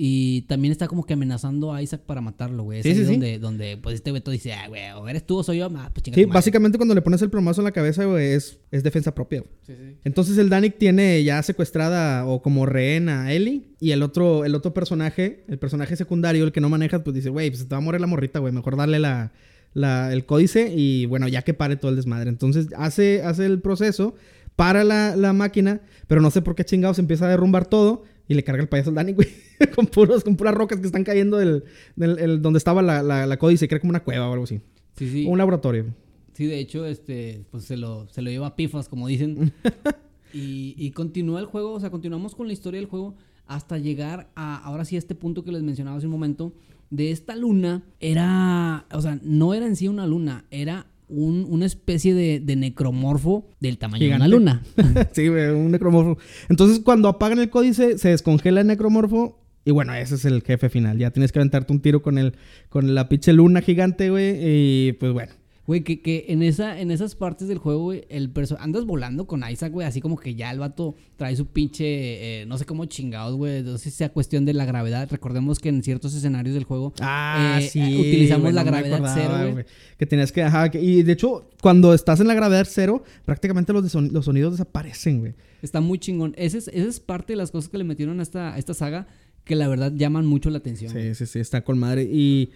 Y 0.00 0.42
también 0.42 0.70
está 0.70 0.86
como 0.86 1.04
que 1.04 1.14
amenazando 1.14 1.72
a 1.74 1.82
Isaac 1.82 2.02
para 2.06 2.20
matarlo, 2.20 2.62
güey. 2.62 2.78
Es 2.78 2.84
Sí, 2.84 2.90
ahí 2.90 2.94
sí, 2.94 3.04
sí. 3.04 3.10
donde, 3.10 3.38
donde, 3.40 3.76
pues 3.76 3.96
este 3.96 4.10
güey 4.10 4.22
todo 4.22 4.30
dice, 4.32 4.52
ah, 4.52 4.68
güey, 4.68 4.82
o 4.96 5.08
eres 5.08 5.26
tú 5.26 5.38
o 5.38 5.42
soy 5.42 5.58
yo, 5.58 5.66
ah, 5.74 5.90
pues 5.92 6.04
Sí, 6.04 6.10
tu 6.12 6.20
madre". 6.20 6.26
básicamente 6.32 6.78
cuando 6.78 6.94
le 6.94 7.02
pones 7.02 7.20
el 7.20 7.30
plomazo 7.30 7.60
en 7.60 7.64
la 7.64 7.72
cabeza, 7.72 8.04
güey, 8.04 8.28
es, 8.34 8.58
es 8.70 8.84
defensa 8.84 9.12
propia. 9.14 9.40
güey. 9.40 9.50
Sí, 9.66 9.72
sí. 9.76 9.96
Entonces 10.04 10.38
el 10.38 10.48
Danik 10.50 10.78
tiene 10.78 11.24
ya 11.24 11.42
secuestrada 11.42 12.24
o 12.26 12.40
como 12.42 12.64
rehén 12.64 13.08
a 13.08 13.32
Ellie. 13.32 13.64
Y 13.80 13.90
el 13.90 14.02
otro, 14.04 14.44
el 14.44 14.54
otro 14.54 14.72
personaje, 14.72 15.44
el 15.48 15.58
personaje 15.58 15.96
secundario, 15.96 16.44
el 16.44 16.52
que 16.52 16.60
no 16.60 16.68
manejas, 16.68 17.02
pues 17.02 17.14
dice, 17.16 17.30
güey, 17.30 17.50
pues 17.50 17.58
se 17.60 17.66
te 17.66 17.74
va 17.74 17.78
a 17.78 17.80
morir 17.80 18.00
la 18.00 18.06
morrita, 18.06 18.38
güey. 18.38 18.52
Mejor 18.52 18.76
darle 18.76 19.00
la, 19.00 19.32
la- 19.74 20.12
el 20.12 20.26
códice 20.26 20.72
y 20.74 21.06
bueno, 21.06 21.26
ya 21.26 21.42
que 21.42 21.54
pare 21.54 21.74
todo 21.76 21.90
el 21.90 21.96
desmadre. 21.96 22.30
Entonces 22.30 22.68
hace, 22.76 23.22
hace 23.22 23.46
el 23.46 23.60
proceso, 23.60 24.14
para 24.54 24.82
la, 24.84 25.14
la 25.16 25.32
máquina, 25.32 25.80
pero 26.06 26.20
no 26.20 26.30
sé 26.30 26.42
por 26.42 26.54
qué 26.54 26.64
chingados 26.64 26.98
empieza 26.98 27.26
a 27.26 27.30
derrumbar 27.30 27.66
todo. 27.66 28.04
Y 28.28 28.34
le 28.34 28.44
carga 28.44 28.62
el 28.62 28.68
payaso 28.68 28.90
al 28.90 28.96
Danik, 28.96 29.16
güey. 29.16 29.28
con, 29.74 29.86
puros, 29.86 30.22
con 30.22 30.36
puras 30.36 30.54
rocas 30.54 30.78
que 30.80 30.86
están 30.86 31.02
cayendo 31.04 31.38
del, 31.38 31.64
del- 31.96 32.18
el- 32.18 32.42
donde 32.42 32.58
estaba 32.58 32.82
la, 32.82 33.02
la, 33.02 33.26
la 33.26 33.36
códice. 33.38 33.66
Crea 33.68 33.80
como 33.80 33.90
una 33.90 34.04
cueva 34.04 34.28
o 34.28 34.32
algo 34.32 34.44
así. 34.44 34.60
Sí, 34.96 35.08
sí. 35.10 35.26
Un 35.26 35.38
laboratorio. 35.38 35.86
Sí, 36.34 36.46
de 36.46 36.58
hecho, 36.60 36.84
este, 36.86 37.44
pues 37.50 37.64
se 37.64 37.76
lo, 37.76 38.06
se 38.10 38.22
lo 38.22 38.30
lleva 38.30 38.48
a 38.48 38.56
pifas, 38.56 38.88
como 38.88 39.08
dicen. 39.08 39.52
y, 40.32 40.74
y 40.76 40.90
continúa 40.92 41.40
el 41.40 41.46
juego, 41.46 41.72
o 41.72 41.80
sea, 41.80 41.90
continuamos 41.90 42.34
con 42.34 42.46
la 42.46 42.52
historia 42.52 42.78
del 42.80 42.88
juego 42.88 43.16
hasta 43.46 43.78
llegar 43.78 44.30
a, 44.36 44.56
ahora 44.62 44.84
sí, 44.84 44.96
a 44.96 44.98
este 44.98 45.14
punto 45.14 45.42
que 45.42 45.50
les 45.52 45.62
mencionaba 45.62 45.96
hace 45.96 46.06
un 46.06 46.12
momento, 46.12 46.52
de 46.90 47.10
esta 47.10 47.34
luna, 47.34 47.82
era, 47.98 48.86
o 48.92 49.00
sea, 49.00 49.18
no 49.22 49.54
era 49.54 49.66
en 49.66 49.74
sí 49.74 49.88
una 49.88 50.06
luna, 50.06 50.44
era 50.50 50.86
un- 51.08 51.46
una 51.48 51.66
especie 51.66 52.14
de, 52.14 52.40
de 52.40 52.56
necromorfo 52.56 53.48
del 53.60 53.78
tamaño 53.78 54.02
Gigante. 54.04 54.28
de 54.28 54.36
una 54.36 54.38
luna. 54.38 54.62
sí, 55.12 55.28
un 55.28 55.70
necromorfo. 55.70 56.18
Entonces, 56.48 56.80
cuando 56.80 57.08
apagan 57.08 57.38
el 57.38 57.50
códice, 57.50 57.98
se 57.98 58.10
descongela 58.10 58.60
el 58.60 58.66
necromorfo. 58.66 59.40
Y 59.64 59.70
bueno, 59.70 59.92
ese 59.94 60.14
es 60.14 60.24
el 60.24 60.42
jefe 60.42 60.68
final. 60.70 60.96
Ya 60.98 61.10
tienes 61.10 61.30
que 61.32 61.38
aventarte 61.40 61.72
un 61.72 61.80
tiro 61.80 62.00
con 62.00 62.16
el, 62.16 62.34
con 62.70 62.94
la 62.94 63.08
pinche 63.08 63.32
luna 63.32 63.60
gigante, 63.60 64.08
güey. 64.10 64.36
Y 64.40 64.92
pues 64.92 65.12
bueno. 65.12 65.32
Güey, 65.68 65.82
que, 65.84 66.00
que 66.00 66.24
en, 66.28 66.42
esa, 66.42 66.80
en 66.80 66.90
esas 66.90 67.14
partes 67.14 67.46
del 67.46 67.58
juego, 67.58 67.82
güey, 67.84 68.04
el 68.08 68.32
andas 68.58 68.86
volando 68.86 69.26
con 69.26 69.44
Isaac, 69.48 69.70
güey, 69.70 69.86
así 69.86 70.00
como 70.00 70.16
que 70.16 70.34
ya 70.34 70.50
el 70.50 70.58
vato 70.58 70.94
trae 71.16 71.36
su 71.36 71.44
pinche, 71.46 72.40
eh, 72.40 72.46
no 72.46 72.56
sé 72.56 72.64
cómo 72.64 72.86
chingados, 72.86 73.36
güey, 73.36 73.62
no 73.62 73.76
sé 73.76 73.90
si 73.90 73.96
sea 73.98 74.08
cuestión 74.08 74.46
de 74.46 74.54
la 74.54 74.64
gravedad. 74.64 75.06
Recordemos 75.10 75.58
que 75.58 75.68
en 75.68 75.82
ciertos 75.82 76.14
escenarios 76.14 76.54
del 76.54 76.64
juego 76.64 76.94
Ah, 77.00 77.58
eh, 77.60 77.68
sí. 77.68 77.80
eh, 77.80 78.00
utilizamos 78.00 78.54
la 78.54 78.64
no 78.64 78.70
gravedad 78.70 78.94
acordaba, 79.04 79.14
cero, 79.38 79.52
güey. 79.52 79.64
Que 79.98 80.06
tenías 80.06 80.32
que, 80.32 80.42
ajá, 80.42 80.70
que- 80.70 80.80
y 80.80 81.02
de 81.02 81.12
hecho, 81.12 81.50
cuando 81.60 81.92
estás 81.92 82.18
en 82.20 82.28
la 82.28 82.34
gravedad 82.34 82.66
cero, 82.66 83.04
prácticamente 83.26 83.74
los, 83.74 83.92
son- 83.92 84.10
los 84.10 84.24
sonidos 84.24 84.52
desaparecen, 84.54 85.20
güey. 85.20 85.34
Está 85.60 85.82
muy 85.82 85.98
chingón. 85.98 86.32
Esa 86.38 86.56
es, 86.56 86.68
esa 86.68 86.88
es 86.88 86.98
parte 86.98 87.34
de 87.34 87.36
las 87.36 87.50
cosas 87.50 87.68
que 87.68 87.76
le 87.76 87.84
metieron 87.84 88.20
a 88.20 88.22
esta, 88.22 88.54
a 88.54 88.58
esta 88.58 88.72
saga 88.72 89.06
que 89.44 89.54
la 89.54 89.68
verdad 89.68 89.92
llaman 89.94 90.24
mucho 90.24 90.48
la 90.48 90.56
atención. 90.58 90.90
Sí, 90.94 91.14
sí, 91.14 91.26
sí, 91.26 91.40
está 91.40 91.62
con 91.62 91.78
madre. 91.78 92.04
Y 92.10 92.52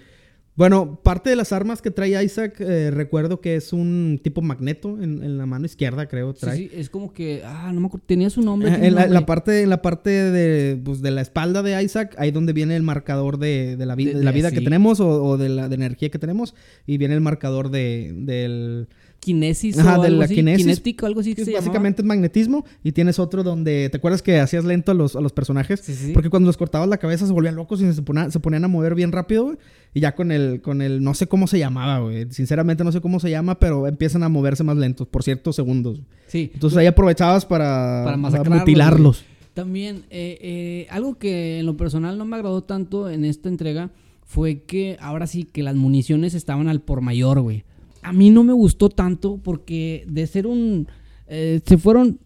bueno, 0.54 1.00
parte 1.02 1.30
de 1.30 1.36
las 1.36 1.50
armas 1.52 1.80
que 1.80 1.90
trae 1.90 2.22
Isaac, 2.22 2.56
eh, 2.60 2.90
recuerdo 2.90 3.40
que 3.40 3.56
es 3.56 3.72
un 3.72 4.20
tipo 4.22 4.42
magneto 4.42 5.02
en, 5.02 5.22
en 5.24 5.38
la 5.38 5.46
mano 5.46 5.64
izquierda, 5.64 6.06
creo, 6.08 6.34
trae. 6.34 6.56
sí, 6.56 6.70
es 6.74 6.90
como 6.90 7.12
que, 7.14 7.42
ah, 7.44 7.70
no 7.72 7.80
me 7.80 7.86
acuerdo, 7.86 8.04
tenía 8.06 8.28
su 8.28 8.42
nombre. 8.42 8.68
Tiene 8.70 8.88
en, 8.88 8.94
la, 8.94 9.24
parte, 9.24 9.62
en 9.62 9.70
la 9.70 9.80
parte 9.80 10.10
de, 10.10 10.76
pues, 10.84 11.00
de 11.00 11.10
la 11.10 11.22
espalda 11.22 11.62
de 11.62 11.82
Isaac, 11.82 12.14
ahí 12.18 12.30
donde 12.32 12.52
viene 12.52 12.76
el 12.76 12.82
marcador 12.82 13.38
de, 13.38 13.76
de 13.78 13.86
la, 13.86 13.94
vi- 13.94 14.12
De- 14.12 14.22
la 14.22 14.30
vida 14.32 14.50
que 14.50 14.60
tenemos 14.60 15.00
o, 15.00 15.24
o 15.24 15.38
de 15.38 15.48
la 15.48 15.68
de 15.70 15.74
energía 15.74 16.10
que 16.10 16.18
tenemos. 16.18 16.54
Y 16.86 16.98
viene 16.98 17.14
el 17.14 17.22
marcador 17.22 17.70
de, 17.70 18.12
del, 18.14 18.88
kinesis 19.24 19.78
Ajá, 19.78 20.00
o 20.00 20.02
de 20.02 20.08
algo 20.08 20.18
la 20.18 20.24
así, 20.24 20.34
kinesis, 20.34 20.66
kinético, 20.66 21.06
algo 21.06 21.20
así 21.20 21.36
que 21.36 21.44
se 21.44 21.52
básicamente 21.52 22.02
es 22.02 22.06
magnetismo 22.06 22.64
y 22.82 22.90
tienes 22.90 23.20
otro 23.20 23.44
donde 23.44 23.88
te 23.88 23.96
acuerdas 23.98 24.20
que 24.20 24.40
hacías 24.40 24.64
lento 24.64 24.90
a 24.90 24.94
los, 24.94 25.14
a 25.14 25.20
los 25.20 25.32
personajes 25.32 25.78
Sí, 25.78 25.94
sí, 25.94 26.06
sí. 26.06 26.12
porque 26.12 26.28
cuando 26.28 26.48
los 26.48 26.56
cortabas 26.56 26.88
la 26.88 26.96
cabeza 26.98 27.24
se 27.24 27.32
volvían 27.32 27.54
locos 27.54 27.80
y 27.80 27.92
se 27.92 28.02
ponían, 28.02 28.32
se 28.32 28.40
ponían 28.40 28.64
a 28.64 28.68
mover 28.68 28.96
bien 28.96 29.12
rápido 29.12 29.44
güey. 29.44 29.58
y 29.94 30.00
ya 30.00 30.16
con 30.16 30.32
el 30.32 30.60
con 30.60 30.82
el 30.82 31.04
no 31.04 31.14
sé 31.14 31.28
cómo 31.28 31.46
se 31.46 31.60
llamaba 31.60 32.00
güey 32.00 32.26
sinceramente 32.32 32.82
no 32.82 32.90
sé 32.90 33.00
cómo 33.00 33.20
se 33.20 33.30
llama 33.30 33.60
pero 33.60 33.86
empiezan 33.86 34.24
a 34.24 34.28
moverse 34.28 34.64
más 34.64 34.76
lentos 34.76 35.06
por 35.06 35.22
ciertos 35.22 35.54
segundos 35.54 36.00
Sí. 36.26 36.50
entonces 36.54 36.76
ahí 36.78 36.86
aprovechabas 36.86 37.46
para, 37.46 38.02
Para 38.04 38.16
mutilarlos 38.58 39.24
También, 39.54 40.04
eh, 40.10 40.38
eh, 40.40 40.86
algo 40.90 41.16
que 41.18 41.58
en 41.60 41.66
lo 41.66 41.76
personal 41.76 42.16
no 42.18 42.24
me 42.24 42.36
agradó 42.36 42.62
tanto 42.64 43.08
en 43.10 43.24
esta 43.24 43.48
entrega 43.48 43.90
fue 44.24 44.62
que 44.62 44.96
ahora 45.00 45.26
sí 45.26 45.44
que 45.44 45.62
las 45.62 45.76
municiones 45.76 46.32
estaban 46.34 46.68
al 46.68 46.80
por 46.80 47.02
mayor, 47.02 47.40
güey. 47.40 47.64
A 48.02 48.12
mí 48.12 48.30
no 48.30 48.44
me 48.44 48.52
gustó 48.52 48.88
tanto 48.88 49.38
porque 49.42 50.04
de 50.08 50.26
ser 50.26 50.46
un... 50.46 50.88
eh, 51.28 51.60
se 51.64 51.78
fueron 51.78 52.18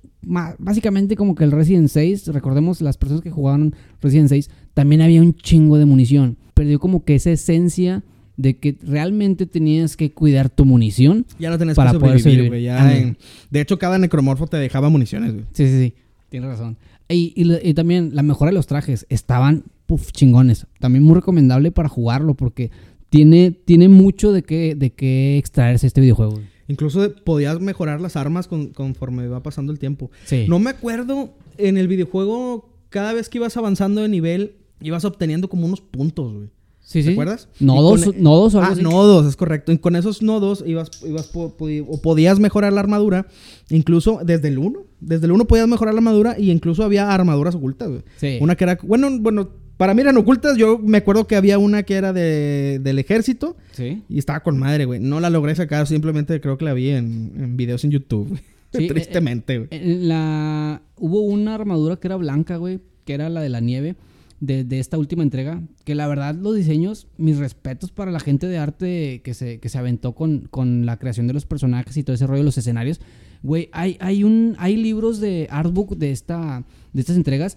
básicamente 0.59 1.17
como 1.17 1.35
que 1.35 1.45
el 1.45 1.53
Resident 1.53 1.89
6, 1.89 2.29
recordemos 2.29 2.81
las 2.81 2.97
personas 2.97 3.23
que 3.23 3.31
jugaban 3.31 3.75
Resident 4.01 4.29
6, 4.29 4.51
también 4.75 5.01
había 5.03 5.23
un 5.23 5.35
chingo 5.35 5.79
de 5.79 5.85
munición. 5.85 6.37
Perdió 6.55 6.81
como 6.81 7.05
que 7.05 7.15
esa 7.15 7.31
esencia 7.31 8.03
de 8.37 8.59
que 8.59 8.77
realmente 8.83 9.47
tenías 9.47 9.97
que 9.97 10.13
cuidar 10.13 10.51
tu 10.51 10.65
munición. 10.65 11.25
ya 11.39 11.51
no 11.51 11.59
tenías 11.59 11.77
Para 11.77 11.93
que 11.93 11.99
poder 12.01 12.19
sobrevivir 12.21 12.47
sobrevivir. 12.49 12.67
ya 12.67 12.81
Ándale. 12.83 13.01
en- 13.01 13.19
de 13.51 13.61
hecho 13.61 13.79
cada 13.79 13.99
necromorfo 13.99 14.47
te 14.47 14.57
dejaba 14.59 14.89
municiones 14.91 15.33
güey 15.33 15.45
Sí, 15.53 15.67
sí, 15.69 15.79
sí. 15.81 15.95
Tienes 16.29 16.51
razón. 16.51 16.77
Y, 17.09 17.33
y 17.37 17.75
también 17.75 18.11
la 18.15 18.23
mejora 18.25 18.51
de 18.51 18.55
los 18.57 18.67
trajes. 18.67 19.07
Estaban, 19.09 19.63
puf, 19.87 20.11
chingones. 20.11 20.67
También 20.81 21.05
muy 21.05 21.15
recomendable 21.15 21.71
para 21.71 21.89
jugarlo 21.89 22.35
porque 22.35 22.73
tiene, 23.11 23.51
tiene 23.51 23.89
mucho 23.89 24.33
de 24.33 24.43
qué, 24.43 24.75
de 24.75 24.91
qué 24.93 25.39
extraerse 25.39 25.87
este 25.87 26.01
videojuego. 26.01 26.41
incluso 26.69 27.01
de- 27.03 27.11
podías 27.11 27.61
mejorar 27.61 28.01
las 28.01 28.17
armas 28.17 28.49
con- 28.49 28.69
conforme 28.71 29.29
va 29.29 29.41
pasando 29.43 29.71
el 29.73 29.79
tiempo 29.79 30.11
Sí. 30.25 30.47
No 30.49 30.59
me 30.59 30.71
acuerdo, 30.71 31.31
en 31.59 31.77
el 31.79 31.87
videojuego, 31.89 32.69
cada 32.91 33.13
vez 33.13 33.29
que 33.29 33.39
ibas 33.39 33.57
avanzando 33.57 34.01
de 34.03 34.09
nivel, 34.09 34.57
ibas 34.81 35.05
obteniendo 35.05 35.49
como 35.49 35.67
unos 35.67 35.81
puntos, 35.81 36.33
güey. 36.33 36.49
sí, 36.81 37.01
¿Te 37.01 37.07
sí. 37.07 37.13
acuerdas? 37.13 37.49
Nodos, 37.61 38.05
con 38.05 38.15
e- 38.15 38.19
nodos 38.21 38.55
o 38.55 38.59
algo 38.59 38.71
Ah, 38.71 38.73
así. 38.75 38.83
nodos, 38.83 39.27
es 39.27 39.37
correcto. 39.37 39.73
Y 39.73 39.79
con 39.79 39.97
esos 39.97 40.23
nodos 40.23 40.63
ibas, 40.67 40.91
ibas 41.05 41.27
po- 41.29 41.55
o 41.89 42.03
podías 42.03 42.39
mejorar 42.41 42.73
la 42.73 42.81
armadura, 42.81 43.27
incluso 43.71 44.21
desde 44.25 44.49
el 44.49 44.59
1. 44.59 44.81
Desde 45.01 45.27
el 45.27 45.33
1 45.33 45.47
podías 45.47 45.67
mejorar 45.69 45.95
la 45.95 45.99
armadura 45.99 46.37
y 46.39 46.51
incluso 46.51 46.85
había 46.85 47.13
armaduras 47.13 47.55
ocultas, 47.55 47.89
güey. 47.89 48.03
Sí. 48.17 48.39
Una 48.41 48.55
que 48.57 48.65
era, 48.65 48.79
bueno, 48.83 49.09
bueno, 49.21 49.51
para 49.77 49.95
mí 49.95 50.01
eran 50.03 50.17
ocultas. 50.17 50.57
Yo 50.57 50.79
me 50.79 50.99
acuerdo 50.99 51.27
que 51.27 51.37
había 51.37 51.59
una 51.59 51.83
que 51.83 51.95
era 51.95 52.13
de, 52.13 52.81
del 52.83 52.99
ejército 52.99 53.57
Sí. 53.73 54.03
y 54.09 54.19
estaba 54.19 54.41
con 54.41 54.59
madre, 54.59 54.85
güey. 54.85 55.01
No 55.01 55.21
la 55.21 55.31
logré 55.31 55.55
sacar, 55.55 55.87
simplemente 55.87 56.41
creo 56.41 56.59
que 56.59 56.65
la 56.65 56.73
vi 56.75 56.91
en, 56.91 57.33
en 57.39 57.57
videos 57.57 57.85
en 57.85 57.91
YouTube. 57.91 58.39
Sí, 58.73 58.89
Tristemente, 58.89 59.59
güey. 59.59 59.97
La... 60.07 60.83
Hubo 60.99 61.21
una 61.21 61.55
armadura 61.55 61.97
que 61.97 62.09
era 62.09 62.17
blanca, 62.17 62.57
güey, 62.57 62.81
que 63.07 63.15
era 63.15 63.31
la 63.31 63.41
de 63.41 63.49
la 63.49 63.61
nieve 63.61 63.95
de, 64.41 64.65
de 64.65 64.81
esta 64.81 64.99
última 64.99 65.23
entrega. 65.23 65.63
Que 65.85 65.95
la 65.95 66.07
verdad, 66.09 66.35
los 66.35 66.55
diseños, 66.57 67.07
mis 67.17 67.39
respetos 67.39 67.91
para 67.91 68.11
la 68.11 68.21
gente 68.21 68.49
de 68.49 68.59
arte 68.59 69.23
que 69.25 69.33
se, 69.33 69.61
que 69.61 69.69
se 69.71 69.79
aventó 69.79 70.13
con, 70.13 70.49
con 70.51 70.85
la 70.85 70.99
creación 70.99 71.27
de 71.27 71.33
los 71.33 71.47
personajes 71.47 71.97
y 71.97 72.03
todo 72.03 72.15
ese 72.15 72.27
rollo 72.27 72.41
de 72.41 72.45
los 72.45 72.59
escenarios. 72.59 73.01
Güey, 73.43 73.71
hay, 73.73 73.97
hay, 74.01 74.25
un, 74.25 74.57
hay 74.59 74.77
libros 74.77 75.21
de 75.21 75.47
artbook 75.51 75.97
de, 75.97 76.11
esta, 76.11 76.65
de 76.93 77.01
estas 77.01 77.17
entregas. 77.17 77.57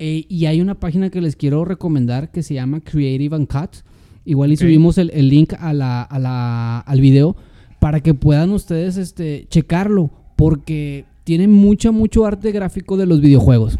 Eh, 0.00 0.24
y 0.28 0.46
hay 0.46 0.60
una 0.60 0.74
página 0.80 1.10
que 1.10 1.20
les 1.20 1.36
quiero 1.36 1.64
recomendar 1.64 2.32
que 2.32 2.42
se 2.42 2.54
llama 2.54 2.80
Creative 2.80 3.36
and 3.36 3.46
Cut. 3.46 3.76
Igual 4.24 4.50
y 4.52 4.56
subimos 4.56 4.98
el, 4.98 5.10
el 5.14 5.28
link 5.28 5.52
a 5.58 5.72
la, 5.72 6.02
a 6.02 6.18
la- 6.18 6.78
al 6.80 7.00
video 7.00 7.36
para 7.78 8.00
que 8.00 8.14
puedan 8.14 8.50
ustedes 8.50 8.96
este, 8.96 9.46
checarlo. 9.48 10.10
Porque 10.36 11.04
tiene 11.24 11.46
mucho, 11.48 11.92
mucho 11.92 12.26
arte 12.26 12.50
gráfico 12.50 12.96
de 12.96 13.06
los 13.06 13.20
videojuegos. 13.20 13.78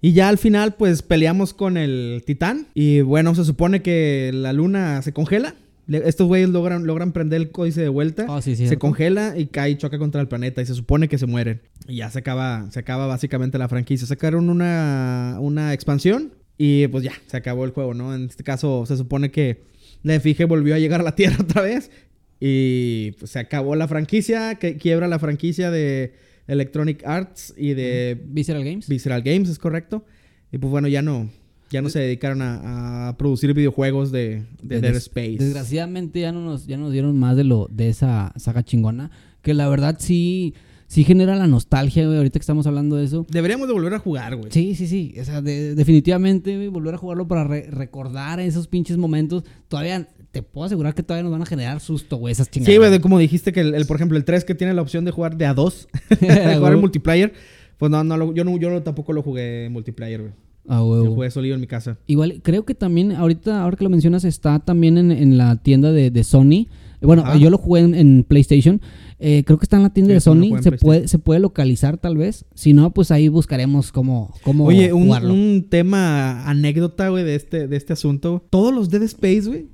Y 0.00 0.12
ya 0.12 0.28
al 0.28 0.36
final, 0.36 0.74
pues 0.74 1.00
peleamos 1.02 1.54
con 1.54 1.76
el 1.76 2.22
titán. 2.26 2.66
Y 2.74 3.00
bueno, 3.02 3.34
se 3.34 3.44
supone 3.44 3.82
que 3.82 4.30
la 4.34 4.52
luna 4.52 5.00
se 5.02 5.12
congela. 5.12 5.54
Le- 5.86 6.08
Estos 6.08 6.26
güeyes 6.28 6.48
logran, 6.48 6.86
logran 6.86 7.12
prender 7.12 7.40
el 7.40 7.50
códice 7.50 7.80
de 7.80 7.88
vuelta. 7.88 8.26
Ah, 8.28 8.40
sí, 8.42 8.54
se 8.56 8.76
congela 8.78 9.34
y 9.36 9.46
cae 9.46 9.70
y 9.70 9.76
choca 9.76 9.98
contra 9.98 10.20
el 10.20 10.28
planeta. 10.28 10.62
Y 10.62 10.66
se 10.66 10.74
supone 10.74 11.08
que 11.08 11.18
se 11.18 11.26
mueren. 11.26 11.60
Y 11.88 11.96
ya 11.96 12.10
se 12.10 12.20
acaba, 12.20 12.70
se 12.70 12.78
acaba 12.78 13.06
básicamente 13.06 13.58
la 13.58 13.68
franquicia. 13.68 14.06
Sacaron 14.06 14.48
una, 14.50 15.36
una 15.40 15.72
expansión. 15.72 16.32
Y 16.58 16.86
pues 16.88 17.02
ya, 17.02 17.12
se 17.26 17.36
acabó 17.36 17.64
el 17.64 17.72
juego, 17.72 17.94
¿no? 17.94 18.14
En 18.14 18.24
este 18.26 18.44
caso, 18.44 18.84
se 18.86 18.96
supone 18.96 19.30
que 19.30 19.64
la 20.02 20.14
Efigie 20.14 20.44
volvió 20.44 20.74
a 20.74 20.78
llegar 20.78 21.00
a 21.00 21.04
la 21.04 21.14
Tierra 21.16 21.38
otra 21.40 21.62
vez. 21.62 21.90
Y 22.38 23.12
pues 23.18 23.30
se 23.32 23.38
acabó 23.38 23.74
la 23.76 23.88
franquicia. 23.88 24.56
Que 24.56 24.76
quiebra 24.76 25.08
la 25.08 25.18
franquicia 25.18 25.70
de 25.70 26.14
Electronic 26.46 27.04
Arts 27.06 27.54
y 27.56 27.74
de 27.74 28.20
Visceral 28.26 28.64
Games. 28.64 28.88
Visceral 28.88 29.22
Games, 29.22 29.48
es 29.48 29.58
correcto. 29.58 30.04
Y 30.52 30.58
pues 30.58 30.70
bueno, 30.70 30.86
ya 30.88 31.02
no, 31.02 31.30
ya 31.72 31.82
no 31.82 31.88
se 31.88 31.98
dedicaron 31.98 32.42
a, 32.42 33.08
a 33.08 33.16
producir 33.16 33.52
videojuegos 33.54 34.12
de, 34.12 34.42
de 34.62 34.80
Dead 34.80 34.94
Space. 34.96 35.38
Desgraciadamente 35.40 36.20
ya 36.20 36.30
no 36.32 36.40
nos, 36.44 36.66
ya 36.66 36.76
nos 36.76 36.92
dieron 36.92 37.18
más 37.18 37.36
de 37.36 37.44
lo 37.44 37.66
de 37.70 37.88
esa 37.88 38.32
saga 38.36 38.62
chingona. 38.62 39.10
Que 39.42 39.54
la 39.54 39.68
verdad 39.68 39.96
sí, 39.98 40.54
sí 40.86 41.02
genera 41.02 41.34
la 41.34 41.46
nostalgia, 41.48 42.04
güey. 42.06 42.16
Ahorita 42.18 42.38
que 42.38 42.42
estamos 42.42 42.66
hablando 42.66 42.96
de 42.96 43.04
eso. 43.06 43.26
Deberíamos 43.28 43.66
de 43.66 43.74
volver 43.74 43.94
a 43.94 43.98
jugar, 43.98 44.36
güey. 44.36 44.52
Sí, 44.52 44.74
sí, 44.76 44.86
sí. 44.86 45.14
O 45.20 45.24
sea, 45.24 45.40
de- 45.42 45.74
definitivamente, 45.74 46.54
güey, 46.54 46.68
volver 46.68 46.94
a 46.94 46.98
jugarlo 46.98 47.26
para 47.26 47.44
re- 47.44 47.68
recordar 47.70 48.38
esos 48.38 48.68
pinches 48.68 48.98
momentos. 48.98 49.42
Todavía, 49.68 50.06
te 50.30 50.42
puedo 50.42 50.66
asegurar 50.66 50.94
que 50.94 51.02
todavía 51.02 51.24
nos 51.24 51.32
van 51.32 51.42
a 51.42 51.46
generar 51.46 51.80
susto, 51.80 52.16
güey, 52.18 52.32
esas 52.32 52.50
chingadas. 52.50 52.72
Sí, 52.72 52.78
güey, 52.78 53.00
como 53.00 53.18
dijiste 53.18 53.52
que, 53.52 53.60
el, 53.60 53.74
el, 53.74 53.86
por 53.86 53.96
ejemplo, 53.96 54.16
el 54.16 54.24
3 54.24 54.44
que 54.44 54.54
tiene 54.54 54.74
la 54.74 54.82
opción 54.82 55.04
de 55.04 55.10
jugar 55.10 55.36
de 55.36 55.46
a 55.46 55.54
2, 55.54 55.88
de 56.20 56.26
jugar 56.58 56.72
en 56.74 56.80
multiplayer, 56.80 57.32
pues 57.78 57.90
no, 57.90 58.04
no, 58.04 58.32
yo, 58.34 58.44
no, 58.44 58.56
yo 58.58 58.82
tampoco 58.82 59.12
lo 59.12 59.22
jugué 59.22 59.64
en 59.66 59.72
multiplayer, 59.72 60.20
güey. 60.20 60.32
Ah, 60.68 60.76
Yo 60.78 60.86
huevo. 60.86 61.14
jugué 61.14 61.30
solito 61.30 61.54
en 61.54 61.60
mi 61.60 61.66
casa. 61.66 61.98
Igual, 62.06 62.40
creo 62.42 62.64
que 62.64 62.74
también, 62.74 63.12
ahorita, 63.12 63.62
ahora 63.62 63.76
que 63.76 63.84
lo 63.84 63.90
mencionas, 63.90 64.24
está 64.24 64.58
también 64.60 64.96
en, 64.98 65.10
en 65.10 65.36
la 65.38 65.56
tienda 65.56 65.90
de, 65.92 66.10
de 66.10 66.24
Sony. 66.24 66.68
Bueno, 67.00 67.22
Ajá. 67.22 67.36
yo 67.36 67.50
lo 67.50 67.58
jugué 67.58 67.80
en, 67.80 67.94
en 67.96 68.22
PlayStation. 68.22 68.80
Eh, 69.18 69.42
creo 69.44 69.58
que 69.58 69.64
está 69.64 69.76
en 69.76 69.82
la 69.82 69.90
tienda 69.92 70.10
Sí, 70.10 70.14
de 70.14 70.20
Sony. 70.20 70.48
jugué 70.50 70.62
Se 70.62 70.72
puede, 70.72 71.08
se 71.08 71.18
puede 71.18 71.40
localizar 71.40 71.98
tal 71.98 72.16
vez. 72.16 72.44
Si 72.54 72.72
no, 72.74 72.92
pues 72.94 73.10
ahí 73.10 73.26
buscaremos 73.28 73.90
cómo, 73.90 74.32
cómo 74.44 74.66
Oye, 74.66 74.92
un, 74.92 75.06
jugarlo. 75.06 75.34
un 75.34 75.66
tema, 75.68 76.48
anécdota, 76.48 77.08
güey, 77.08 77.24
de 77.24 77.34
este, 77.34 77.66
de 77.66 77.76
este 77.76 77.92
asunto. 77.92 78.44
Todos 78.50 78.72
los 78.72 78.88
Dead 78.88 79.02
Space, 79.02 79.42
güey, 79.48 79.66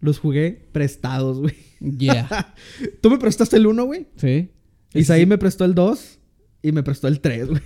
los 0.00 0.18
jugué 0.18 0.68
prestados, 0.72 1.38
güey. 1.40 1.54
Yeah. 1.98 2.54
Tú 3.02 3.10
me 3.10 3.18
prestaste 3.18 3.56
el 3.58 3.66
1, 3.66 3.84
güey. 3.84 4.06
sí. 4.16 4.48
Isaí 4.94 5.20
Sí. 5.20 5.26
me 5.26 5.38
prestó 5.38 5.64
el 5.66 5.74
2 5.74 6.18
y 6.62 6.72
me 6.72 6.82
prestó 6.82 7.08
el 7.08 7.20
3, 7.20 7.48
güey. 7.48 7.62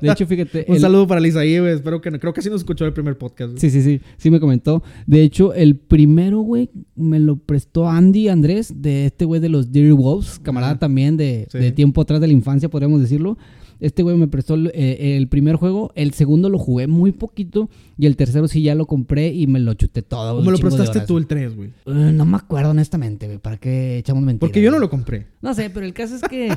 De 0.00 0.10
hecho, 0.10 0.26
fíjate. 0.26 0.64
Un 0.68 0.74
el- 0.76 0.80
saludo 0.80 1.06
para 1.06 1.20
el 1.20 1.26
Isaí, 1.26 1.58
güey. 1.58 1.72
Espero 1.74 2.00
que 2.00 2.10
no. 2.10 2.18
Creo 2.20 2.32
que 2.32 2.42
sí 2.42 2.50
nos 2.50 2.60
escuchó 2.60 2.84
el 2.84 2.92
primer 2.92 3.16
podcast. 3.18 3.50
güey. 3.52 3.60
Sí, 3.60 3.70
sí, 3.70 3.82
sí. 3.82 4.00
Sí 4.16 4.30
me 4.30 4.40
comentó. 4.40 4.82
De 5.06 5.22
hecho, 5.22 5.52
el 5.54 5.76
primero, 5.76 6.40
güey, 6.40 6.70
me 6.96 7.18
lo 7.18 7.36
prestó 7.36 7.88
Andy 7.88 8.28
Andrés, 8.28 8.72
de 8.82 9.06
este 9.06 9.24
güey 9.24 9.40
de 9.40 9.48
los 9.48 9.72
Dear 9.72 9.92
Wolves, 9.94 10.38
camarada 10.40 10.78
también 10.78 11.16
de, 11.16 11.46
Sí. 11.50 11.58
de 11.58 11.72
tiempo 11.72 12.00
atrás 12.00 12.20
de 12.20 12.26
la 12.26 12.32
infancia, 12.32 12.68
podríamos 12.68 13.00
decirlo. 13.00 13.38
Este 13.80 14.02
güey 14.02 14.16
me 14.16 14.28
prestó 14.28 14.54
el, 14.54 14.70
eh, 14.74 15.16
el 15.16 15.28
primer 15.28 15.56
juego, 15.56 15.92
el 15.94 16.12
segundo 16.12 16.48
lo 16.50 16.58
jugué 16.58 16.86
muy 16.86 17.12
poquito 17.12 17.70
y 17.98 18.06
el 18.06 18.16
tercero 18.16 18.46
sí 18.48 18.62
ya 18.62 18.74
lo 18.74 18.86
compré 18.86 19.28
y 19.28 19.46
me 19.46 19.58
lo 19.58 19.74
chuté 19.74 20.02
todo. 20.02 20.38
¿O 20.38 20.42
me 20.42 20.52
lo 20.52 20.58
prestaste 20.58 21.00
tú 21.00 21.18
el 21.18 21.26
3, 21.26 21.56
güey? 21.56 21.68
Eh, 21.68 22.12
no 22.12 22.24
me 22.24 22.36
acuerdo 22.36 22.70
honestamente, 22.70 23.26
güey, 23.26 23.38
¿para 23.38 23.56
qué 23.56 23.98
echamos 23.98 24.22
mentiras? 24.22 24.48
Porque 24.48 24.62
yo 24.62 24.70
no 24.70 24.78
lo 24.78 24.90
compré. 24.90 25.26
No 25.40 25.54
sé, 25.54 25.70
pero 25.70 25.86
el 25.86 25.92
caso 25.92 26.16
es 26.16 26.22
que... 26.22 26.56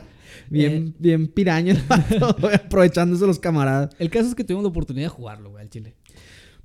Bien, 0.50 0.74
eh, 0.88 0.94
bien 1.00 1.28
piraña 1.28 1.82
aprovechándose 2.54 3.26
los 3.26 3.40
camaradas. 3.40 3.96
el 4.00 4.10
caso 4.10 4.30
es 4.30 4.36
que 4.36 4.44
tuvimos 4.44 4.64
la 4.64 4.70
oportunidad 4.70 5.06
de 5.06 5.10
jugarlo, 5.10 5.52
güey, 5.52 5.64
al 5.64 5.70
chile. 5.70 5.96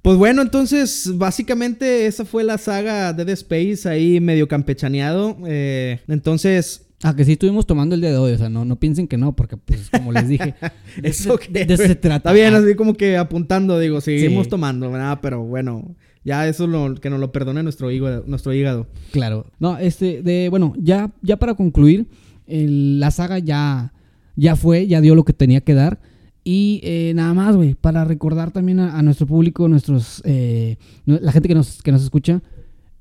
Pues 0.02 0.16
bueno, 0.16 0.42
entonces, 0.42 1.10
básicamente 1.16 2.06
esa 2.06 2.24
fue 2.24 2.44
la 2.44 2.56
saga 2.56 3.12
de 3.12 3.24
Dead 3.24 3.34
Space 3.34 3.88
ahí 3.88 4.20
medio 4.20 4.46
campechaneado. 4.46 5.36
Eh, 5.46 6.00
entonces, 6.06 6.87
Ah, 7.02 7.14
que 7.14 7.24
sí 7.24 7.32
estuvimos 7.32 7.64
tomando 7.66 7.94
el 7.94 8.00
día 8.00 8.10
de 8.10 8.16
hoy, 8.16 8.32
o 8.32 8.38
sea, 8.38 8.48
no, 8.48 8.64
no 8.64 8.76
piensen 8.80 9.06
que 9.06 9.16
no, 9.16 9.36
porque 9.36 9.56
pues 9.56 9.88
como 9.90 10.10
les 10.12 10.26
dije, 10.28 10.54
de, 11.00 11.08
eso 11.08 11.36
de- 11.36 11.46
que 11.46 11.64
de 11.64 11.76
se 11.76 11.94
trata. 11.94 12.16
Está 12.16 12.32
bien, 12.32 12.54
así 12.54 12.74
como 12.74 12.94
que 12.94 13.16
apuntando, 13.16 13.78
digo, 13.78 14.00
seguimos 14.00 14.44
Sí. 14.46 14.50
tomando, 14.50 14.90
¿verdad? 14.90 15.20
Pero 15.22 15.44
bueno, 15.44 15.94
ya 16.24 16.48
eso 16.48 16.66
lo, 16.66 16.96
que 16.96 17.08
nos 17.08 17.20
lo 17.20 17.30
perdone 17.30 17.62
nuestro 17.62 17.90
hígado. 17.92 18.24
Nuestro 18.26 18.52
hígado. 18.52 18.88
Claro. 19.12 19.46
No, 19.60 19.78
este, 19.78 20.22
de, 20.22 20.48
bueno, 20.48 20.74
ya, 20.76 21.12
ya 21.22 21.36
para 21.36 21.54
concluir, 21.54 22.06
el- 22.48 22.98
la 22.98 23.12
saga 23.12 23.38
ya, 23.38 23.92
ya 24.34 24.56
fue, 24.56 24.88
ya 24.88 25.00
dio 25.00 25.14
lo 25.14 25.24
que 25.24 25.32
tenía 25.32 25.60
que 25.60 25.74
dar. 25.74 26.00
Y 26.42 26.80
eh, 26.82 27.12
nada 27.14 27.32
más, 27.34 27.54
güey, 27.54 27.74
para 27.74 28.04
recordar 28.04 28.50
también 28.50 28.80
a, 28.80 28.98
a 28.98 29.02
nuestro 29.02 29.26
público, 29.26 29.68
nuestros, 29.68 30.20
eh, 30.24 30.78
la 31.06 31.30
gente 31.30 31.46
que 31.48 31.54
nos, 31.54 31.80
que 31.82 31.92
nos 31.92 32.02
escucha, 32.02 32.42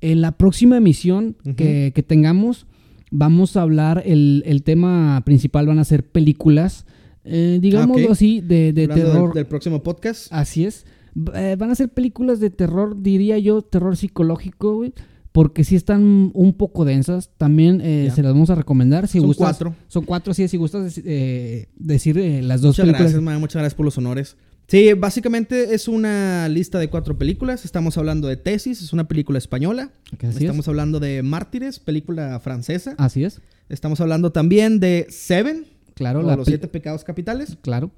en 0.02 0.22
la 0.22 0.34
próxima 0.34 0.78
emisión 0.78 1.36
Ujú. 1.45 1.56
que, 1.56 1.91
que 1.95 2.04
tengamos, 2.04 2.68
vamos 3.12 3.55
a 3.58 3.62
hablar, 3.62 4.03
el, 4.05 4.43
el 4.45 4.64
tema 4.64 5.22
principal 5.26 5.66
van 5.68 5.80
a 5.80 5.84
ser 5.86 6.03
películas, 6.10 6.86
eh, 7.24 7.60
digámoslo 7.62 8.05
ok. 8.08 8.12
así, 8.12 8.41
de, 8.41 8.74
de 8.74 8.84
Hablando 8.84 9.03
del- 9.03 9.12
terror. 9.14 9.34
Del, 9.34 9.45
próximo 9.45 9.84
podcast. 9.84 10.28
Así 10.32 10.66
es. 10.66 10.86
Eh, 11.34 11.55
van 11.58 11.72
a 11.72 11.76
ser 11.76 11.89
películas 11.89 12.39
de 12.39 12.49
terror, 12.49 13.01
diría 13.01 13.38
yo, 13.39 13.62
terror 13.62 13.97
psicológico, 13.97 14.76
güey. 14.76 14.93
porque 15.32 15.64
sí 15.64 15.76
están 15.76 16.32
un 16.34 16.53
poco 16.53 16.86
densas. 16.86 17.32
También 17.38 17.80
eh, 17.84 18.12
se 18.14 18.24
las 18.24 18.34
vamos 18.34 18.49
a 18.49 18.55
recomendar. 18.55 19.08
Si 19.08 19.20
Son 19.20 19.28
gustas, 19.28 19.45
cuatro. 19.58 19.76
Son 19.88 20.03
cuatro, 20.05 20.34
sí, 20.34 20.47
si 20.47 20.58
gustas 20.58 20.99
eh, 21.03 21.68
decir 21.76 22.18
eh, 22.18 22.41
las 22.41 22.62
dos 22.62 22.70
Muchas 22.70 22.84
películas. 22.86 23.01
gracias, 23.12 23.22
Mae, 23.24 23.38
muchas 23.39 23.55
gracias 23.62 23.76
por 23.76 23.86
los 23.86 23.97
honores. 23.97 24.36
Sí, 24.68 24.91
básicamente 24.93 25.74
es 25.74 25.88
una 25.88 26.49
lista 26.49 26.78
de 26.78 26.89
cuatro 26.89 27.18
películas. 27.18 27.63
Estamos 27.63 27.97
hablando 27.97 28.28
de 28.28 28.36
Tesis, 28.36 28.82
es 28.82 28.91
una 28.91 29.07
película 29.07 29.38
española. 29.38 29.91
Ok, 30.13 30.26
así 30.26 30.39
Estamos 30.43 30.65
es. 30.65 30.68
hablando 30.68 30.99
de 30.99 31.24
Mártires, 31.24 31.80
película 31.80 32.39
francesa. 32.41 32.93
Así 32.97 33.24
es. 33.24 33.41
Estamos 33.70 34.01
hablando 34.01 34.32
también 34.32 34.80
de 34.82 35.07
Seven, 35.09 35.65
Claro, 35.93 36.20
o 36.20 36.36
los 36.36 36.45
siete 36.47 36.68
pecados 36.68 37.03
capitales. 37.05 37.57
Claro. 37.61 37.91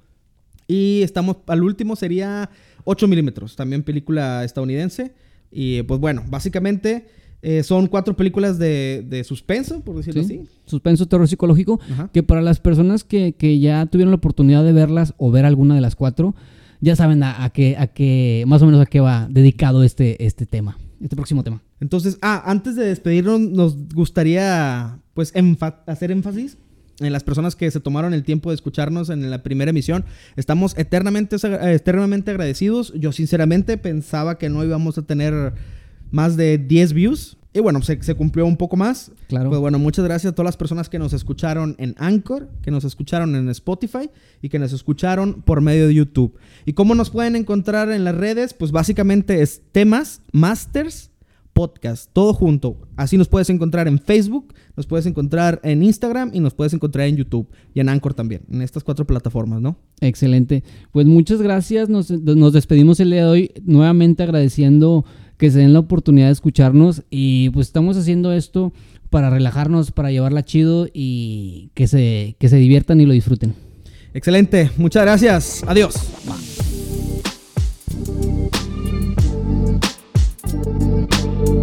Y 0.68 1.02
estamos, 1.02 1.38
al 1.48 1.64
último 1.64 1.96
sería 1.96 2.48
8 2.84 3.08
milímetros, 3.08 3.56
también 3.56 3.82
película 3.82 4.44
estadounidense. 4.44 5.12
Y 5.50 5.82
pues 5.82 5.98
bueno, 5.98 6.22
básicamente 6.28 7.06
eh, 7.42 7.64
son 7.64 7.88
cuatro 7.88 8.14
películas 8.16 8.58
de, 8.60 9.04
de 9.08 9.24
suspenso, 9.24 9.80
por 9.80 9.96
decirlo 9.96 10.22
Sí. 10.22 10.38
así. 10.44 10.48
Suspenso, 10.66 11.06
terror 11.08 11.26
psicológico. 11.26 11.80
Ajá. 11.90 12.10
Que 12.12 12.22
para 12.22 12.40
las 12.42 12.60
personas 12.60 13.02
que, 13.02 13.32
que 13.32 13.58
ya 13.58 13.86
tuvieron 13.86 14.12
la 14.12 14.16
oportunidad 14.18 14.64
de 14.64 14.72
verlas 14.72 15.14
o 15.18 15.32
ver 15.32 15.44
alguna 15.44 15.74
de 15.74 15.80
las 15.80 15.96
cuatro, 15.96 16.36
ya 16.80 16.96
saben 16.96 17.22
a, 17.22 17.48
qué, 17.50 17.76
a 17.78 17.88
qué, 17.88 18.44
más 18.46 18.62
o 18.62 18.66
menos 18.66 18.80
a 18.80 18.86
qué 18.86 19.00
va 19.00 19.28
dedicado 19.30 19.82
este, 19.82 20.24
este 20.24 20.46
tema, 20.46 20.78
este 21.00 21.16
próximo 21.16 21.44
tema. 21.44 21.62
Entonces, 21.80 22.18
ah, 22.22 22.42
antes 22.46 22.76
de 22.76 22.84
despedirnos, 22.86 23.40
nos 23.40 23.88
gustaría 23.94 24.98
pues 25.14 25.32
hacer 25.86 26.10
énfasis 26.10 26.56
en 27.00 27.12
las 27.12 27.24
personas 27.24 27.56
que 27.56 27.70
se 27.70 27.80
tomaron 27.80 28.14
el 28.14 28.22
tiempo 28.22 28.50
de 28.50 28.54
escucharnos 28.54 29.10
en 29.10 29.28
la 29.30 29.42
primera 29.42 29.70
emisión. 29.70 30.04
Estamos 30.36 30.76
eternamente, 30.76 31.36
eternamente 31.72 32.30
agradecidos. 32.30 32.92
Yo 32.94 33.12
sinceramente 33.12 33.78
pensaba 33.78 34.38
que 34.38 34.48
no 34.48 34.62
íbamos 34.64 34.98
a 34.98 35.02
tener 35.02 35.54
más 36.10 36.36
de 36.36 36.58
10 36.58 36.92
views. 36.92 37.38
Y 37.52 37.58
bueno, 37.60 37.82
se, 37.82 38.00
se 38.02 38.14
cumplió 38.14 38.46
un 38.46 38.56
poco 38.56 38.76
más. 38.76 39.10
Claro. 39.28 39.48
Pues 39.48 39.60
bueno, 39.60 39.78
muchas 39.78 40.04
gracias 40.04 40.32
a 40.32 40.34
todas 40.34 40.46
las 40.46 40.56
personas 40.56 40.88
que 40.88 40.98
nos 40.98 41.12
escucharon 41.12 41.74
en 41.78 41.94
Anchor, 41.98 42.48
que 42.62 42.70
nos 42.70 42.84
escucharon 42.84 43.34
en 43.34 43.48
Spotify 43.48 44.08
y 44.40 44.48
que 44.48 44.58
nos 44.58 44.72
escucharon 44.72 45.42
por 45.42 45.60
medio 45.60 45.88
de 45.88 45.94
YouTube. 45.94 46.38
¿Y 46.64 46.74
cómo 46.74 46.94
nos 46.94 47.10
pueden 47.10 47.34
encontrar 47.34 47.90
en 47.90 48.04
las 48.04 48.14
redes? 48.14 48.54
Pues 48.54 48.70
básicamente 48.70 49.42
es 49.42 49.62
temas, 49.72 50.22
masters, 50.30 51.09
podcast, 51.60 52.10
todo 52.14 52.32
junto. 52.32 52.78
Así 52.96 53.18
nos 53.18 53.28
puedes 53.28 53.50
encontrar 53.50 53.86
en 53.86 53.98
Facebook, 53.98 54.54
nos 54.76 54.86
puedes 54.86 55.04
encontrar 55.04 55.60
en 55.62 55.82
Instagram 55.82 56.30
y 56.32 56.40
nos 56.40 56.54
puedes 56.54 56.72
encontrar 56.72 57.06
en 57.06 57.18
YouTube 57.18 57.48
y 57.74 57.80
en 57.80 57.90
Anchor 57.90 58.14
también, 58.14 58.40
en 58.50 58.62
estas 58.62 58.82
cuatro 58.82 59.06
plataformas, 59.06 59.60
¿no? 59.60 59.76
Excelente. 60.00 60.64
Pues 60.90 61.04
muchas 61.04 61.42
gracias. 61.42 61.90
Nos, 61.90 62.10
nos 62.10 62.54
despedimos 62.54 62.98
el 63.00 63.10
día 63.10 63.24
de 63.24 63.30
hoy 63.30 63.50
nuevamente 63.62 64.22
agradeciendo 64.22 65.04
que 65.36 65.50
se 65.50 65.58
den 65.58 65.74
la 65.74 65.80
oportunidad 65.80 66.28
de 66.28 66.32
escucharnos 66.32 67.02
y 67.10 67.50
pues 67.50 67.66
estamos 67.66 67.98
haciendo 67.98 68.32
esto 68.32 68.72
para 69.10 69.28
relajarnos, 69.28 69.90
para 69.90 70.10
llevarla 70.10 70.46
chido 70.46 70.88
y 70.94 71.72
que 71.74 71.88
se, 71.88 72.36
que 72.38 72.48
se 72.48 72.56
diviertan 72.56 73.02
y 73.02 73.04
lo 73.04 73.12
disfruten. 73.12 73.54
Excelente, 74.14 74.70
muchas 74.78 75.02
gracias. 75.02 75.62
Adiós. 75.66 75.94
Thank 80.50 81.48
you. 81.48 81.59